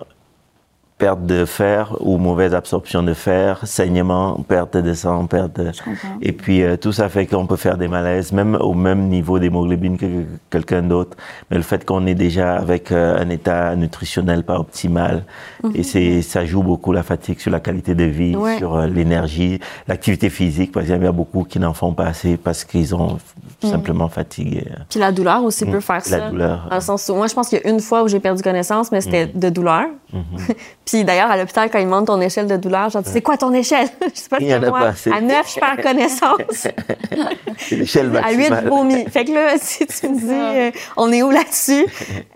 perte 1.04 1.26
de 1.26 1.44
fer 1.44 1.94
ou 2.00 2.16
mauvaise 2.16 2.54
absorption 2.54 3.02
de 3.02 3.12
fer, 3.12 3.60
saignement, 3.64 4.42
perte 4.48 4.78
de 4.78 4.94
sang, 4.94 5.26
perte 5.26 5.54
de... 5.60 5.70
Et 6.22 6.32
puis 6.32 6.62
euh, 6.62 6.76
tout 6.78 6.92
ça 6.92 7.10
fait 7.10 7.26
qu'on 7.26 7.46
peut 7.46 7.56
faire 7.66 7.76
des 7.76 7.88
malaises, 7.88 8.32
même 8.32 8.54
au 8.70 8.72
même 8.72 9.02
niveau 9.16 9.38
d'hémoglobine 9.38 9.98
que 9.98 10.06
que 10.06 10.24
quelqu'un 10.50 10.82
d'autre. 10.82 11.14
Mais 11.50 11.56
le 11.58 11.62
fait 11.70 11.84
qu'on 11.84 12.06
est 12.06 12.14
déjà 12.14 12.56
avec 12.56 12.90
euh, 12.90 13.22
un 13.22 13.28
état 13.28 13.76
nutritionnel 13.76 14.44
pas 14.44 14.58
optimal, 14.58 15.24
et 15.74 15.82
c'est 15.82 16.22
ça 16.22 16.40
joue 16.46 16.62
beaucoup 16.62 16.92
la 16.92 17.02
fatigue 17.02 17.38
sur 17.44 17.50
la 17.50 17.60
qualité 17.60 17.94
de 17.94 18.04
vie, 18.04 18.34
Ouais. 18.36 18.56
sur 18.58 18.70
euh, 18.76 18.86
l'énergie, 18.86 19.60
l'activité 19.88 20.30
physique. 20.30 20.72
Par 20.72 20.82
exemple, 20.84 21.02
il 21.02 21.06
y 21.06 21.08
a 21.08 21.12
beaucoup 21.22 21.44
qui 21.44 21.58
n'en 21.58 21.74
font 21.74 21.92
pas 21.92 22.06
assez 22.06 22.36
parce 22.46 22.64
qu'ils 22.64 22.94
ont 22.94 23.18
simplement 23.62 24.08
fatigué. 24.08 24.62
Puis 24.90 25.00
la 25.00 25.10
douleur 25.12 25.42
aussi 25.48 25.64
peut 25.66 25.80
faire 25.80 25.96
la 25.96 26.18
ça. 26.18 26.30
douleur. 26.30 26.66
Dans 26.70 26.76
le 26.76 26.86
sens 26.90 27.08
où, 27.10 27.14
moi, 27.14 27.26
je 27.30 27.34
pense 27.34 27.48
qu'il 27.48 27.58
y 27.62 27.66
a 27.66 27.70
une 27.70 27.80
fois 27.88 28.02
où 28.04 28.08
j'ai 28.08 28.20
perdu 28.20 28.42
connaissance, 28.42 28.86
mais 28.92 29.00
c'était 29.00 29.26
de 29.44 29.48
douleur. 29.58 29.86
Puis 30.86 30.93
d'ailleurs, 31.02 31.30
à 31.30 31.36
l'hôpital, 31.36 31.68
quand 31.70 31.78
ils 31.78 31.86
demandent 31.86 32.06
ton 32.06 32.20
échelle 32.20 32.46
de 32.46 32.56
douleur, 32.56 32.90
genre, 32.90 33.02
c'est 33.04 33.22
quoi 33.22 33.36
ton 33.36 33.52
échelle? 33.52 33.88
je 34.14 34.20
sais 34.20 34.28
pas 34.28 34.36
a 34.36 34.60
moi. 34.60 34.78
pas 34.78 34.88
assez. 34.88 35.10
À 35.10 35.20
9, 35.20 35.54
je 35.54 35.60
perds 35.60 35.82
connaissance. 35.82 36.68
C'est 37.58 37.76
l'échelle 37.76 38.16
à 38.16 38.30
8, 38.30 38.36
maximale. 38.36 38.68
vomi. 38.68 39.04
Fait 39.06 39.24
que 39.24 39.32
là, 39.32 39.54
si 39.60 39.86
tu 39.86 40.08
me 40.08 40.18
dis, 40.18 40.26
euh, 40.30 40.70
on 40.96 41.10
est 41.10 41.22
où 41.22 41.30
là-dessus? 41.30 41.86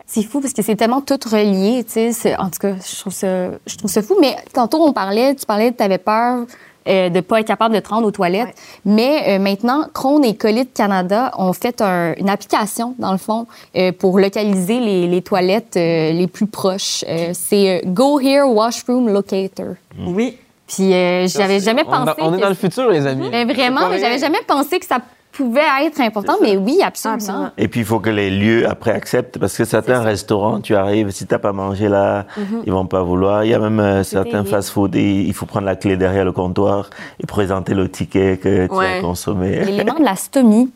C'est 0.07 0.23
fou 0.23 0.41
parce 0.41 0.55
que 0.55 0.63
c'est 0.63 0.77
tellement 0.77 1.03
tout 1.03 1.19
relié, 1.31 1.85
tu 1.85 2.13
sais. 2.13 2.37
En 2.37 2.49
tout 2.49 2.59
cas, 2.61 2.75
je 2.75 3.01
trouve 3.01 3.13
ça, 3.13 3.51
je 3.67 3.77
trouve 3.77 3.91
ça 3.91 4.01
fou. 4.01 4.17
Mais 4.21 4.37
tantôt, 4.55 4.83
on 4.83 4.93
parlait, 4.93 5.35
tu 5.35 5.45
parlais 5.45 5.73
tu 5.73 5.83
avais 5.83 5.99
peur 5.99 6.47
euh, 6.89 7.09
de 7.11 7.21
pas 7.21 7.41
être 7.41 7.47
capable 7.47 7.75
de 7.75 7.81
te 7.81 7.89
rendre 7.89 8.07
aux 8.07 8.11
toilettes. 8.11 8.55
Mais 8.85 9.25
euh, 9.29 9.39
maintenant, 9.39 9.85
Crohn 9.93 10.25
et 10.25 10.37
Colite 10.37 10.73
Canada 10.75 11.33
ont 11.39 11.53
fait 11.53 11.81
un- 11.83 12.15
une 12.17 12.29
application, 12.31 12.95
dans 12.99 13.13
le 13.13 13.19
fond, 13.19 13.47
euh, 13.77 13.93
pour 13.93 14.19
localiser 14.19 14.81
les, 14.81 15.07
les 15.07 15.23
toilettes 15.23 15.77
euh, 15.77 16.13
les 16.13 16.27
plus 16.27 16.47
proches. 16.47 17.05
Euh, 17.09 17.31
c'est 17.35 17.79
euh, 17.85 17.87
Go 17.87 18.21
Here 18.21 18.45
Washroom 18.49 19.09
Locator. 19.09 19.75
Oui. 20.07 20.37
Puis 20.67 20.93
euh, 20.93 21.27
j'avais 21.29 21.61
jamais 21.61 21.83
On, 21.87 21.91
pensé. 22.05 22.13
on 22.21 22.33
est 22.35 22.37
que- 22.37 22.43
dans 22.43 22.49
le 22.49 22.55
futur, 22.55 22.91
les 22.91 23.07
amis. 23.07 23.29
Mais 23.31 23.45
vraiment, 23.45 23.89
mais 23.89 23.99
j'avais 24.01 24.19
jamais 24.19 24.41
pensé 24.47 24.79
que 24.79 24.87
ça 24.87 24.99
pouvait 25.33 25.61
être 25.85 26.01
important. 26.01 26.35
Mais 26.43 26.57
oui, 26.57 26.81
absolument. 26.83 27.15
Absolument. 27.17 27.51
Et 27.57 27.69
puis, 27.69 27.81
il 27.81 27.87
faut 27.87 28.01
que 28.01 28.11
les 28.11 28.31
lieux, 28.31 28.69
après, 28.69 28.91
acceptent. 28.91 29.39
Parce 29.39 29.57
que 29.57 29.65
certains 29.65 30.01
restaurants, 30.01 30.61
tu 30.61 30.75
arrives, 30.75 31.11
si 31.11 31.27
t'as 31.27 31.39
pas 31.39 31.53
mangé 31.53 31.89
là, 31.89 32.27
ils 32.67 32.73
vont 32.73 32.87
pas 32.87 33.03
vouloir. 33.03 33.45
Il 33.45 33.51
y 33.51 33.55
a 33.55 33.59
même 33.59 33.79
euh, 33.81 34.03
certains 34.03 34.45
fast-food, 34.45 34.95
il 34.97 35.33
faut 35.35 35.47
prendre 35.47 35.67
la 35.67 35.77
clé 35.77 35.97
derrière 35.97 36.25
le 36.25 36.33
comptoir 36.33 36.91
et 37.23 37.27
présenter 37.27 37.75
le 37.75 37.89
ticket 37.89 38.39
que 38.43 38.67
tu 38.67 38.75
Ouais. 38.75 38.99
as 38.99 39.01
consommé. 39.01 39.65
L'élément 39.65 39.95
de 39.99 40.05
la 40.05 40.17
stomie, 40.17 40.71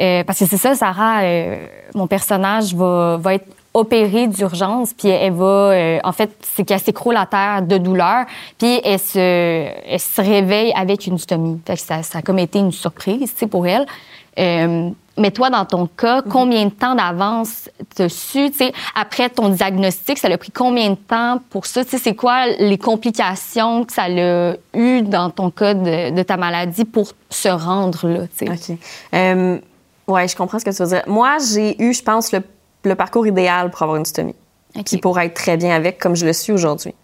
euh, 0.00 0.22
parce 0.24 0.38
que 0.38 0.46
c'est 0.46 0.56
ça, 0.56 0.74
Sarah, 0.74 1.22
euh, 1.22 1.56
mon 1.94 2.06
personnage 2.06 2.74
va, 2.74 3.16
va 3.20 3.34
être 3.34 3.46
opérée 3.76 4.26
d'urgence, 4.26 4.94
puis 4.94 5.08
elle 5.08 5.34
va, 5.34 5.44
euh, 5.44 5.98
en 6.02 6.12
fait, 6.12 6.30
c'est 6.54 6.64
qu'elle 6.64 6.80
s'écroule 6.80 7.16
à 7.16 7.26
terre 7.26 7.60
de 7.60 7.76
douleur, 7.76 8.24
puis 8.56 8.80
elle 8.82 8.98
se, 8.98 9.18
elle 9.18 10.00
se 10.00 10.20
réveille 10.22 10.72
avec 10.74 11.06
une 11.06 11.18
stomie. 11.18 11.60
Fait 11.66 11.74
que 11.74 11.80
ça, 11.80 12.02
ça 12.02 12.18
a 12.18 12.22
comme 12.22 12.38
été 12.38 12.58
une 12.58 12.72
surprise, 12.72 13.34
tu 13.34 13.40
sais, 13.40 13.46
pour 13.46 13.66
elle. 13.66 13.84
Euh, 14.38 14.88
mais 15.18 15.30
toi, 15.30 15.50
dans 15.50 15.66
ton 15.66 15.86
cas, 15.86 16.22
combien 16.22 16.64
de 16.64 16.70
temps 16.70 16.94
d'avance 16.94 17.68
t'as 17.94 18.08
su, 18.08 18.50
tu 18.50 18.58
sais, 18.58 18.72
après 18.94 19.28
ton 19.28 19.50
diagnostic, 19.50 20.16
ça 20.16 20.28
a 20.28 20.38
pris 20.38 20.50
combien 20.50 20.90
de 20.90 20.96
temps 20.96 21.40
pour 21.50 21.66
ça? 21.66 21.84
Tu 21.84 21.90
sais, 21.90 21.98
c'est 21.98 22.14
quoi 22.14 22.46
les 22.46 22.78
complications 22.78 23.84
que 23.84 23.92
ça 23.92 24.04
a 24.04 24.54
eu 24.74 25.02
dans 25.02 25.28
ton 25.28 25.50
cas 25.50 25.74
de, 25.74 26.14
de 26.14 26.22
ta 26.22 26.38
maladie 26.38 26.86
pour 26.86 27.12
se 27.28 27.48
rendre 27.48 28.08
là, 28.08 28.20
tu 28.38 28.46
sais? 28.46 28.72
OK. 28.72 28.78
Euh, 29.14 29.58
ouais, 30.08 30.28
je 30.28 30.36
comprends 30.36 30.58
ce 30.58 30.64
que 30.64 30.74
tu 30.74 30.82
veux 30.82 30.88
dire. 30.88 31.02
Moi, 31.06 31.36
j'ai 31.52 31.82
eu, 31.82 31.92
je 31.92 32.02
pense, 32.02 32.32
le, 32.32 32.42
le 32.84 32.94
parcours 32.94 33.26
idéal 33.26 33.70
pour 33.70 33.82
avoir 33.82 33.96
une 33.96 34.04
stomie. 34.04 34.34
OK. 34.76 34.84
Puis 34.84 34.98
pour 34.98 35.18
être 35.18 35.34
très 35.34 35.56
bien 35.56 35.74
avec, 35.74 35.98
comme 35.98 36.16
je 36.16 36.26
le 36.26 36.32
suis 36.32 36.52
aujourd'hui. 36.52 36.94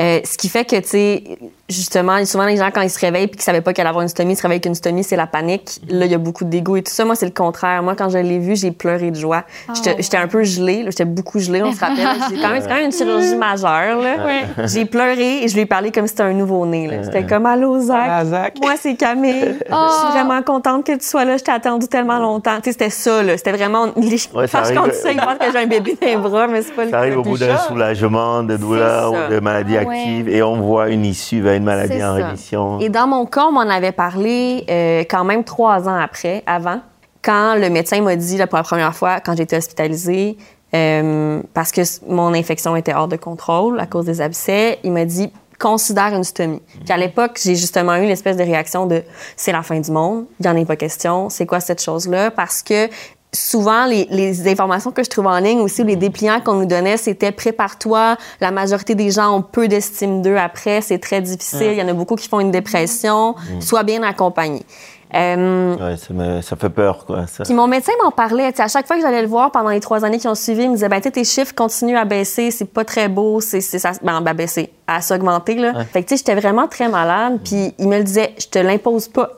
Euh, 0.00 0.20
ce 0.24 0.38
qui 0.38 0.48
fait 0.48 0.64
que, 0.64 0.76
tu 0.76 0.88
sais, 0.88 1.38
justement, 1.68 2.24
souvent 2.24 2.46
les 2.46 2.56
gens, 2.56 2.70
quand 2.72 2.80
ils 2.80 2.90
se 2.90 2.98
réveillent 2.98 3.26
puis 3.26 3.36
qu'ils 3.36 3.42
savaient 3.42 3.60
pas 3.60 3.72
qu'elle 3.72 3.82
allait 3.82 3.90
avoir 3.90 4.02
une 4.02 4.08
stomie, 4.08 4.32
ils 4.32 4.36
se 4.36 4.42
réveillent 4.42 4.60
qu'une 4.60 4.74
stomie, 4.74 5.04
c'est 5.04 5.16
la 5.16 5.26
panique. 5.26 5.80
Là, 5.88 6.06
il 6.06 6.10
y 6.12 6.14
a 6.14 6.18
beaucoup 6.18 6.44
d'égo 6.44 6.76
et 6.76 6.82
tout 6.82 6.92
ça. 6.92 7.04
Moi, 7.04 7.14
c'est 7.14 7.26
le 7.26 7.32
contraire. 7.32 7.82
Moi, 7.82 7.94
quand 7.96 8.08
je 8.08 8.18
l'ai 8.18 8.38
vu, 8.38 8.56
j'ai 8.56 8.70
pleuré 8.70 9.10
de 9.10 9.16
joie. 9.16 9.44
J'étais 9.74 9.96
j'étais 10.02 10.16
un 10.16 10.28
peu 10.28 10.44
gelée, 10.44 10.82
là. 10.82 10.90
j'étais 10.90 11.04
beaucoup 11.04 11.38
gelée, 11.38 11.62
on 11.62 11.72
se 11.72 11.80
rappelle. 11.80 12.06
J'ai 12.30 12.40
quand 12.40 12.48
même, 12.50 12.62
c'est 12.62 12.68
quand 12.68 12.74
même 12.74 12.86
une 12.86 12.92
chirurgie 12.92 13.36
majeure, 13.36 14.00
là. 14.00 14.66
J'ai 14.66 14.84
pleuré 14.86 15.44
et 15.44 15.48
je 15.48 15.54
lui 15.54 15.62
ai 15.62 15.66
parlé 15.66 15.90
comme 15.92 16.06
si 16.06 16.10
c'était 16.10 16.22
un 16.22 16.32
nouveau-né, 16.32 16.86
là. 16.88 17.02
C'était 17.04 17.26
comme, 17.26 17.46
allô, 17.46 17.78
Zach? 17.80 18.08
Ah, 18.08 18.24
Zach. 18.24 18.54
Moi, 18.62 18.74
c'est 18.80 18.94
Camille. 18.94 19.56
Je 19.68 19.94
suis 20.04 20.12
vraiment 20.12 20.42
contente 20.42 20.84
que 20.86 20.92
tu 20.92 21.06
sois 21.06 21.24
là. 21.24 21.36
Je 21.36 21.42
t'ai 21.44 21.52
attendu 21.52 21.86
tellement 21.88 22.18
longtemps. 22.18 22.56
Tu 22.56 22.64
sais, 22.64 22.72
c'était 22.72 22.90
ça, 22.90 23.22
là. 23.22 23.36
C'était 23.36 23.52
vraiment. 23.52 23.86
Les... 23.96 24.18
Ouais, 24.34 24.46
ça 24.46 24.58
quand 24.60 24.64
je 24.64 24.70
arrive. 24.70 24.80
compte 24.80 24.92
ça, 24.94 25.12
ils 25.12 25.16
pensent 25.20 25.38
que 25.38 25.52
j'ai 25.52 25.58
un 25.58 25.66
bébé 25.66 25.96
dans 26.00 26.06
les 26.06 26.16
bras, 26.16 26.46
mais 26.46 26.62
c'est 26.62 26.72
pas 26.72 26.84
le 26.84 26.90
Ça 26.90 26.98
arrive 26.98 27.18
au 27.18 27.22
bout 27.22 27.38
d'un 27.38 27.56
soulagement, 27.58 28.42
de 28.42 28.56
douleur 28.56 29.12
ça. 29.12 29.28
ou 29.28 29.32
de 29.34 29.40
maladie 29.40 29.74
Ouais. 29.78 29.86
active 29.86 30.28
et 30.28 30.42
on 30.42 30.56
voit 30.60 30.88
une 30.88 31.04
issue 31.04 31.40
vers 31.40 31.57
une 31.58 31.64
maladie 31.64 31.94
C'est 31.96 32.04
en 32.04 32.18
ça. 32.18 32.26
rémission. 32.26 32.80
Et 32.80 32.88
dans 32.88 33.06
mon 33.06 33.26
cas, 33.26 33.46
on 33.46 33.52
m'en 33.52 33.60
avait 33.60 33.92
parlé 33.92 34.64
euh, 34.70 35.00
quand 35.08 35.24
même 35.24 35.44
trois 35.44 35.88
ans 35.88 35.98
après, 35.98 36.42
avant, 36.46 36.80
quand 37.22 37.54
le 37.56 37.68
médecin 37.70 38.00
m'a 38.00 38.16
dit, 38.16 38.36
là, 38.38 38.46
pour 38.46 38.56
la 38.58 38.64
première 38.64 38.94
fois, 38.94 39.20
quand 39.20 39.36
j'étais 39.36 39.56
hospitalisée, 39.56 40.38
euh, 40.74 41.42
parce 41.54 41.72
que 41.72 41.80
mon 42.08 42.34
infection 42.34 42.76
était 42.76 42.94
hors 42.94 43.08
de 43.08 43.16
contrôle 43.16 43.80
à 43.80 43.86
cause 43.86 44.04
des 44.04 44.20
abcès, 44.20 44.78
il 44.84 44.92
m'a 44.92 45.04
dit 45.04 45.32
considère 45.58 46.14
une 46.14 46.24
stomie. 46.24 46.62
Puis 46.84 46.92
à 46.92 46.96
l'époque, 46.96 47.38
j'ai 47.42 47.56
justement 47.56 47.96
eu 47.96 48.06
l'espèce 48.06 48.36
de 48.36 48.44
réaction 48.44 48.86
de 48.86 49.02
c'est 49.36 49.50
la 49.50 49.62
fin 49.62 49.80
du 49.80 49.90
monde, 49.90 50.26
il 50.38 50.44
n'y 50.44 50.48
en 50.48 50.56
est 50.56 50.64
pas 50.64 50.76
question, 50.76 51.28
c'est 51.30 51.46
quoi 51.46 51.58
cette 51.60 51.82
chose-là? 51.82 52.30
Parce 52.30 52.62
que 52.62 52.88
souvent, 53.34 53.84
les, 53.86 54.06
les 54.10 54.48
informations 54.48 54.90
que 54.90 55.04
je 55.04 55.10
trouve 55.10 55.26
en 55.26 55.38
ligne 55.38 55.60
aussi, 55.60 55.82
ou 55.82 55.86
les 55.86 55.96
dépliants 55.96 56.40
qu'on 56.40 56.54
nous 56.54 56.66
donnait, 56.66 56.96
c'était 56.96 57.32
prépare-toi. 57.32 58.16
La 58.40 58.50
majorité 58.50 58.94
des 58.94 59.10
gens 59.10 59.36
ont 59.36 59.42
peu 59.42 59.68
d'estime 59.68 60.22
d'eux 60.22 60.36
après. 60.36 60.80
C'est 60.80 60.98
très 60.98 61.20
difficile. 61.20 61.72
Il 61.72 61.78
y 61.78 61.82
en 61.82 61.88
a 61.88 61.92
beaucoup 61.92 62.16
qui 62.16 62.28
font 62.28 62.40
une 62.40 62.50
dépression. 62.50 63.34
Sois 63.60 63.82
bien 63.82 64.02
accompagné. 64.02 64.62
Euh, 65.14 65.74
Ouais, 65.76 65.96
ça, 65.96 66.12
me- 66.12 66.42
ça 66.42 66.54
fait 66.56 66.68
peur, 66.68 67.06
quoi. 67.06 67.26
Ça. 67.26 67.42
puis 67.44 67.54
mon 67.54 67.66
médecin 67.66 67.92
m'en 68.02 68.10
parlait. 68.10 68.50
Tu 68.52 68.58
sais, 68.58 68.62
à 68.64 68.68
chaque 68.68 68.86
fois 68.86 68.96
que 68.96 69.02
j'allais 69.02 69.22
le 69.22 69.28
voir 69.28 69.50
pendant 69.50 69.70
les 69.70 69.80
trois 69.80 70.04
années 70.04 70.18
qui 70.18 70.28
ont 70.28 70.34
suivi, 70.34 70.64
il 70.64 70.68
me 70.70 70.74
disait 70.74 70.88
ben, 70.90 70.98
tu 71.00 71.04
sais, 71.04 71.10
tes 71.12 71.24
chiffres 71.24 71.54
continuent 71.54 71.96
à 71.96 72.04
baisser, 72.04 72.50
c'est 72.50 72.66
pas 72.66 72.84
très 72.84 73.08
beau, 73.08 73.40
c'est 73.40 73.62
ça, 73.62 73.92
ben, 74.02 74.22
à 74.26 74.34
baisser, 74.34 74.70
à 74.86 75.00
s'augmenter. 75.00 75.54
Là. 75.54 75.84
Fait 75.86 76.02
que 76.02 76.14
j'étais 76.14 76.34
vraiment 76.34 76.68
très 76.68 76.88
malade. 76.90 77.38
Puis 77.42 77.72
il 77.78 77.88
me 77.88 77.96
le 77.96 78.04
disait 78.04 78.34
je 78.38 78.48
te 78.48 78.58
l'impose 78.58 79.08
pas. 79.08 79.30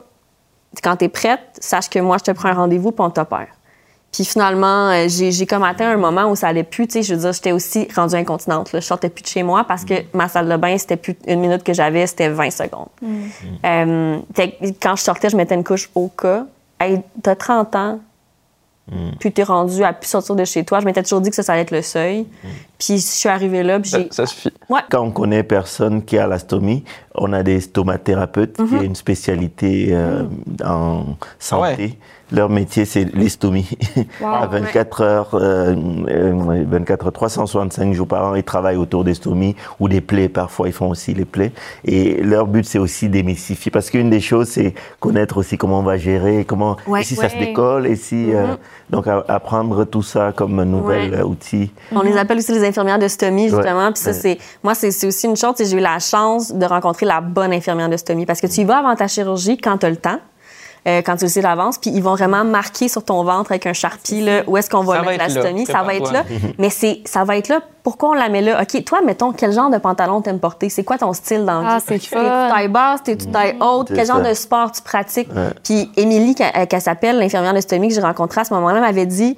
Quand 0.83 0.97
t'es 0.97 1.07
prête, 1.09 1.39
sache 1.59 1.89
que 1.89 1.99
moi, 1.99 2.17
je 2.17 2.31
te 2.31 2.35
prends 2.35 2.49
un 2.49 2.53
rendez-vous 2.53 2.91
puis 2.91 3.05
on 3.05 3.09
t'opère. 3.09 3.47
Puis 4.11 4.25
finalement, 4.25 4.89
euh, 4.89 5.05
j'ai 5.07 5.31
j'ai 5.31 5.45
comme 5.45 5.63
atteint 5.63 5.89
un 5.89 5.97
moment 5.97 6.29
où 6.29 6.35
ça 6.35 6.47
allait 6.47 6.63
plus. 6.63 6.87
Tu 6.87 6.93
sais, 6.93 7.03
je 7.03 7.13
veux 7.13 7.21
dire, 7.21 7.31
j'étais 7.31 7.53
aussi 7.53 7.87
rendue 7.95 8.15
incontinente. 8.15 8.73
Là. 8.73 8.79
Je 8.79 8.85
sortais 8.85 9.09
plus 9.09 9.21
de 9.21 9.27
chez 9.27 9.43
moi 9.43 9.63
parce 9.65 9.85
que 9.85 9.93
ma 10.13 10.27
salle 10.27 10.49
de 10.49 10.57
bain, 10.57 10.77
c'était 10.77 10.97
plus 10.97 11.15
une 11.27 11.39
minute 11.39 11.63
que 11.63 11.73
j'avais, 11.73 12.05
c'était 12.07 12.29
20 12.29 12.51
secondes. 12.51 12.89
Euh, 13.65 14.17
fait 14.35 14.51
que 14.51 14.65
quand 14.81 14.95
je 14.97 15.03
sortais, 15.03 15.29
je 15.29 15.37
mettais 15.37 15.55
une 15.55 15.63
couche 15.63 15.89
au 15.95 16.09
cas. 16.09 16.45
Hey, 16.79 17.01
t'as 17.21 17.35
30 17.35 17.75
ans, 17.75 17.99
puis 19.19 19.31
t'es 19.31 19.43
rendu 19.43 19.83
à 19.83 19.93
plus 19.93 20.09
sortir 20.09 20.35
de 20.35 20.43
chez 20.43 20.65
toi. 20.65 20.79
Je 20.81 20.85
m'étais 20.85 21.03
toujours 21.03 21.21
dit 21.21 21.29
que 21.29 21.35
ça, 21.35 21.43
ça 21.43 21.53
allait 21.53 21.61
être 21.61 21.71
le 21.71 21.81
seuil. 21.81 22.25
Puis 22.77 22.97
je 22.97 23.05
suis 23.05 23.29
arrivée 23.29 23.63
là, 23.63 23.79
puis 23.79 23.89
Ça, 23.89 23.99
j'ai... 23.99 24.07
ça 24.11 24.25
suffit. 24.25 24.49
Quand 24.89 25.01
on 25.01 25.11
connaît 25.11 25.43
personne 25.43 26.03
qui 26.03 26.17
a 26.17 26.27
la 26.27 26.39
stomie, 26.39 26.83
on 27.15 27.31
a 27.31 27.43
des 27.43 27.61
stomathérapeutes 27.61 28.57
qui 28.57 28.75
est 28.75 28.85
une 28.85 28.95
spécialité 28.95 29.89
euh, 29.91 30.23
en 30.65 31.15
santé. 31.39 31.83
Ouais. 31.83 31.97
Leur 32.31 32.49
métier, 32.49 32.85
c'est 32.85 33.05
l'estomie. 33.13 33.69
à 34.23 34.47
24 34.47 35.01
heures, 35.01 35.29
euh, 35.33 35.75
euh, 36.09 36.63
24 36.69 37.07
heures, 37.07 37.11
365 37.13 37.93
jours 37.93 38.07
par 38.07 38.27
an, 38.27 38.35
ils 38.35 38.43
travaillent 38.43 38.77
autour 38.77 39.03
des 39.03 39.13
stomies 39.13 39.55
ou 39.79 39.89
des 39.89 40.01
plaies. 40.01 40.29
Parfois, 40.29 40.67
ils 40.67 40.73
font 40.73 40.89
aussi 40.89 41.13
les 41.13 41.25
plaies. 41.25 41.51
Et 41.85 42.21
leur 42.23 42.47
but, 42.47 42.65
c'est 42.65 42.79
aussi 42.79 43.09
démystifier. 43.09 43.71
Parce 43.71 43.89
qu'une 43.89 44.09
des 44.09 44.21
choses, 44.21 44.47
c'est 44.49 44.73
connaître 44.99 45.37
aussi 45.37 45.57
comment 45.57 45.79
on 45.79 45.83
va 45.83 45.97
gérer, 45.97 46.45
comment, 46.45 46.77
Ouais. 46.87 47.01
et 47.01 47.03
si 47.03 47.15
ça 47.15 47.29
se 47.29 47.37
décolle, 47.37 47.87
et 47.87 47.95
si, 47.95 48.33
euh, 48.33 48.55
donc 48.89 49.07
à- 49.07 49.25
apprendre 49.27 49.83
tout 49.85 50.03
ça 50.03 50.31
comme 50.35 50.63
nouvel 50.63 51.11
Ouais. 51.11 51.17
euh, 51.19 51.23
outil. 51.23 51.71
On 51.91 52.01
les 52.01 52.17
appelle 52.17 52.37
aussi 52.37 52.51
les 52.53 52.65
infirmières 52.65 52.99
de 52.99 53.07
stomie, 53.07 53.49
justement. 53.49 53.91
Puis 53.91 54.01
ça, 54.03 54.13
c'est... 54.13 54.37
Moi, 54.63 54.73
c'est 54.75 54.87
aussi 55.05 55.27
une 55.27 55.35
sais, 55.35 55.47
J'ai 55.65 55.77
eu 55.77 55.79
la 55.79 55.99
chance 55.99 56.53
de 56.53 56.65
rencontrer 56.65 57.05
la 57.05 57.19
bonne 57.21 57.51
infirmière 57.53 57.89
de 57.89 57.97
stomie 57.97 58.25
parce 58.25 58.39
que 58.41 58.47
tu 58.47 58.61
y 58.61 58.63
vas 58.63 58.77
avant 58.79 58.95
ta 58.95 59.07
chirurgie 59.07 59.57
quand 59.57 59.77
tu 59.79 59.85
as 59.85 59.89
le 59.89 59.95
temps. 59.97 60.19
Euh, 60.87 61.01
quand 61.05 61.15
tu 61.15 61.25
le 61.25 61.29
sais 61.29 61.41
d'avance, 61.41 61.77
puis 61.77 61.91
ils 61.93 62.01
vont 62.01 62.15
vraiment 62.15 62.43
marquer 62.43 62.87
sur 62.87 63.03
ton 63.03 63.23
ventre 63.23 63.51
avec 63.51 63.67
un 63.67 63.73
charpie 63.73 64.21
là, 64.21 64.41
où 64.47 64.57
est-ce 64.57 64.69
qu'on 64.69 64.81
va 64.83 64.95
Ça 64.95 65.01
va 65.03 65.11
mettre 65.11 65.19
la 65.19 65.25
être 65.29 65.35
là. 65.35 65.41
stomie. 65.41 65.65
Ça 65.67 65.83
va 65.83 65.93
être 65.93 66.11
là. 66.11 66.23
Mais 66.57 66.69
c'est, 66.71 67.01
ça 67.05 67.23
va 67.23 67.37
être 67.37 67.49
là. 67.49 67.59
Pourquoi 67.83 68.09
on 68.09 68.13
la 68.13 68.29
met 68.29 68.41
là? 68.41 68.61
OK, 68.61 68.83
toi, 68.83 69.01
mettons, 69.05 69.31
quel 69.31 69.51
genre 69.53 69.69
de 69.69 69.77
pantalon 69.77 70.21
t'aimes 70.21 70.39
porter? 70.39 70.69
C'est 70.69 70.83
quoi 70.83 70.97
ton 70.97 71.13
style 71.13 71.45
dans 71.45 71.61
la 71.61 71.69
Ah, 71.73 71.77
vie? 71.77 71.83
c'est 71.87 71.93
T'es-tu 71.93 72.09
fun. 72.09 72.49
taille 72.49 72.67
basse? 72.67 73.03
T'es-tu 73.03 73.27
taille 73.27 73.57
haute? 73.59 73.91
Quel 73.93 74.05
genre 74.07 74.21
de 74.21 74.33
sport 74.33 74.71
tu 74.71 74.81
pratiques? 74.81 75.29
Ouais. 75.35 75.49
Puis 75.63 75.91
Émilie, 75.97 76.33
qu'elle 76.35 76.67
qu'elle 76.67 76.81
s'appelle, 76.81 77.19
l'infirmière 77.19 77.53
de 77.53 77.61
stomie 77.61 77.87
que 77.89 77.93
j'ai 77.95 78.01
rencontrée 78.01 78.41
à 78.41 78.43
ce 78.43 78.53
moment-là, 78.55 78.79
m'avait 78.79 79.05
dit 79.05 79.37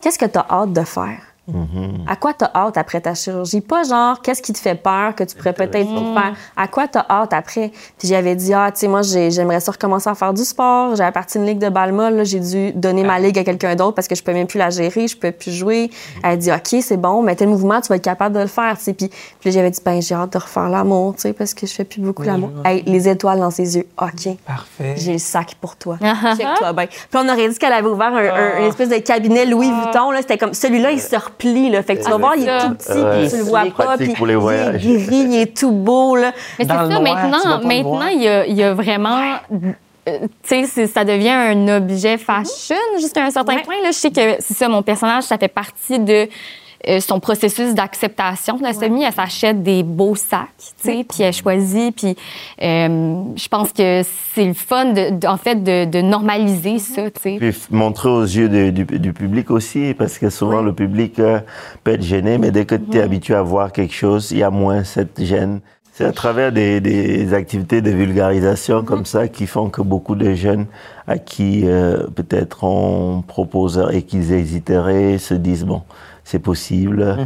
Qu'est-ce 0.00 0.18
que 0.18 0.26
tu 0.26 0.38
as 0.38 0.46
hâte 0.50 0.72
de 0.72 0.82
faire? 0.82 1.18
À 2.08 2.16
quoi 2.16 2.32
t'as 2.34 2.50
hâte 2.54 2.76
après 2.76 3.00
ta 3.00 3.14
chirurgie? 3.14 3.60
Pas 3.60 3.84
genre, 3.84 4.20
qu'est-ce 4.20 4.42
qui 4.42 4.52
te 4.52 4.58
fait 4.58 4.74
peur 4.74 5.14
que 5.14 5.24
tu 5.24 5.36
pourrais 5.36 5.52
peut-être 5.52 5.88
faire? 6.14 6.34
À 6.56 6.66
quoi 6.68 6.88
t'as 6.88 7.04
hâte 7.08 7.32
après? 7.32 7.70
Puis 7.98 8.08
j'avais 8.08 8.34
dit, 8.34 8.52
ah, 8.52 8.70
tu 8.72 8.80
sais, 8.80 8.88
moi, 8.88 9.02
j'ai- 9.02 9.30
j'aimerais 9.30 9.60
ça 9.60 9.72
recommencer 9.72 10.08
à 10.10 10.14
faire 10.14 10.32
du 10.34 10.44
sport. 10.44 10.96
J'avais 10.96 11.12
parti 11.12 11.38
une 11.38 11.46
ligue 11.46 11.58
de 11.58 11.68
balmol, 11.68 12.14
là. 12.14 12.24
J'ai 12.24 12.40
dû 12.40 12.72
donner 12.72 13.04
ma 13.04 13.18
ligue 13.20 13.38
à 13.38 13.44
quelqu'un 13.44 13.74
d'autre 13.76 13.94
parce 13.94 14.08
que 14.08 14.14
je 14.14 14.22
peux 14.22 14.32
même 14.32 14.46
plus 14.46 14.58
la 14.58 14.70
gérer, 14.70 15.06
je 15.08 15.16
peux 15.16 15.30
plus 15.32 15.52
jouer. 15.52 15.90
Elle 16.24 16.30
a 16.32 16.36
dit, 16.36 16.50
OK, 16.50 16.80
c'est 16.82 16.96
bon, 16.96 17.22
mais 17.22 17.36
tel 17.36 17.48
mouvement, 17.48 17.80
tu 17.80 17.88
vas 17.88 17.96
être 17.96 18.02
capable 18.04 18.34
de 18.34 18.40
le 18.40 18.46
faire, 18.48 18.76
tu 18.76 18.84
sais. 18.84 18.92
Puis, 18.94 19.08
puis 19.08 19.50
là, 19.50 19.50
j'avais 19.52 19.70
dit, 19.70 19.80
ben, 19.84 20.02
j'ai 20.02 20.14
hâte 20.14 20.32
de 20.32 20.38
refaire 20.38 20.68
l'amour, 20.68 21.14
tu 21.14 21.22
sais, 21.22 21.32
parce 21.32 21.54
que 21.54 21.66
je 21.66 21.72
fais 21.72 21.84
plus 21.84 22.00
beaucoup 22.00 22.22
l'amour. 22.22 22.50
Hey, 22.64 22.82
les 22.86 23.08
étoiles 23.08 23.38
dans 23.40 23.50
ses 23.50 23.76
yeux. 23.76 23.86
OK. 24.00 24.36
Parfait. 24.46 24.94
J'ai 24.96 25.12
le 25.14 25.18
sac 25.18 25.54
pour 25.60 25.76
toi. 25.76 25.96
Check-toi 26.36 26.72
bien. 26.72 26.86
Puis 26.86 26.98
on 27.14 27.28
aurait 27.28 27.48
dit 27.48 27.56
qu'elle 27.58 27.72
avait 27.72 27.88
ouvert 27.88 28.08
un, 28.12 28.18
un- 28.18 28.58
une 28.60 28.64
espèce 28.66 28.88
de 28.88 28.98
cabinet 28.98 29.44
Louis 29.46 29.70
Vuitton. 29.70 30.10
Là. 30.10 30.18
C'était 30.22 30.38
comme 30.38 30.54
celui-là, 30.54 30.90
il 30.90 31.00
se 31.00 31.16
replie. 31.36 31.70
Là. 31.70 31.82
Fait 31.82 31.96
que 31.96 32.02
tu 32.04 32.10
vas 32.10 32.16
voir, 32.16 32.34
il 32.36 32.48
est 32.48 32.58
tout 32.60 32.74
petit, 32.74 32.92
Ouais. 32.92 33.20
puis 33.20 33.30
tu 33.30 33.36
le 33.38 33.42
vois 33.44 33.60
pas. 33.64 33.70
pratique 33.84 34.06
Puis 34.06 34.14
pour 34.16 34.26
les 34.26 34.32
il 34.32 34.36
est 34.36 34.40
voyages. 34.40 34.82
gris, 34.86 35.06
il 35.28 35.34
est 35.36 35.56
tout 35.56 35.70
beau. 35.72 36.16
Là. 36.16 36.32
Mais 36.58 36.64
c'est 36.64 36.66
Dans 36.66 36.74
ça, 36.74 36.82
le 36.82 36.88
noir, 36.88 37.02
maintenant, 37.02 37.60
maintenant 37.62 38.06
il, 38.08 38.22
y 38.22 38.28
a, 38.28 38.46
il 38.46 38.54
y 38.54 38.62
a 38.62 38.74
vraiment. 38.74 39.18
euh, 40.08 40.18
tu 40.48 40.66
sais, 40.66 40.86
ça 40.86 41.04
devient 41.04 41.30
un 41.30 41.76
objet 41.78 42.16
fashion 42.16 42.76
jusqu'à 43.00 43.24
un 43.24 43.30
certain 43.30 43.56
Ouais. 43.56 43.62
point. 43.62 43.74
Là, 43.82 43.88
je 43.90 43.96
sais 43.96 44.10
que 44.10 44.36
c'est 44.38 44.54
ça, 44.54 44.68
mon 44.68 44.82
personnage, 44.82 45.24
ça 45.24 45.36
fait 45.36 45.48
partie 45.48 45.98
de 45.98 46.28
euh, 46.88 47.00
son 47.00 47.20
processus 47.20 47.74
d'acceptation 47.74 48.56
de 48.58 48.62
la 48.62 48.72
stomie. 48.72 49.02
Elle 49.04 49.12
s'achète 49.12 49.62
des 49.62 49.82
beaux 49.82 50.14
sacs, 50.14 50.48
tu 50.58 50.90
sais, 50.90 51.04
puis 51.08 51.22
elle 51.22 51.32
choisit. 51.32 51.94
Puis 51.96 52.16
euh, 52.62 53.22
je 53.36 53.48
pense 53.48 53.72
que 53.72 54.02
c'est 54.34 54.44
le 54.44 54.54
fun, 54.54 54.86
de, 54.92 55.18
de- 55.18 55.26
en 55.26 55.36
fait, 55.36 55.62
de, 55.62 55.84
de 55.84 56.00
normaliser 56.00 56.78
ça, 56.78 57.10
tu 57.10 57.20
sais. 57.22 57.36
Puis 57.38 57.54
montrer 57.70 58.08
aux 58.08 58.22
yeux 58.22 58.48
de- 58.48 58.70
du, 58.70 58.84
du 58.84 59.12
public 59.12 59.50
aussi, 59.50 59.94
parce 59.94 60.18
que 60.18 60.30
souvent 60.30 60.62
le 60.62 60.72
public 60.72 61.18
euh, 61.18 61.40
peut 61.84 61.92
être 61.92 62.02
gêné, 62.02 62.38
mais 62.38 62.50
dès 62.50 62.64
que 62.64 62.74
tu 62.74 62.98
es 62.98 63.00
habitué 63.02 63.34
à 63.34 63.42
voir 63.42 63.72
quelque 63.72 63.94
chose, 63.94 64.30
il 64.30 64.38
y 64.38 64.42
a 64.42 64.50
moins 64.50 64.84
cette 64.84 65.22
gêne. 65.22 65.60
C'est 65.92 66.04
à 66.04 66.12
travers 66.12 66.52
des, 66.52 66.78
des 66.82 67.32
activités 67.32 67.80
de 67.80 67.90
vulgarisation 67.90 68.82
comme 68.84 69.06
ça 69.06 69.28
qui 69.28 69.46
font 69.46 69.70
que 69.70 69.80
beaucoup 69.80 70.14
de 70.14 70.34
jeunes 70.34 70.66
à 71.06 71.16
qui 71.16 71.62
euh, 71.64 72.06
peut-être 72.14 72.64
on 72.64 73.22
propose 73.26 73.82
et 73.92 74.02
qu'ils 74.02 74.30
hésiteraient 74.32 75.16
se 75.16 75.32
disent 75.32 75.64
bon, 75.64 75.80
c'est 76.26 76.38
possible. 76.40 77.16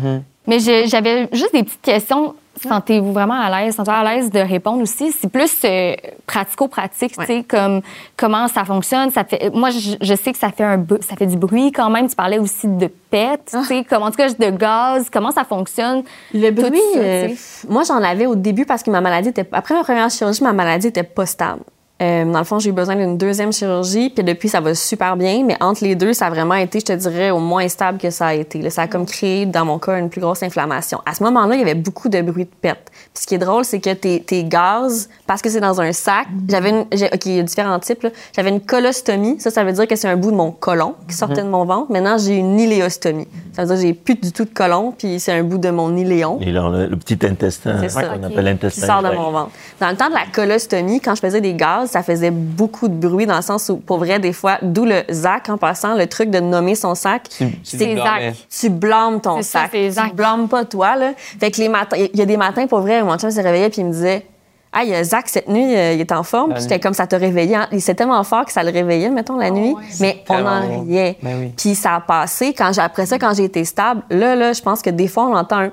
Mais 0.47 0.59
je- 0.59 0.87
j'avais 0.87 1.29
juste 1.33 1.53
des 1.53 1.63
petites 1.63 1.83
questions. 1.83 2.35
Sentez-vous 2.63 3.13
vraiment 3.13 3.41
à 3.41 3.49
l'aise? 3.63 3.75
Sentez-vous 3.77 3.97
à 3.97 4.05
l'aise 4.05 4.31
de 4.31 4.41
répondre 4.41 4.83
aussi? 4.83 5.13
C'est 5.13 5.31
plus 5.31 5.51
euh, 5.65 5.95
pratico-pratique, 6.27 7.17
tu 7.17 7.25
sais, 7.25 7.43
comme 7.43 7.81
comment 8.17 8.49
ça 8.49 8.65
fonctionne? 8.65 9.11
Ça 9.11 9.25
fait, 9.25 9.51
moi, 9.55 9.71
je, 9.71 9.97
je 10.01 10.15
sais 10.15 10.33
que 10.33 10.39
ça 10.39 10.51
fait, 10.51 10.65
un, 10.65 10.85
ça 11.01 11.17
fait 11.17 11.27
du 11.27 11.37
bruit 11.37 11.73
quand 11.73 11.89
même. 11.89 12.09
Tu 12.09 12.17
parlais 12.17 12.39
aussi 12.39 12.67
de 12.69 12.89
pète, 13.11 13.51
tu 13.51 13.65
sais, 13.65 13.85
comme, 13.85 14.03
en 14.03 14.11
tout 14.11 14.17
cas, 14.17 14.29
de 14.29 14.51
gaz. 14.57 15.09
Comment 15.11 15.31
ça 15.31 15.45
fonctionne? 15.45 16.03
Le 16.35 16.51
Tout 16.51 16.63
bruit, 16.69 16.81
ça, 16.95 16.99
euh, 17.01 17.29
moi, 17.69 17.83
j'en 17.87 18.03
avais 18.03 18.27
au 18.27 18.35
début 18.35 18.67
parce 18.67 18.83
que 18.83 18.91
ma 18.91 19.01
maladie 19.01 19.31
était. 19.31 19.47
Après 19.53 19.75
ma 19.75 19.83
première 19.83 20.11
chirurgie, 20.11 20.43
ma 20.45 20.53
maladie 20.53 20.89
était 20.89 21.03
pas 21.03 21.25
stable. 21.27 21.63
Euh, 22.01 22.25
dans 22.25 22.39
le 22.39 22.45
fond, 22.45 22.59
j'ai 22.59 22.71
eu 22.71 22.73
besoin 22.73 22.97
d'une 22.97 23.19
deuxième 23.19 23.53
chirurgie, 23.53 24.09
puis 24.09 24.25
depuis, 24.25 24.49
ça 24.49 24.61
va 24.61 24.75
super 24.75 25.17
bien. 25.17 25.45
Mais 25.45 25.57
entre 25.61 25.85
les 25.85 25.95
deux, 25.95 26.15
ça 26.15 26.27
a 26.27 26.31
vraiment 26.31 26.55
été, 26.55 26.81
je 26.81 26.87
te 26.87 26.93
dirais, 26.95 27.31
au 27.31 27.39
moins 27.41 27.69
stable 27.69 27.99
que 27.99 28.09
ça 28.11 28.29
a 28.29 28.35
été. 28.35 28.61
Là, 28.63 28.71
ça 28.71 28.83
a 28.83 28.87
comme 28.89 29.05
créé, 29.05 29.45
dans 29.45 29.67
mon 29.67 29.79
cas, 29.79 29.99
une 29.99 30.09
plus 30.09 30.21
grosse 30.21 30.43
inflammation. 30.43 31.01
À 31.05 31.15
ce 31.15 31.23
moment-là, 31.25 31.55
il 31.57 31.59
y 31.59 31.63
avait 31.63 31.75
beaucoup 31.75 32.09
de 32.09 32.23
bruit 32.23 32.45
de 32.45 32.51
pète. 32.61 32.91
Puis 33.13 33.23
ce 33.23 33.27
qui 33.27 33.35
est 33.35 33.39
drôle, 33.39 33.65
c'est 33.67 33.81
que 33.81 33.93
tes, 33.93 34.23
tes 34.23 34.45
gaz, 34.45 35.11
parce 35.27 35.43
que 35.43 35.51
c'est 35.51 35.61
dans 35.61 35.81
un 35.81 35.93
sac, 35.93 36.27
j'avais 36.49 36.71
une... 36.71 36.81
OK, 36.81 37.27
il 37.27 37.37
y 37.37 37.41
a 37.41 37.43
différents 37.43 37.79
types. 37.79 38.07
J'avais 38.35 38.49
une 38.51 38.61
colostomie. 38.61 39.39
Ça, 39.39 39.51
ça 39.51 39.63
veut 39.65 39.73
dire 39.73 39.87
que 39.87 39.97
c'est 39.97 40.09
un 40.09 40.17
bout 40.17 40.31
de 40.31 40.37
mon 40.37 40.53
côlon 40.53 40.95
qui 41.07 41.15
sortait 41.15 41.43
de 41.43 41.49
mon 41.49 41.65
ventre. 41.67 41.93
Maintenant, 41.93 42.17
j'ai 42.17 42.37
une 42.37 42.59
iléostomie. 42.59 43.29
Ça 43.53 43.63
veut 43.65 43.69
dire 43.69 43.77
que 43.77 43.83
j'ai 43.83 43.93
plus 43.95 44.15
du 44.15 44.33
tout 44.33 44.45
de 44.47 44.55
côlon, 44.55 44.95
puis 44.97 45.21
c'est 45.21 45.33
un 45.33 45.43
bout 45.43 45.59
de 45.59 45.69
mon 45.71 45.95
iléon. 45.97 46.39
Il 46.41 46.57
a 46.57 46.69
le 46.87 46.97
petit 46.97 47.19
intestin 47.27 47.77
C'est 47.81 47.91
ça. 47.91 48.05
qu'on 48.05 48.17
Ok. 48.25 48.25
appelle 48.33 48.45
qui 48.45 48.51
intestin. 48.51 48.87
sort 48.87 49.03
de 49.03 49.15
mon 49.15 49.31
ventre. 49.33 49.51
Dans 49.81 49.91
le 49.91 49.97
temps 49.97 50.09
de 50.09 50.15
la 50.15 50.25
colostomie, 50.33 51.01
quand 51.01 51.15
je 51.15 51.21
faisais 51.21 51.41
des 51.43 51.53
gaz, 51.55 51.90
ça 51.91 52.03
faisait 52.03 52.31
beaucoup 52.31 52.89
de 52.89 52.95
bruit 52.95 53.27
dans 53.27 53.37
le 53.37 53.43
sens 53.43 53.69
où, 53.69 53.77
pour 53.77 53.99
vrai, 53.99 54.19
des 54.19 54.33
fois, 54.33 54.59
d'où 54.63 54.85
le 54.85 55.03
ZAC 55.11 55.49
en 55.49 55.57
passant, 55.59 55.95
le 55.95 56.07
truc 56.07 56.31
de 56.31 56.41
nommer 56.41 56.75
son 56.75 56.95
sac. 56.95 57.29
C'est 57.63 57.97
Zach. 57.97 58.35
Tu 58.49 58.69
blâmes 58.71 59.21
ton 59.21 59.43
ça, 59.43 59.63
sac. 59.63 59.71
c'est 59.73 59.91
tu 59.91 60.15
blâmes 60.15 60.49
pas 60.49 60.65
toi, 60.65 60.97
là. 60.97 61.13
Fait 61.17 61.51
que 61.51 61.59
les 61.61 61.69
matins, 61.69 61.97
il 61.99 62.19
y 62.19 62.23
a 62.23 62.27
des 62.27 62.37
matins, 62.37 62.67
pour 62.67 62.81
vrai, 62.81 63.03
mon 63.03 63.17
chum 63.19 63.31
se 63.31 63.41
réveillait 63.41 63.71
puis 63.71 63.83
il 63.83 63.87
me 63.87 63.93
disait, 63.93 64.27
ah, 64.73 64.85
il 64.85 64.91
y 64.91 64.95
a 64.95 65.03
Zach 65.03 65.25
cette 65.29 65.49
nuit, 65.49 65.75
euh, 65.77 65.95
il 65.95 66.01
est 66.01 66.13
en 66.13 66.23
forme. 66.23 66.53
Puis 66.53 66.63
j'étais 66.63 66.77
nuit. 66.77 66.81
comme 66.81 66.95
ça 66.95 67.07
te 67.07 67.17
réveillait. 67.17 67.57
hein. 67.57 67.69
C'est 67.81 67.95
tellement 67.97 68.23
fort 68.23 68.45
que 68.45 68.53
ça 68.53 68.63
le 68.63 68.71
réveillait, 68.71 69.11
mettons, 69.11 69.37
la 69.37 69.51
nuit. 69.51 69.75
Mais 70.01 70.23
on 70.29 70.47
en 70.47 70.83
riait. 70.85 71.17
Ben 71.23 71.37
oui. 71.41 71.53
Puis 71.57 71.75
ça 71.75 71.97
a 71.97 72.01
passé. 72.01 72.55
Quand 72.57 72.73
j'ai, 72.73 72.81
après 72.81 73.05
ça, 73.07 73.19
quand 73.19 73.35
j'ai 73.35 73.45
été 73.45 73.65
stable, 73.65 74.03
là, 74.11 74.37
là, 74.37 74.53
je 74.53 74.63
pense 74.63 74.81
que 74.81 74.91
des 74.91 75.09
fois, 75.09 75.25
on 75.27 75.35
entend 75.35 75.59
un, 75.59 75.71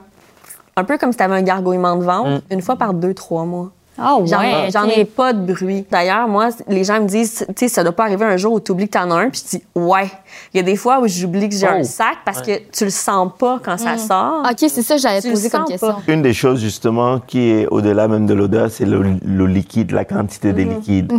un 0.78 0.84
peu 0.84 0.98
comme 0.98 1.12
si 1.12 1.18
tu 1.20 1.24
avais 1.24 1.36
un 1.36 1.44
gargouillement 1.44 1.96
de 1.96 2.04
ventre, 2.04 2.42
une 2.50 2.62
fois 2.62 2.76
par 2.76 2.94
deux, 2.96 3.14
trois 3.14 3.46
mois. 3.46 3.70
Ah 3.98 4.18
ouais. 4.18 4.28
J'en 4.28 4.42
ai- 4.42 4.70
j'en 4.72 4.86
ok. 4.86 4.98
ai 4.98 5.06
pas 5.06 5.34
de 5.34 5.52
bruit. 5.54 5.86
D'ailleurs, 5.90 6.28
moi, 6.28 6.50
les 6.68 6.84
gens 6.84 7.02
me 7.02 7.08
disent, 7.08 7.46
tu 7.50 7.54
sais, 7.56 7.68
ça 7.68 7.84
doit 7.84 7.92
pas 7.94 8.04
arriver 8.04 8.26
un 8.26 8.38
jour 8.38 8.54
où 8.54 8.60
tu 8.60 8.72
oublies 8.72 8.88
que 8.88 8.98
t'en 8.98 9.10
as 9.12 9.16
un, 9.16 9.30
puis 9.30 9.42
je 9.52 9.58
dis, 9.58 9.64
ouais. 9.76 10.10
Il 10.54 10.58
y 10.58 10.60
a 10.60 10.64
des 10.64 10.76
fois 10.76 11.00
où 11.00 11.08
j'oublie 11.08 11.50
que 11.50 11.56
j'ai 11.56 11.68
Oh. 11.68 11.80
un 11.80 11.84
sac 11.84 12.18
parce 12.26 12.42
que 12.42 12.52
tu 12.72 12.84
le 12.84 12.90
sens 12.90 13.32
pas 13.40 13.60
quand 13.64 13.78
ça 13.78 13.98
sort. 13.98 14.44
OK, 14.50 14.58
c'est 14.60 14.82
ça 14.82 14.96
que 14.96 15.02
j'allais 15.02 15.22
Tu 15.22 15.28
le 15.28 15.34
poser 15.34 15.50
comme 15.50 15.66
question. 15.66 15.88
pas. 15.94 16.02
Une 16.08 16.22
des 16.22 16.34
choses 16.34 16.60
justement 16.62 17.20
qui 17.20 17.40
est 17.50 17.68
au-delà 17.68 18.08
même 18.08 18.26
de 18.28 18.34
l'odeur, 18.34 18.70
c'est 18.70 18.86
le, 18.86 19.04
le 19.26 19.48
liquide, 19.48 19.92
la 19.92 20.06
quantité 20.06 20.54
des 20.54 20.66
liquides. 20.66 21.12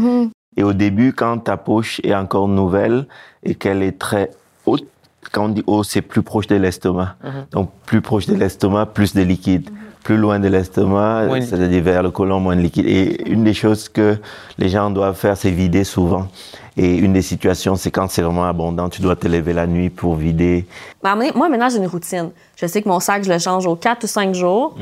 Et 0.56 0.62
au 0.62 0.72
début, 0.72 1.12
quand 1.12 1.38
ta 1.38 1.56
poche 1.56 2.00
est 2.04 2.14
encore 2.14 2.48
nouvelle 2.48 3.06
et 3.44 3.54
qu'elle 3.54 3.82
est 3.82 3.98
très 3.98 4.30
haute, 4.66 4.84
quand 5.32 5.44
on 5.44 5.48
dit 5.50 5.62
haut, 5.66 5.82
c'est 5.84 6.00
plus 6.02 6.22
proche 6.22 6.46
de 6.46 6.56
l'estomac. 6.56 7.16
Donc 7.52 7.70
plus 7.86 8.00
proche 8.00 8.26
de 8.26 8.34
l'estomac, 8.34 8.86
plus 8.86 9.14
de 9.14 9.22
liquide. 9.22 9.68
Plus 10.04 10.16
loin 10.16 10.38
de 10.38 10.48
l'estomac, 10.48 11.28
c'est-à-dire 11.40 11.82
vers 11.82 12.02
le 12.02 12.10
côlon, 12.10 12.40
moins 12.40 12.56
de 12.56 12.62
liquide. 12.62 12.86
Et 12.86 13.30
une 13.30 13.44
des 13.44 13.54
choses 13.54 13.88
que 13.88 14.16
les 14.56 14.68
gens 14.68 14.90
doivent 14.90 15.16
faire, 15.16 15.36
c'est 15.36 15.50
vider 15.50 15.84
souvent. 15.84 16.28
Et 16.76 16.96
une 16.96 17.12
des 17.12 17.22
situations, 17.22 17.74
c'est 17.76 17.90
quand 17.90 18.08
c'est 18.08 18.22
vraiment 18.22 18.44
abondant, 18.44 18.88
tu 18.88 19.02
dois 19.02 19.16
te 19.16 19.26
lever 19.26 19.52
la 19.52 19.66
nuit 19.66 19.90
pour 19.90 20.14
vider. 20.14 20.66
Donné, 21.02 21.32
moi, 21.34 21.48
maintenant, 21.48 21.68
j'ai 21.68 21.78
une 21.78 21.88
routine. 21.88 22.30
Je 22.56 22.66
sais 22.66 22.80
que 22.82 22.88
mon 22.88 23.00
sac, 23.00 23.24
je 23.24 23.32
le 23.32 23.38
change 23.38 23.66
aux 23.66 23.76
4 23.76 24.04
ou 24.04 24.06
5 24.06 24.34
jours. 24.34 24.76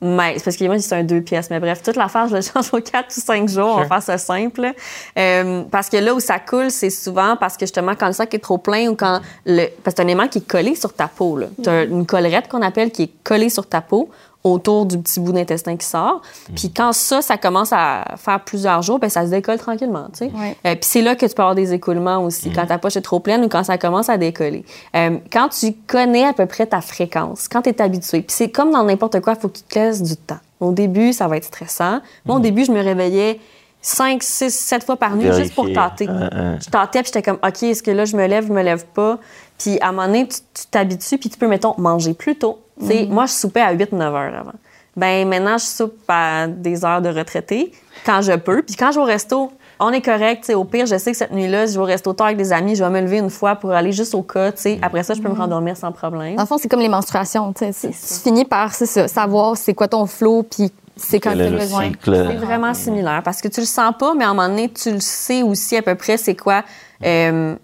Mais 0.00 0.34
c'est 0.36 0.44
parce 0.44 0.56
que 0.56 0.64
moi, 0.64 0.78
c'est 0.78 0.94
un 0.94 1.02
deux 1.02 1.20
pièces. 1.20 1.50
Mais 1.50 1.58
bref, 1.58 1.82
toute 1.82 1.96
l'affaire, 1.96 2.28
je 2.28 2.36
le 2.36 2.42
change 2.42 2.72
aux 2.72 2.80
4 2.80 3.06
ou 3.16 3.20
5 3.20 3.48
jours. 3.48 3.74
On 3.76 3.80
va 3.80 3.86
faire 3.86 4.02
ça 4.02 4.18
simple. 4.18 4.72
Euh, 5.18 5.62
parce 5.70 5.88
que 5.88 5.96
là 5.96 6.14
où 6.14 6.20
ça 6.20 6.38
coule, 6.38 6.70
c'est 6.70 6.90
souvent 6.90 7.36
parce 7.36 7.56
que 7.56 7.66
justement, 7.66 7.94
quand 7.98 8.06
le 8.06 8.12
sac 8.12 8.32
est 8.34 8.38
trop 8.38 8.58
plein 8.58 8.88
ou 8.88 8.94
quand 8.94 9.20
le. 9.44 9.66
Parce 9.82 9.94
que 9.94 10.02
c'est 10.02 10.04
un 10.04 10.08
aimant 10.08 10.28
qui 10.28 10.38
est 10.38 10.48
collé 10.48 10.74
sur 10.74 10.92
ta 10.92 11.08
peau. 11.08 11.40
Tu 11.62 11.68
as 11.68 11.84
une 11.84 12.06
collerette 12.06 12.48
qu'on 12.48 12.62
appelle 12.62 12.90
qui 12.90 13.04
est 13.04 13.12
collée 13.24 13.50
sur 13.50 13.66
ta 13.66 13.80
peau 13.80 14.08
autour 14.44 14.86
du 14.86 14.98
petit 14.98 15.20
bout 15.20 15.32
d'intestin 15.32 15.76
qui 15.76 15.86
sort. 15.86 16.22
Puis 16.54 16.72
quand 16.72 16.92
ça, 16.92 17.22
ça 17.22 17.36
commence 17.36 17.72
à 17.72 18.04
faire 18.16 18.40
plusieurs 18.40 18.82
jours, 18.82 18.98
ben 18.98 19.10
ça 19.10 19.24
se 19.24 19.30
décolle 19.30 19.58
tranquillement, 19.58 20.06
tu 20.12 20.26
sais. 20.26 20.32
Euh, 20.64 20.74
puis 20.74 20.80
c'est 20.82 21.02
là 21.02 21.16
que 21.16 21.26
tu 21.26 21.34
peux 21.34 21.42
avoir 21.42 21.54
des 21.54 21.72
écoulements 21.72 22.22
aussi, 22.22 22.50
quand 22.50 22.66
ta 22.66 22.78
poche 22.78 22.96
est 22.96 23.02
trop 23.02 23.20
pleine 23.20 23.44
ou 23.44 23.48
quand 23.48 23.64
ça 23.64 23.78
commence 23.78 24.08
à 24.08 24.16
décoller. 24.16 24.64
Euh, 24.94 25.18
quand 25.32 25.48
tu 25.48 25.74
connais 25.86 26.24
à 26.24 26.32
peu 26.32 26.46
près 26.46 26.66
ta 26.66 26.80
fréquence, 26.80 27.48
quand 27.48 27.62
tu 27.62 27.70
es 27.70 27.82
habitué, 27.82 28.22
puis 28.22 28.34
c'est 28.34 28.50
comme 28.50 28.70
dans 28.70 28.84
n'importe 28.84 29.20
quoi, 29.20 29.34
il 29.34 29.40
faut 29.40 29.48
qu'il 29.48 29.64
te 29.66 29.78
laisse 29.78 30.02
du 30.02 30.16
temps. 30.16 30.38
Au 30.60 30.72
début, 30.72 31.12
ça 31.12 31.28
va 31.28 31.36
être 31.36 31.44
stressant. 31.44 32.00
Moi, 32.24 32.36
au 32.36 32.40
début, 32.40 32.64
je 32.64 32.72
me 32.72 32.82
réveillais 32.82 33.38
5, 33.80 34.22
6, 34.22 34.50
7 34.50 34.84
fois 34.84 34.96
par 34.96 35.14
nuit 35.14 35.32
juste 35.32 35.54
pour 35.54 35.66
hein. 35.66 36.58
Je 36.60 36.68
tâtais, 36.68 37.02
puis 37.02 37.12
j'étais 37.14 37.22
comme, 37.22 37.38
OK, 37.46 37.62
est-ce 37.62 37.82
que 37.82 37.90
là, 37.90 38.04
je 38.04 38.16
me 38.16 38.26
lève, 38.26 38.46
je 38.46 38.52
me 38.52 38.62
lève 38.62 38.84
pas? 38.86 39.18
Puis 39.56 39.78
à 39.80 39.88
un 39.88 39.92
moment 39.92 40.06
donné, 40.06 40.26
tu 40.26 40.38
tu 40.54 40.66
t'habitues, 40.66 41.18
puis 41.18 41.30
tu 41.30 41.38
peux, 41.38 41.48
mettons, 41.48 41.74
manger 41.78 42.14
plus 42.14 42.36
tôt. 42.36 42.58
Tu 42.80 42.86
sais, 42.86 43.06
Moi, 43.06 43.26
je 43.26 43.32
soupais 43.32 43.60
à 43.60 43.74
8-9 43.74 44.02
heures 44.02 44.34
avant. 44.40 44.52
Ben 44.96 45.28
maintenant, 45.28 45.58
je 45.58 45.64
soupe 45.64 45.98
à 46.08 46.46
des 46.48 46.84
heures 46.84 47.00
de 47.00 47.08
retraité, 47.08 47.72
quand 48.04 48.20
je 48.20 48.32
peux. 48.32 48.62
Puis 48.62 48.74
quand 48.74 48.90
je 48.90 48.96
vais 48.96 49.02
au 49.02 49.06
resto, 49.06 49.52
on 49.78 49.90
est 49.90 50.00
correct. 50.00 50.40
tu 50.40 50.46
sais, 50.46 50.54
Au 50.54 50.64
pire, 50.64 50.86
je 50.86 50.98
sais 50.98 51.12
que 51.12 51.16
cette 51.16 51.30
nuit-là, 51.32 51.68
si 51.68 51.74
je 51.74 51.78
vais 51.78 51.84
au 51.84 51.86
resto 51.86 52.12
tard 52.12 52.26
avec 52.28 52.36
des 52.38 52.52
amis, 52.52 52.74
je 52.74 52.82
vais 52.82 52.90
me 52.90 53.00
lever 53.00 53.18
une 53.18 53.30
fois 53.30 53.54
pour 53.54 53.70
aller 53.70 53.92
juste 53.92 54.14
au 54.16 54.22
cas. 54.22 54.50
tu 54.50 54.62
sais. 54.62 54.78
Après 54.82 55.04
ça, 55.04 55.14
je 55.14 55.20
peux 55.22 55.28
me 55.28 55.36
rendormir 55.36 55.76
sans 55.76 55.92
problème. 55.92 56.34
Dans 56.34 56.42
le 56.42 56.48
fond, 56.48 56.58
c'est 56.58 56.68
comme 56.68 56.80
les 56.80 56.88
menstruations. 56.88 57.52
tu 57.52 57.64
sais. 57.66 57.72
C'est- 57.72 58.16
Tu 58.16 58.22
finis 58.24 58.44
par 58.44 58.74
ça, 58.74 59.06
savoir 59.06 59.56
c'est 59.56 59.74
quoi 59.74 59.86
ton 59.86 60.06
flow, 60.06 60.42
puis 60.42 60.72
c'est 60.96 61.20
quand 61.20 61.32
tu 61.32 61.42
as 61.42 61.48
le 61.50 61.56
besoin. 61.58 61.84
cycle? 61.84 62.12
C'est 62.28 62.36
vraiment 62.44 62.74
similaire 62.74 63.22
parce 63.24 63.40
que 63.40 63.46
tu 63.46 63.60
le 63.60 63.66
sens 63.66 63.94
pas, 63.96 64.14
mais 64.14 64.24
à 64.24 64.30
un 64.30 64.34
moment 64.34 64.48
donné, 64.48 64.68
tu 64.68 64.90
le 64.90 64.98
sais 65.00 65.42
aussi 65.44 65.76
à 65.76 65.82
peu 65.82 65.94
près 65.94 66.16
c'est 66.16 66.34
quoi. 66.34 66.64
Euh, 67.04 67.54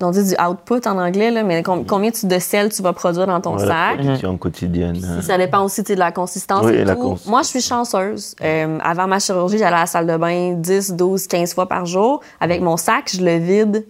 on 0.00 0.10
dit 0.12 0.22
du 0.24 0.34
output 0.40 0.86
en 0.86 0.96
anglais, 0.98 1.30
là, 1.30 1.42
mais 1.42 1.62
com- 1.62 1.84
combien 1.86 2.10
tu 2.10 2.26
de 2.26 2.38
sel 2.38 2.70
tu 2.72 2.82
vas 2.82 2.92
produire 2.92 3.26
dans 3.26 3.40
ton 3.40 3.56
Ouais, 3.56 3.66
la 3.66 3.88
sac? 3.90 3.94
production 3.98 4.36
quotidienne. 4.38 5.04
hein. 5.04 5.22
Ça 5.22 5.36
dépend 5.38 5.64
aussi 5.64 5.82
de 5.82 5.94
la 5.94 6.12
consistance 6.12 6.64
Oui, 6.64 6.74
et 6.74 6.84
la 6.84 6.94
tout. 6.94 7.18
Moi, 7.26 7.42
je 7.42 7.48
suis 7.48 7.60
chanceuse. 7.60 8.34
Euh, 8.42 8.78
avant 8.82 9.06
ma 9.08 9.18
chirurgie, 9.18 9.58
j'allais 9.58 9.76
à 9.76 9.80
la 9.80 9.86
salle 9.86 10.06
de 10.06 10.16
bain 10.16 10.52
10, 10.56 10.92
12, 10.94 11.26
15 11.26 11.52
fois 11.54 11.66
par 11.68 11.84
jour. 11.86 12.20
Avec 12.40 12.60
mon 12.62 12.76
sac, 12.76 13.10
je 13.12 13.22
le 13.24 13.36
vide 13.38 13.84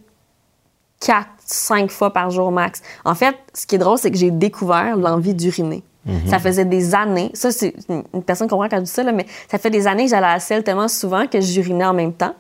4, 1.01 1.27
5 1.45 1.91
fois 1.91 2.13
par 2.13 2.31
jour 2.31 2.51
max. 2.51 2.83
En 3.05 3.15
fait, 3.15 3.37
ce 3.55 3.67
qui 3.67 3.75
est 3.77 3.79
drôle, 3.79 3.99
c'est 3.99 4.11
que 4.11 4.17
j'ai 4.17 4.31
découvert 4.31 4.97
l'envie 4.97 5.35
d'uriner. 5.35 5.83
Ça 6.27 6.39
faisait 6.39 6.65
des 6.65 6.95
années. 6.95 7.31
Ça, 7.35 7.51
c'est 7.53 7.75
une 7.91 8.23
personne 8.23 8.49
comprend 8.49 8.67
quand 8.71 8.79
je 8.79 8.85
dis 8.85 8.91
ça, 8.91 9.03
là, 9.03 9.13
mais 9.13 9.27
ça 9.51 9.59
fait 9.59 9.69
des 9.69 9.87
années 9.87 10.05
que 10.05 10.11
j'allais 10.11 10.27
à 10.27 10.33
la 10.35 10.41
selle 10.41 10.63
tellement 10.65 10.89
souvent 10.89 11.27
que 11.27 11.39
j'urinais 11.39 11.85
en 11.85 11.93
même 11.93 12.15
temps. 12.15 12.33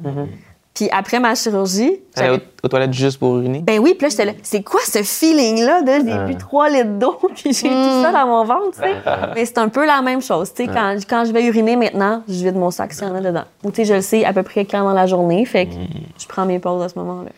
Puis 0.79 0.89
après 0.93 1.18
ma 1.18 1.35
chirurgie, 1.35 1.97
j'avais 2.16 2.37
aux, 2.37 2.41
aux 2.62 2.68
toilettes 2.68 2.93
juste 2.93 3.18
pour 3.18 3.37
uriner? 3.39 3.61
ben 3.61 3.81
oui, 3.81 3.95
puis 3.95 4.05
là, 4.05 4.11
j'étais 4.11 4.24
là, 4.26 4.33
c'est 4.45 4.62
quoi 4.62 4.79
ce 4.85 5.03
feeling-là 5.03 5.83
de 5.83 5.93
j'ai 6.09 6.18
bu 6.26 6.37
trois 6.37 6.68
litres 6.68 6.99
d'eau, 7.01 7.18
puis 7.35 7.53
j'ai 7.53 7.68
tout 7.68 8.03
ça 8.03 8.12
dans 8.12 8.26
mon 8.26 8.45
ventre, 8.45 8.76
tu 8.76 8.83
sais? 8.83 8.95
Mais 9.35 9.45
c'est 9.45 9.59
un 9.59 9.68
peu 9.68 9.85
la 9.85 10.01
même 10.03 10.22
chose, 10.22 10.53
tu 10.55 10.64
sais. 10.64 10.70
Quand, 10.72 10.95
quand 11.09 11.24
je 11.24 11.33
vais 11.33 11.45
uriner 11.47 11.74
maintenant, 11.74 12.22
je 12.29 12.35
vide 12.45 12.55
mon 12.55 12.70
sac 12.70 12.93
s'il 12.93 13.09
y 13.09 13.11
en 13.11 13.14
a 13.16 13.20
dedans. 13.20 13.45
Ou 13.64 13.70
tu 13.70 13.76
sais, 13.79 13.85
je 13.87 13.95
le 13.95 14.03
sais 14.03 14.24
à 14.24 14.33
peu 14.33 14.45
près 14.45 14.64
quand 14.64 14.85
dans 14.85 14.93
la 14.95 15.07
journée, 15.07 15.45
fait 15.47 15.66
que 15.66 15.72
je 16.20 16.26
prends 16.29 16.47
mes 16.47 16.61
pauses 16.61 16.83
à 16.83 16.89
ce 16.89 16.97
moment-là. 16.99 17.31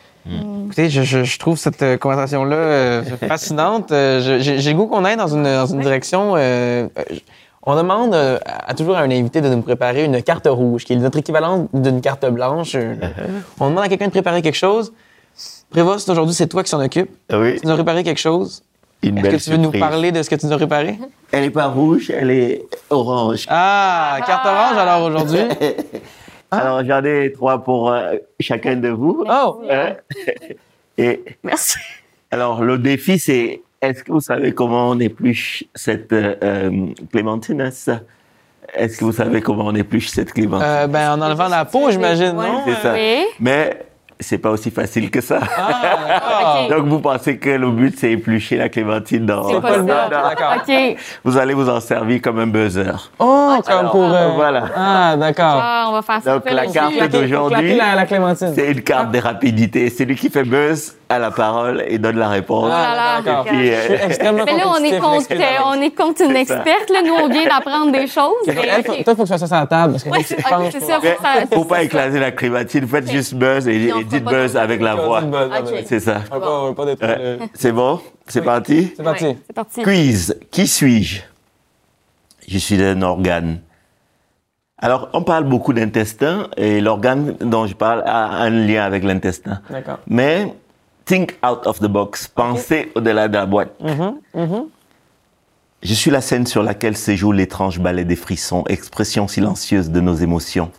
Écoutez, 0.66 0.90
je, 0.90 1.02
je- 1.02 1.24
je 1.24 1.38
trouve 1.38 1.56
cette 1.56 1.82
euh, 1.82 1.96
conversation-là 1.96 2.54
euh, 2.56 3.02
fascinante. 3.26 3.90
Euh, 3.90 4.20
je- 4.40 4.58
J'ai 4.58 4.74
goût 4.74 4.86
qu'on 4.86 5.04
aille 5.06 5.16
dans 5.16 5.34
une, 5.34 5.44
dans 5.44 5.66
une 5.66 5.80
direction. 5.80 6.34
euh, 6.36 6.86
euh, 6.98 7.02
on 7.64 7.76
demande 7.76 8.14
euh, 8.14 8.38
à, 8.46 8.70
à 8.70 8.74
toujours 8.74 8.96
à 8.96 9.00
un 9.00 9.10
invité 9.10 9.40
de 9.40 9.48
nous 9.48 9.62
préparer 9.62 10.04
une 10.04 10.22
carte 10.22 10.46
rouge, 10.48 10.84
qui 10.84 10.92
est 10.92 10.96
notre 10.96 11.18
équivalent 11.18 11.68
d'une 11.72 12.00
carte 12.00 12.24
blanche. 12.30 12.72
Euh, 12.74 12.94
on 13.58 13.70
demande 13.70 13.84
à 13.84 13.88
quelqu'un 13.88 14.06
de 14.06 14.10
préparer 14.12 14.42
quelque 14.42 14.56
chose. 14.56 14.92
Prévost, 15.70 16.08
aujourd'hui, 16.08 16.34
c'est 16.34 16.48
toi 16.48 16.62
qui 16.62 16.70
s'en 16.70 16.82
occupe. 16.84 17.10
Oui, 17.32 17.60
Tu 17.60 17.66
nous 17.66 17.72
as 17.72 17.76
préparé 17.76 18.02
quelque 18.02 18.18
chose. 18.20 18.62
une 19.02 19.16
Est-ce 19.18 19.22
belle 19.22 19.36
que 19.38 19.42
tu 19.44 19.50
veux 19.50 19.56
nous 19.56 19.70
parler 19.70 20.10
de 20.12 20.22
ce 20.22 20.28
que 20.30 20.34
tu 20.34 20.46
nous 20.46 20.52
as 20.52 20.56
préparé? 20.56 20.98
Elle 21.32 21.44
est 21.44 21.50
pas 21.50 21.68
rouge, 21.68 22.10
elle 22.10 22.30
est 22.30 22.62
orange. 22.90 23.46
Ah, 23.48 24.18
carte 24.26 24.44
orange 24.46 24.76
alors 24.78 25.02
aujourd'hui? 25.08 25.40
Alors 26.52 26.84
j'en 26.84 27.04
ai 27.04 27.30
trois 27.32 27.62
pour 27.62 27.92
euh, 27.92 28.14
chacun 28.40 28.74
de 28.74 28.88
vous. 28.88 29.24
Oh! 29.30 29.62
Hein? 29.70 29.90
Et 30.98 31.22
Merci. 31.44 31.78
alors 32.32 32.64
le 32.64 32.76
défi 32.76 33.20
c'est 33.20 33.62
est-ce 33.82 34.04
que 34.04 34.12
vous 34.12 34.20
savez 34.20 34.52
comment 34.52 34.90
on 34.90 34.98
épluche 35.00 35.64
cette 35.74 36.12
euh, 36.12 36.70
clémentine 37.12 37.62
hein, 37.62 37.70
Est-ce 38.74 38.98
que 38.98 39.04
vous 39.04 39.12
savez 39.12 39.40
comment 39.40 39.66
on 39.66 39.74
épluche 39.74 40.08
cette 40.08 40.32
clémentine? 40.32 40.66
Euh, 40.68 40.86
ben, 40.86 41.12
en 41.12 41.20
enlevant 41.22 41.48
la 41.48 41.64
peau, 41.64 41.90
j'imagine, 41.90 42.36
Ouais. 42.36 42.46
non? 42.46 42.60
C'est 42.66 42.74
ça. 42.82 42.92
Oui. 42.92 43.24
Mais 43.40 43.86
c'est 44.22 44.36
pas 44.36 44.50
aussi 44.50 44.70
facile 44.70 45.10
que 45.10 45.22
ça. 45.22 45.40
Ah. 45.56 46.66
Donc 46.70 46.86
vous 46.88 46.98
pensez 46.98 47.38
que 47.38 47.48
le 47.48 47.70
but 47.70 47.98
c'est 47.98 48.12
éplucher 48.12 48.58
la 48.58 48.68
clémentine 48.68 49.24
dans 49.24 49.48
C'est 49.48 49.60
pas 49.62 49.78
le 49.78 49.84
d'accord. 49.84 50.56
OK. 50.58 50.96
Vous 51.24 51.38
allez 51.38 51.54
vous 51.54 51.70
en 51.70 51.80
servir 51.80 52.20
comme 52.20 52.38
un 52.38 52.46
buzzer. 52.46 53.10
Oh, 53.18 53.56
comme 53.66 53.90
pour... 53.90 54.12
euh, 54.14 54.28
Voilà. 54.34 54.64
Ah, 54.76 55.16
d'accord. 55.16 55.58
Ah, 55.62 55.86
on 55.88 55.92
va 55.92 56.02
faire 56.02 56.22
ça. 56.22 56.34
Donc, 56.34 56.50
la 56.50 56.66
carte 56.66 57.10
d'aujourd'hui, 57.10 57.76
la, 57.76 57.94
la. 57.94 58.34
C'est 58.34 58.72
une 58.72 58.82
carte 58.82 59.10
de 59.10 59.18
rapidité. 59.20 59.88
C'est 59.88 60.04
lui 60.04 60.16
qui 60.16 60.28
fait 60.28 60.44
buzz 60.44 60.96
à 61.10 61.18
la 61.18 61.30
parole 61.32 61.84
et 61.88 61.98
donne 61.98 62.16
la 62.18 62.28
réponse. 62.28 62.68
là 62.70 62.94
là. 62.94 63.22
Ah, 63.26 63.42
Je 63.44 63.54
suis 63.56 63.70
euh, 63.74 64.06
extrêmement 64.06 64.44
Mais 64.46 64.56
là, 64.56 64.64
on 64.68 64.76
est, 64.84 64.98
contre, 64.98 65.26
on 65.66 65.82
est 65.82 65.90
contre 65.90 66.22
une 66.22 66.36
experte. 66.36 66.88
Là. 66.88 67.02
Nous, 67.04 67.12
on 67.12 67.28
vient 67.28 67.44
d'apprendre 67.46 67.90
des 67.92 68.06
choses. 68.06 68.32
Mais- 68.46 68.54
faut- 68.54 68.92
toi, 68.92 68.94
il 68.94 69.04
faut 69.04 69.14
que 69.16 69.22
tu 69.22 69.26
fasses 69.26 69.44
ça 69.44 69.56
à 69.58 69.60
la 69.62 69.66
table. 69.66 69.92
Parce 69.94 70.04
que 70.04 70.08
Ouais, 70.08 70.20
je 70.22 70.26
c'est- 70.28 70.36
pense 70.36 70.52
ok, 70.52 70.68
c'est 70.72 71.16
pas. 71.20 71.40
ça. 71.40 71.46
faut 71.52 71.64
pas 71.64 71.82
éclater 71.82 72.18
la 72.20 72.30
clémentine. 72.30 72.86
Faites 72.86 73.10
juste 73.10 73.34
buzz 73.34 73.66
et, 73.66 73.90
dites 74.04 74.24
buzz 74.24 74.56
avec 74.56 74.80
la 74.80 74.94
voix. 74.94 75.22
C'est 75.86 76.00
ça. 76.00 76.20
C'est 77.54 77.72
bon? 77.72 78.00
C'est 78.28 78.42
parti? 78.42 78.92
C'est 78.96 79.02
parti. 79.02 79.24
Ouais, 79.26 79.36
c'est 79.46 79.52
parti. 79.52 79.82
Quiz. 79.82 80.38
Qui 80.52 80.66
suis-je? 80.68 81.22
Je 82.46 82.58
suis 82.58 82.82
un 82.82 83.02
organe. 83.02 83.58
Alors, 84.82 85.10
on 85.12 85.22
parle 85.22 85.44
beaucoup 85.44 85.72
d'intestin 85.72 86.46
et 86.56 86.80
l'organe 86.80 87.34
dont 87.40 87.66
je 87.66 87.74
parle 87.74 88.02
a 88.06 88.28
un 88.42 88.50
lien 88.50 88.82
avec 88.84 89.04
l'intestin. 89.04 89.60
D'accord. 89.68 89.98
Mais 90.06 90.54
think 91.10 91.36
out 91.42 91.66
of 91.66 91.80
the 91.80 91.88
box, 91.88 92.28
pensez 92.28 92.92
au-delà 92.94 93.26
de 93.26 93.34
la 93.34 93.44
boîte. 93.44 93.72
Mm-hmm, 93.82 94.66
Je 95.82 95.94
suis 95.94 96.10
la 96.12 96.20
scène 96.20 96.46
sur 96.46 96.62
laquelle 96.62 96.96
se 96.96 97.16
joue 97.16 97.32
l'étrange 97.32 97.80
ballet 97.80 98.04
des 98.04 98.14
frissons, 98.14 98.62
expression 98.68 99.26
silencieuse 99.26 99.90
de 99.90 100.00
nos 100.00 100.14
émotions. 100.14 100.70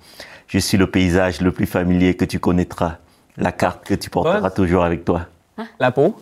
Je 0.47 0.57
suis 0.57 0.77
le 0.77 0.89
paysage 0.89 1.41
le 1.41 1.51
plus 1.51 1.65
familier 1.65 2.13
que 2.13 2.23
tu 2.23 2.39
connaîtras, 2.39 2.95
la 3.35 3.51
carte 3.51 3.83
que 3.83 3.93
tu 3.93 4.09
porteras 4.09 4.39
Buzz? 4.39 4.53
toujours 4.53 4.85
avec 4.85 5.03
toi. 5.03 5.25
La 5.81 5.91
peau. 5.91 6.15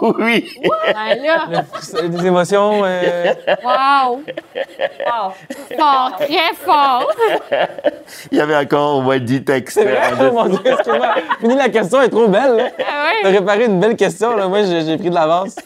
Oui. 0.18 0.50
Ben 0.62 1.18
là, 1.22 1.62
Des 2.08 2.26
émotions. 2.26 2.82
euh, 2.84 3.34
wow! 3.64 4.22
Fort, 5.06 5.36
fort, 5.78 6.16
très 6.16 6.54
fort. 6.54 7.10
Il 8.32 8.38
y 8.38 8.40
avait 8.40 8.56
encore 8.56 8.96
au 8.98 9.02
moins 9.02 9.18
10 9.18 9.44
textes. 9.44 9.78
C'est 9.78 9.84
vrai? 9.84 10.00
Oh 10.20 10.32
mon 10.32 10.46
Dieu, 10.48 10.58
excuse-moi. 10.64 11.14
Fini, 11.40 11.54
la 11.54 11.68
question 11.68 12.00
est 12.02 12.08
trop 12.08 12.28
belle. 12.28 12.56
là. 12.56 12.68
Ah 12.78 13.10
T'as 13.22 13.28
ouais, 13.30 13.36
réparé 13.38 13.64
une 13.66 13.78
belle 13.80 13.96
question. 13.96 14.34
Là. 14.36 14.48
Moi, 14.48 14.62
j'ai 14.64 14.84
j'ai 14.84 14.96
pris 14.98 15.10
de 15.10 15.14
l'avance. 15.14 15.56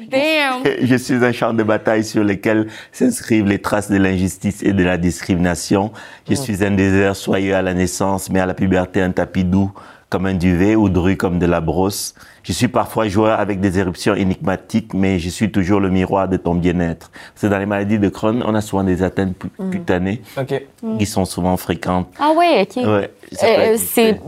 damn. 0.00 0.62
Je 0.82 0.96
suis 0.96 1.24
un 1.24 1.32
champ 1.32 1.52
de 1.52 1.62
bataille 1.62 2.04
sur 2.04 2.22
lequel 2.24 2.66
s'inscrivent 2.92 3.46
les 3.46 3.60
traces 3.60 3.90
de 3.90 3.96
l'injustice 3.96 4.62
et 4.62 4.72
de 4.72 4.84
la 4.84 4.96
discrimination. 4.96 5.90
Je 6.28 6.34
suis 6.34 6.64
un 6.64 6.70
désert 6.72 7.16
soyeux 7.16 7.54
à 7.54 7.62
la 7.62 7.74
naissance, 7.74 8.28
mais 8.30 8.40
à 8.40 8.46
la 8.46 8.54
puberté 8.54 9.00
un 9.02 9.10
tapis 9.10 9.44
doux 9.44 9.72
comme 10.10 10.26
un 10.26 10.34
duvet 10.34 10.74
ou 10.76 10.88
dru 10.88 11.16
comme 11.16 11.38
de 11.38 11.46
la 11.46 11.60
brosse. 11.60 12.14
Je 12.42 12.52
suis 12.52 12.68
parfois 12.68 13.06
joueur 13.08 13.38
avec 13.38 13.60
des 13.60 13.78
éruptions 13.78 14.14
énigmatiques, 14.14 14.92
mais 14.92 15.18
je 15.20 15.28
suis 15.28 15.50
toujours 15.52 15.78
le 15.80 15.88
miroir 15.88 16.28
de 16.28 16.36
ton 16.36 16.54
bien-être. 16.56 17.10
C'est 17.36 17.48
dans 17.48 17.58
les 17.58 17.66
maladies 17.66 17.98
de 18.00 18.08
Crohn, 18.08 18.42
on 18.44 18.54
a 18.54 18.60
souvent 18.60 18.82
des 18.82 19.02
atteintes 19.04 19.36
pu- 19.36 19.50
cutanées 19.70 20.20
OK. 20.36 20.62
qui 20.98 21.06
sont 21.06 21.24
souvent 21.24 21.56
fréquentes. 21.56 22.08
Ah 22.18 22.32
ouais, 22.36 22.62
OK. 22.62 22.76
Ouais, 22.84 22.84
Euh, 22.84 23.46
être- 23.74 23.78
c'est 23.80 24.20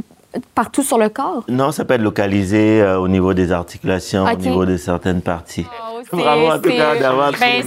partout 0.55 0.83
sur 0.83 0.99
le 0.99 1.09
corps? 1.09 1.45
Non, 1.49 1.73
ça 1.73 1.85
peut 1.85 1.95
être 1.95 2.03
localisé 2.03 2.81
euh, 2.83 2.99
au 2.99 3.09
niveau 3.09 3.35
des 3.35 3.53
articulations, 3.53 4.25
au 4.25 4.37
niveau 4.37 4.65
de 4.65 4.77
certaines 4.77 5.21
parties. 5.23 5.65
c'est- 5.65 5.69
Bravo 6.13 6.49
en 6.51 6.59
tout 6.59 6.69
cas 6.69 6.97
d'avoir 6.99 7.31
Ben, 7.33 7.63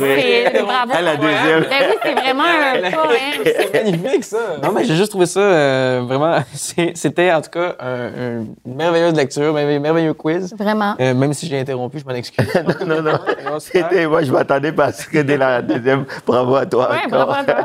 bravo. 0.66 0.91
À 0.93 1.01
la 1.01 1.16
deuxième. 1.16 1.61
Ben 1.61 1.88
oui, 1.89 1.95
c'est 2.03 2.13
vraiment 2.13 2.43
un 2.43 2.91
cas, 2.91 2.97
hein. 3.09 3.43
C'est 3.72 3.84
magnifique, 3.86 4.24
ça. 4.26 4.38
Non, 4.61 4.72
mais 4.74 4.84
j'ai 4.84 4.95
juste 4.95 5.09
trouvé 5.09 5.26
ça 5.26 5.39
euh, 5.39 6.01
vraiment. 6.05 6.38
C'était 6.53 7.32
en 7.32 7.41
tout 7.41 7.49
cas 7.49 7.76
un- 7.80 7.86
un- 8.07 8.45
une 8.66 8.76
merveilleuse 8.76 9.13
lecture, 9.16 9.53
merveilleux, 9.53 9.80
merveilleux 9.80 10.13
quiz. 10.13 10.53
Vraiment. 10.59 10.95
Euh, 10.99 11.13
même 11.13 11.34
si 11.34 11.47
j'ai 11.47 11.57
interrompu, 11.59 11.99
je 11.99 12.05
m'en 12.05 12.13
excuse. 12.13 12.45
non, 12.86 13.01
non, 13.01 13.13
Non, 13.13 13.59
c'était, 13.59 14.05
moi 14.05 14.22
je 14.22 14.32
m'attendais 14.32 14.74
parce 14.74 15.05
que 15.05 15.20
dès 15.20 15.38
la 15.38 15.61
deuxième, 15.61 16.05
bravo 16.28 16.55
à 16.55 16.66
toi. 16.66 16.89
Ouais, 16.91 16.97
encore. 17.07 17.28
bravo 17.28 17.32
à 17.39 17.43
toi. 17.45 17.55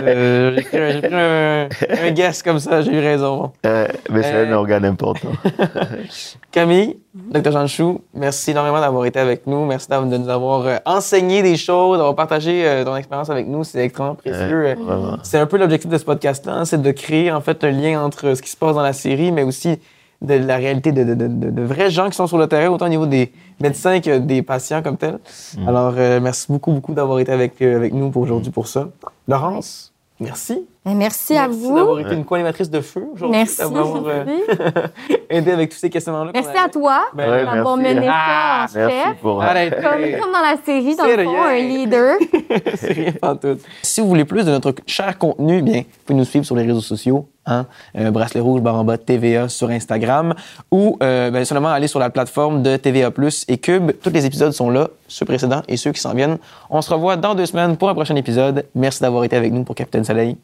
Euh, 0.00 0.52
j'ai 0.56 0.62
pris, 1.00 1.14
un- 1.14 1.18
un, 1.18 2.08
un 2.08 2.10
guess 2.10 2.42
comme 2.42 2.58
ça, 2.58 2.82
j'ai 2.82 2.92
eu 2.92 3.00
raison. 3.00 3.52
Euh, 3.64 3.86
mais 4.10 4.22
c'est 4.22 4.45
un 4.48 4.52
organe 4.52 4.84
important. 4.84 5.28
Camille, 6.52 6.98
Dr. 7.14 7.52
Jean 7.52 7.66
Chou, 7.66 8.00
merci 8.14 8.50
énormément 8.52 8.80
d'avoir 8.80 9.04
été 9.06 9.18
avec 9.18 9.46
nous. 9.46 9.64
Merci 9.66 9.88
de 9.88 10.16
nous 10.16 10.28
avoir 10.28 10.66
euh, 10.66 10.76
enseigné 10.86 11.42
des 11.42 11.56
choses, 11.56 11.98
d'avoir 11.98 12.14
partagé 12.14 12.66
euh, 12.66 12.84
ton 12.84 12.96
expérience 12.96 13.30
avec 13.30 13.46
nous. 13.46 13.64
C'est 13.64 13.80
extrêmement 13.84 14.14
précieux. 14.14 14.66
Euh, 14.68 15.16
c'est 15.22 15.38
un 15.38 15.46
peu 15.46 15.58
l'objectif 15.58 15.90
de 15.90 15.98
ce 15.98 16.04
podcast-là, 16.04 16.52
hein, 16.54 16.64
c'est 16.64 16.80
de 16.80 16.90
créer 16.92 17.30
en 17.32 17.40
fait 17.40 17.62
un 17.64 17.70
lien 17.70 18.02
entre 18.02 18.34
ce 18.34 18.42
qui 18.42 18.50
se 18.50 18.56
passe 18.56 18.74
dans 18.74 18.82
la 18.82 18.92
série, 18.92 19.32
mais 19.32 19.42
aussi 19.42 19.78
de 20.22 20.32
la 20.34 20.56
réalité 20.56 20.92
de, 20.92 21.04
de, 21.04 21.14
de- 21.14 21.50
de- 21.50 21.62
vrais 21.62 21.90
gens 21.90 22.08
qui 22.08 22.16
sont 22.16 22.26
sur 22.26 22.38
le 22.38 22.46
terrain, 22.46 22.68
autant 22.72 22.86
au 22.86 22.90
niveau 22.90 23.04
des 23.06 23.32
médecins 23.60 24.00
que 24.00 24.16
des 24.18 24.40
patients 24.42 24.80
comme 24.82 24.96
tels. 24.96 25.18
Alors, 25.66 25.92
euh, 25.98 26.20
merci 26.22 26.46
beaucoup, 26.50 26.72
beaucoup 26.72 26.94
d'avoir 26.94 27.18
été 27.18 27.32
avec, 27.32 27.60
euh, 27.60 27.76
avec 27.76 27.92
nous 27.92 28.10
pour 28.10 28.22
aujourd'hui 28.22 28.50
pour 28.50 28.66
ça. 28.66 28.88
Laurence, 29.28 29.92
merci. 30.18 30.66
Ben, 30.86 30.96
merci, 30.96 31.36
à 31.36 31.48
Merci 31.48 31.62
vous. 31.64 31.74
d'avoir 31.76 31.98
été 31.98 32.14
une 32.14 32.24
co-animatrice 32.24 32.70
de 32.70 32.80
feu 32.80 33.08
aujourd'hui. 33.12 33.36
Merci. 33.38 33.58
D'avoir 33.58 34.04
euh, 34.06 34.24
aidé 35.30 35.50
avec 35.50 35.70
tous 35.70 35.78
ces 35.78 35.90
questionnements-là. 35.90 36.30
Merci 36.32 36.56
à 36.56 36.68
toi 36.68 37.00
Ben, 37.12 37.28
Ouais, 37.28 37.44
d'avoir 37.44 37.76
merci. 37.76 37.94
mené 37.96 38.06
Ah, 38.08 38.66
ça 38.68 38.78
en 38.84 38.86
Merci 38.86 39.02
chef. 39.08 39.16
pour. 39.18 39.42
Arrête. 39.42 39.74
Comme, 39.82 40.20
comme 40.20 40.32
dans 40.32 40.40
la 40.40 40.56
série, 40.64 40.94
dans 40.94 41.04
le 41.04 41.24
fond, 41.24 41.42
un 41.42 41.56
leader. 41.58 42.16
C'est 42.76 42.92
rien 42.92 43.12
pantoute. 43.20 43.60
Si 43.82 44.00
vous 44.00 44.06
voulez 44.06 44.24
plus 44.24 44.44
de 44.44 44.52
notre 44.52 44.74
cher 44.86 45.18
contenu, 45.18 45.60
bien, 45.60 45.80
vous 45.80 45.86
pouvez 46.06 46.18
nous 46.20 46.24
suivre 46.24 46.44
sur 46.46 46.54
les 46.54 46.62
réseaux 46.64 46.80
sociaux, 46.80 47.26
hein, 47.46 47.66
euh, 47.98 48.12
Bracelet 48.12 48.40
Rouge, 48.40 48.60
barre 48.60 48.76
en 48.76 48.84
bas, 48.84 48.96
TVA 48.96 49.48
sur 49.48 49.70
Instagram, 49.70 50.34
ou 50.70 50.96
euh, 51.02 51.32
ben, 51.32 51.44
seulement 51.44 51.70
aller 51.70 51.88
sur 51.88 51.98
la 51.98 52.10
plateforme 52.10 52.62
de 52.62 52.76
TVA+, 52.76 53.10
et 53.48 53.58
Cube. 53.58 53.90
Tous 54.00 54.10
les 54.10 54.24
épisodes 54.24 54.52
sont 54.52 54.70
là, 54.70 54.86
ceux 55.08 55.26
précédents 55.26 55.62
et 55.66 55.76
ceux 55.76 55.90
qui 55.90 56.00
s'en 56.00 56.14
viennent. 56.14 56.38
On 56.70 56.80
se 56.80 56.94
revoit 56.94 57.16
dans 57.16 57.34
deux 57.34 57.46
semaines 57.46 57.76
pour 57.76 57.88
un 57.88 57.94
prochain 57.94 58.14
épisode. 58.14 58.64
Merci 58.76 59.00
d'avoir 59.02 59.24
été 59.24 59.34
avec 59.36 59.52
nous 59.52 59.64
pour 59.64 59.74
Capitaine 59.74 60.04
Soleil. 60.04 60.36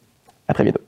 À 0.49 0.55
très 0.55 0.65
bientôt. 0.65 0.81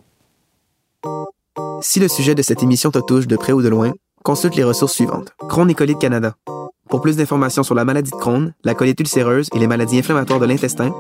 Si 1.81 2.01
le 2.01 2.09
sujet 2.09 2.35
de 2.35 2.43
cette 2.43 2.63
émission 2.63 2.91
te 2.91 2.99
touche 2.99 3.27
de 3.27 3.37
près 3.37 3.53
ou 3.53 3.63
de 3.63 3.69
loin, 3.69 3.93
consulte 4.23 4.57
les 4.57 4.65
ressources 4.65 4.95
suivantes. 4.95 5.33
Crohn 5.49 5.69
et 5.69 5.75
Canada. 5.75 6.35
Pour 6.89 7.01
plus 7.01 7.17
d'informations 7.17 7.63
sur 7.63 7.75
la 7.75 7.85
maladie 7.85 8.11
de 8.11 8.17
Crohn, 8.17 8.55
la 8.65 8.75
colite 8.75 9.01
ulcéreuse 9.01 9.49
et 9.55 9.59
les 9.59 9.67
maladies 9.67 9.99
inflammatoires 9.99 10.41
de 10.41 10.47
l'intestin, 10.47 10.93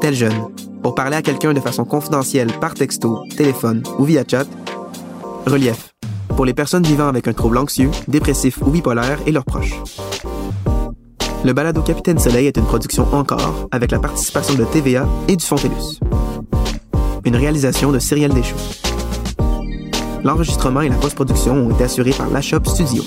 Tel 0.00 0.14
jeune. 0.14 0.48
Pour 0.82 0.94
parler 0.94 1.16
à 1.16 1.22
quelqu'un 1.22 1.52
de 1.52 1.60
façon 1.60 1.84
confidentielle 1.84 2.52
par 2.60 2.74
texto, 2.74 3.24
téléphone 3.36 3.82
ou 3.98 4.04
via 4.04 4.22
chat, 4.28 4.46
Relief. 5.46 5.94
Pour 6.28 6.44
les 6.44 6.54
personnes 6.54 6.82
vivant 6.82 7.08
avec 7.08 7.28
un 7.28 7.32
trouble 7.32 7.56
anxieux, 7.58 7.90
dépressif 8.08 8.58
ou 8.62 8.70
bipolaire 8.70 9.18
et 9.26 9.32
leurs 9.32 9.44
proches. 9.44 9.80
Le 11.44 11.52
balado 11.52 11.82
Capitaine 11.82 12.18
Soleil 12.18 12.46
est 12.46 12.56
une 12.56 12.66
production 12.66 13.06
encore 13.12 13.68
avec 13.70 13.90
la 13.90 13.98
participation 13.98 14.54
de 14.54 14.64
TVA 14.64 15.08
et 15.28 15.36
du 15.36 15.44
Fontellus. 15.44 16.00
Une 17.26 17.34
réalisation 17.34 17.90
de 17.90 17.98
Cyrielle 17.98 18.32
Deschaux. 18.32 18.54
L'enregistrement 20.22 20.82
et 20.82 20.88
la 20.88 20.94
post-production 20.94 21.54
ont 21.54 21.70
été 21.70 21.82
assurés 21.82 22.12
par 22.12 22.30
La 22.30 22.40
Shop 22.40 22.60
Studio. 22.64 23.02